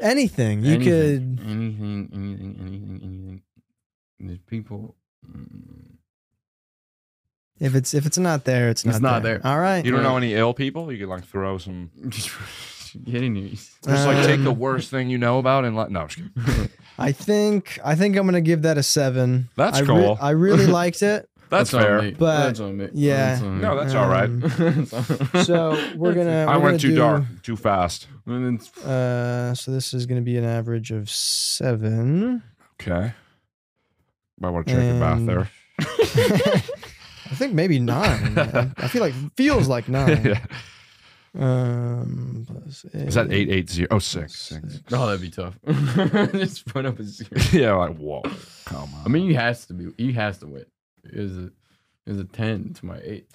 anything. 0.00 0.62
You 0.64 0.74
anything, 0.74 1.36
could. 1.36 1.46
anything, 1.50 2.10
anything, 2.14 2.56
anything, 2.60 3.00
anything. 3.02 3.42
There's 4.20 4.38
people. 4.46 4.94
mm, 5.28 5.96
If 7.58 7.74
it's 7.74 7.92
if 7.92 8.06
it's 8.06 8.18
not 8.18 8.44
there, 8.44 8.68
it's 8.70 8.84
not. 8.84 8.92
It's 8.94 9.00
not 9.00 9.22
there. 9.24 9.40
All 9.44 9.58
right. 9.58 9.84
You 9.84 9.90
don't 9.90 10.02
Yeah. 10.02 10.08
know 10.10 10.16
any 10.16 10.34
ill 10.34 10.54
people? 10.54 10.92
You 10.92 10.98
could 10.98 11.08
like 11.08 11.24
throw 11.24 11.58
some. 11.58 11.90
Just 12.92 13.04
get 13.04 13.22
in. 13.22 13.48
Just 13.48 13.80
like 13.84 14.24
take 14.26 14.42
the 14.42 14.50
Um, 14.52 14.58
worst 14.58 14.90
thing 14.90 15.08
you 15.10 15.18
know 15.18 15.38
about 15.38 15.64
and 15.64 15.74
let. 15.76 15.90
No, 15.90 16.00
I'm 16.02 16.08
just 16.08 16.34
kidding. 16.34 16.68
I 16.98 17.12
think 17.12 17.78
I 17.84 17.94
think 17.94 18.16
I'm 18.16 18.26
gonna 18.26 18.40
give 18.40 18.62
that 18.62 18.76
a 18.78 18.82
seven. 18.82 19.48
That's 19.56 19.78
I 19.78 19.80
re- 19.80 19.86
cool. 19.86 20.18
I 20.20 20.30
really 20.30 20.66
liked 20.80 21.02
it. 21.02 21.28
That's, 21.48 21.74
on 21.74 21.82
fair. 21.82 22.00
me. 22.00 22.10
But, 22.12 22.44
That's 22.46 22.60
on 22.60 22.76
me. 22.78 22.88
yeah. 22.94 23.32
That's 23.32 23.42
on 23.42 23.56
me. 23.56 23.62
No, 23.62 23.76
that's 23.78 23.94
all 23.94 24.08
right. 24.08 24.24
Um, 24.24 24.40
That's 25.32 25.46
So 25.46 25.78
we're 25.96 26.14
gonna. 26.14 26.46
I 26.48 26.56
we're 26.56 26.62
went 26.62 26.62
gonna 26.62 26.78
too 26.78 26.88
do, 26.90 26.96
dark, 26.96 27.24
too 27.42 27.56
fast. 27.56 28.08
Uh, 28.26 29.52
so 29.54 29.70
this 29.70 29.92
is 29.92 30.06
gonna 30.06 30.22
be 30.22 30.38
an 30.38 30.44
average 30.44 30.92
of 30.92 31.10
seven. 31.10 32.42
Okay. 32.80 33.12
Might 34.40 34.48
want 34.50 34.66
to 34.66 34.72
check 34.74 34.82
your 34.82 34.94
math 34.94 35.18
And- 35.18 35.28
there. 35.28 35.50
I 35.78 37.34
think 37.34 37.54
maybe 37.54 37.78
nine. 37.78 38.38
I 38.38 38.88
feel 38.88 39.02
like 39.02 39.14
feels 39.36 39.68
like 39.68 39.88
nine. 39.88 40.24
yeah. 40.24 40.44
Um, 41.38 42.46
plus 42.46 42.84
Is 42.92 43.14
that 43.14 43.32
eight 43.32 43.48
eight 43.50 43.70
zero? 43.70 43.88
Oh, 43.90 43.98
six. 43.98 44.38
six. 44.38 44.80
oh, 44.92 45.06
that'd 45.06 45.20
be 45.20 45.30
tough. 45.30 45.58
Just 46.32 46.66
put 46.66 46.84
up 46.84 46.98
a 46.98 47.04
zero. 47.04 47.30
yeah, 47.52 47.72
like 47.74 47.96
whoa, 47.96 48.22
come 48.66 48.94
on. 48.94 49.02
I 49.06 49.08
mean, 49.08 49.28
he 49.28 49.34
has 49.34 49.66
to 49.66 49.74
be. 49.74 49.92
He 49.96 50.12
has 50.12 50.38
to 50.38 50.46
win. 50.46 50.66
Is 51.04 51.36
a 51.38 51.50
is 52.06 52.18
a 52.18 52.24
ten 52.24 52.74
to 52.74 52.86
my 52.86 53.00
eight. 53.02 53.28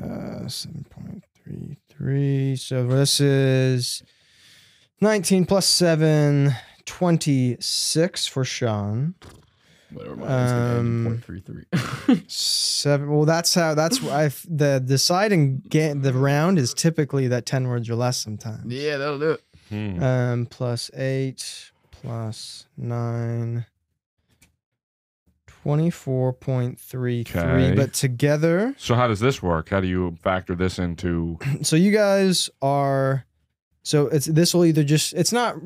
Uh, 0.00 0.48
seven 0.48 0.86
point 0.88 1.24
three 1.34 1.76
three. 1.90 2.56
So 2.56 2.86
this 2.86 3.20
is 3.20 4.02
nineteen 5.00 5.44
plus 5.44 5.66
seven. 5.66 6.54
26 6.86 8.26
for 8.26 8.44
Sean. 8.44 9.14
Whatever. 9.94 10.16
Mine's 10.16 10.52
gonna 10.52 10.78
Um, 10.80 11.06
end 11.06 11.06
point 11.06 11.24
three 11.24 11.40
three. 11.40 12.24
Seven. 12.28 13.10
Well, 13.10 13.24
that's 13.24 13.54
how. 13.54 13.74
That's 13.74 14.00
why 14.02 14.24
I've- 14.24 14.46
the 14.48 14.80
deciding 14.84 15.60
game. 15.68 16.02
The 16.02 16.12
round 16.12 16.58
is 16.58 16.74
typically 16.74 17.28
that 17.28 17.46
ten 17.46 17.68
words 17.68 17.88
or 17.88 17.94
less. 17.94 18.16
Sometimes. 18.18 18.72
yeah, 18.72 18.96
that'll 18.98 19.18
do 19.18 19.30
it. 19.32 19.42
Hmm. 19.70 20.02
Um, 20.02 20.46
plus 20.46 20.90
eight, 20.94 21.70
plus 21.90 22.66
nine. 22.76 23.66
24.33. 25.64 27.20
Okay. 27.26 27.74
But 27.74 27.94
together, 27.94 28.74
So 28.76 28.94
how 28.94 29.06
does 29.08 29.20
this 29.20 29.42
work? 29.42 29.70
How 29.70 29.80
do 29.80 29.86
you 29.88 30.16
factor 30.22 30.54
this 30.54 30.78
into? 30.78 31.38
so 31.62 31.76
you 31.76 31.90
guys 31.90 32.50
are. 32.60 33.24
So 33.86 34.06
it's 34.08 34.24
this 34.26 34.54
will 34.54 34.64
either 34.64 34.82
just 34.82 35.12
it's 35.12 35.30
not 35.30 35.56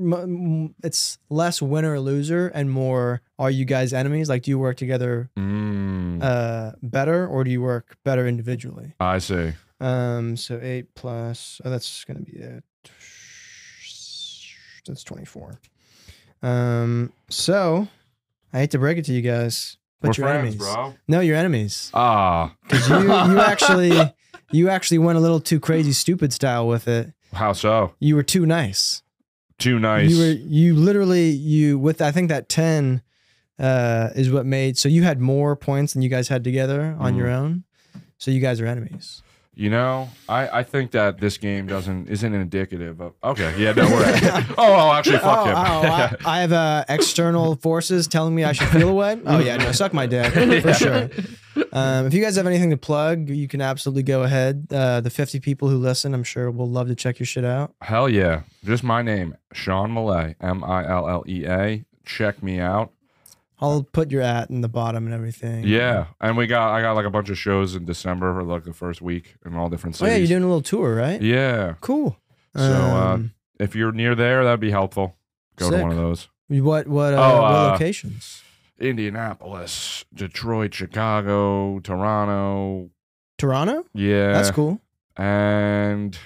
it's 0.82 1.18
less 1.30 1.62
winner 1.62 1.92
or 1.94 2.00
loser 2.00 2.48
and 2.48 2.68
more 2.68 3.22
are 3.38 3.50
you 3.50 3.64
guys 3.64 3.92
enemies 3.92 4.28
like 4.28 4.42
do 4.42 4.50
you 4.50 4.58
work 4.58 4.76
together 4.76 5.30
Mm, 5.36 6.20
uh 6.20 6.72
better 6.82 7.26
or 7.28 7.44
do 7.44 7.50
you 7.52 7.62
work 7.62 7.96
better 8.04 8.26
individually 8.26 8.94
I 8.98 9.18
see. 9.18 9.52
Um, 9.80 10.36
so 10.36 10.58
eight 10.60 10.92
plus. 10.96 11.60
Oh, 11.64 11.70
that's 11.70 12.02
gonna 12.04 12.20
be 12.26 12.32
it. 12.38 12.64
That's 14.86 15.04
twenty-four. 15.04 15.60
Um, 16.42 17.12
so 17.28 17.88
I 18.52 18.58
hate 18.60 18.70
to 18.72 18.78
break 18.78 18.98
it 18.98 19.04
to 19.06 19.12
you 19.12 19.22
guys, 19.22 19.76
but 20.00 20.08
We're 20.18 20.22
you're 20.24 20.28
friends, 20.32 20.54
enemies. 20.54 20.74
bro. 20.74 20.94
No, 21.06 21.20
you're 21.20 21.36
enemies. 21.36 21.90
Ah, 21.94 22.54
Because 22.62 22.88
you 22.88 22.98
you 23.04 23.38
actually 23.40 24.14
you 24.50 24.68
actually 24.70 24.98
went 24.98 25.18
a 25.18 25.20
little 25.20 25.40
too 25.40 25.60
crazy, 25.60 25.92
stupid 25.92 26.32
style 26.32 26.66
with 26.66 26.88
it. 26.88 27.12
How 27.32 27.52
so? 27.52 27.92
You 28.00 28.16
were 28.16 28.22
too 28.22 28.46
nice. 28.46 29.02
Too 29.58 29.78
nice. 29.78 30.10
You 30.10 30.18
were 30.18 30.32
you 30.32 30.74
literally 30.74 31.30
you 31.30 31.78
with 31.78 32.00
I 32.00 32.12
think 32.12 32.28
that 32.28 32.48
ten 32.48 33.02
uh 33.58 34.10
is 34.14 34.30
what 34.30 34.46
made 34.46 34.78
so 34.78 34.88
you 34.88 35.02
had 35.02 35.20
more 35.20 35.56
points 35.56 35.92
than 35.92 36.02
you 36.02 36.08
guys 36.08 36.28
had 36.28 36.44
together 36.44 36.96
on 36.98 37.16
your 37.16 37.26
Mm. 37.28 37.38
own. 37.38 37.64
So 38.18 38.30
you 38.30 38.40
guys 38.40 38.60
are 38.60 38.66
enemies. 38.66 39.22
You 39.54 39.70
know, 39.70 40.08
I, 40.28 40.60
I 40.60 40.62
think 40.62 40.92
that 40.92 41.18
this 41.18 41.36
game 41.36 41.66
doesn't 41.66 42.08
isn't 42.08 42.32
indicative 42.32 43.00
of. 43.00 43.14
Okay, 43.24 43.52
yeah, 43.58 43.72
no, 43.72 43.86
we're. 43.90 44.04
oh, 44.50 44.54
oh, 44.58 44.92
actually, 44.92 45.18
fuck 45.18 45.38
oh, 45.38 45.44
him. 45.46 45.56
oh, 45.56 45.90
I, 45.90 46.16
I 46.24 46.40
have 46.42 46.52
uh, 46.52 46.84
external 46.88 47.56
forces 47.56 48.06
telling 48.06 48.36
me 48.36 48.44
I 48.44 48.52
should 48.52 48.68
feel 48.68 48.88
away. 48.88 49.20
Oh 49.26 49.40
yeah, 49.40 49.56
no, 49.56 49.72
suck 49.72 49.92
my 49.92 50.06
dick 50.06 50.32
for 50.62 50.74
sure. 50.74 51.10
Um, 51.72 52.06
if 52.06 52.14
you 52.14 52.22
guys 52.22 52.36
have 52.36 52.46
anything 52.46 52.70
to 52.70 52.76
plug, 52.76 53.28
you 53.28 53.48
can 53.48 53.60
absolutely 53.60 54.02
go 54.02 54.22
ahead. 54.22 54.66
Uh, 54.70 55.00
the 55.00 55.10
50 55.10 55.40
people 55.40 55.68
who 55.68 55.76
listen, 55.78 56.14
I'm 56.14 56.24
sure 56.24 56.50
will 56.50 56.68
love 56.70 56.88
to 56.88 56.94
check 56.94 57.18
your 57.18 57.26
shit 57.26 57.44
out. 57.44 57.74
Hell 57.82 58.08
yeah, 58.08 58.42
just 58.64 58.82
my 58.82 59.02
name, 59.02 59.36
Sean 59.52 59.92
Millea, 59.92 60.34
M 60.40 60.64
I 60.64 60.86
L 60.88 61.08
L 61.08 61.24
E 61.26 61.44
A. 61.46 61.84
Check 62.04 62.42
me 62.42 62.58
out. 62.58 62.92
I'll 63.60 63.82
put 63.82 64.12
your 64.12 64.22
at 64.22 64.50
in 64.50 64.60
the 64.60 64.68
bottom 64.68 65.04
and 65.06 65.12
everything. 65.14 65.64
Yeah, 65.66 66.06
and 66.20 66.36
we 66.36 66.46
got 66.46 66.70
I 66.72 66.80
got 66.80 66.92
like 66.92 67.06
a 67.06 67.10
bunch 67.10 67.28
of 67.28 67.36
shows 67.36 67.74
in 67.74 67.84
December 67.84 68.32
for 68.32 68.44
like 68.44 68.64
the 68.64 68.72
first 68.72 69.02
week 69.02 69.34
in 69.44 69.56
all 69.56 69.68
different 69.68 69.96
Oh 69.96 70.06
cities. 70.06 70.12
yeah, 70.12 70.18
you're 70.18 70.28
doing 70.28 70.44
a 70.44 70.46
little 70.46 70.62
tour, 70.62 70.94
right? 70.94 71.20
Yeah, 71.20 71.74
Cool. 71.80 72.16
So, 72.56 72.62
uh, 72.62 73.14
Um, 73.14 73.32
if 73.60 73.74
you're 73.76 73.92
near 73.92 74.14
there, 74.14 74.42
that'd 74.44 74.58
be 74.60 74.70
helpful. 74.70 75.16
Go 75.56 75.70
to 75.70 75.82
one 75.82 75.90
of 75.90 75.96
those. 75.96 76.28
what 76.48 76.86
what 76.86 77.14
uh, 77.14 77.16
Oh, 77.16 77.42
what 77.42 77.50
uh, 77.52 77.72
locations? 77.72 78.42
Indianapolis, 78.78 80.04
Detroit, 80.14 80.74
Chicago, 80.74 81.78
Toronto. 81.80 82.90
Toronto. 83.38 83.84
Yeah, 83.94 84.32
That's 84.32 84.50
cool. 84.50 84.80
and 85.16 86.18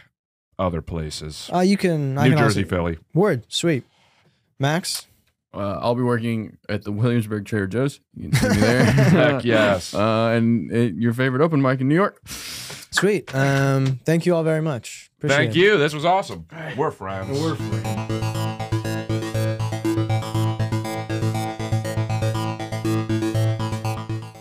other 0.59 0.83
places. 0.83 1.51
Uh, 1.53 1.61
you 1.61 1.77
can. 1.77 2.17
I 2.19 2.25
New 2.29 2.35
can 2.37 2.39
Jersey, 2.45 2.63
Also, 2.65 2.69
Philly. 2.77 2.99
word 3.15 3.45
sweet. 3.49 3.85
Max. 4.59 5.07
Uh, 5.55 5.79
I'll 5.83 5.95
be 5.95 6.03
working 6.03 6.57
at 6.71 6.83
the 6.85 6.93
Williamsburg 6.93 7.45
Trader 7.45 7.67
Joe's. 7.67 8.01
You 8.17 8.31
can 8.31 8.39
see 8.39 8.49
me 8.49 8.55
there. 8.61 8.85
Heck 8.85 9.45
yes. 9.45 9.93
Uh, 9.93 10.33
and 10.35 10.73
uh, 10.73 10.77
your 10.99 11.13
favorite 11.13 11.43
open 11.43 11.61
mic 11.61 11.81
in 11.83 11.89
New 11.89 11.95
York. 11.95 12.21
Sweet. 12.91 13.35
Um, 13.35 14.01
thank 14.05 14.25
you 14.25 14.35
all 14.35 14.45
very 14.45 14.63
much. 14.63 15.11
Appreciate 15.19 15.37
Thank 15.37 15.51
it. 15.51 15.57
you. 15.59 15.77
This 15.79 15.93
was 15.95 16.05
awesome. 16.07 16.47
We're 16.77 16.91
friends. 16.91 17.39
We're 17.39 17.55
free. 17.57 17.92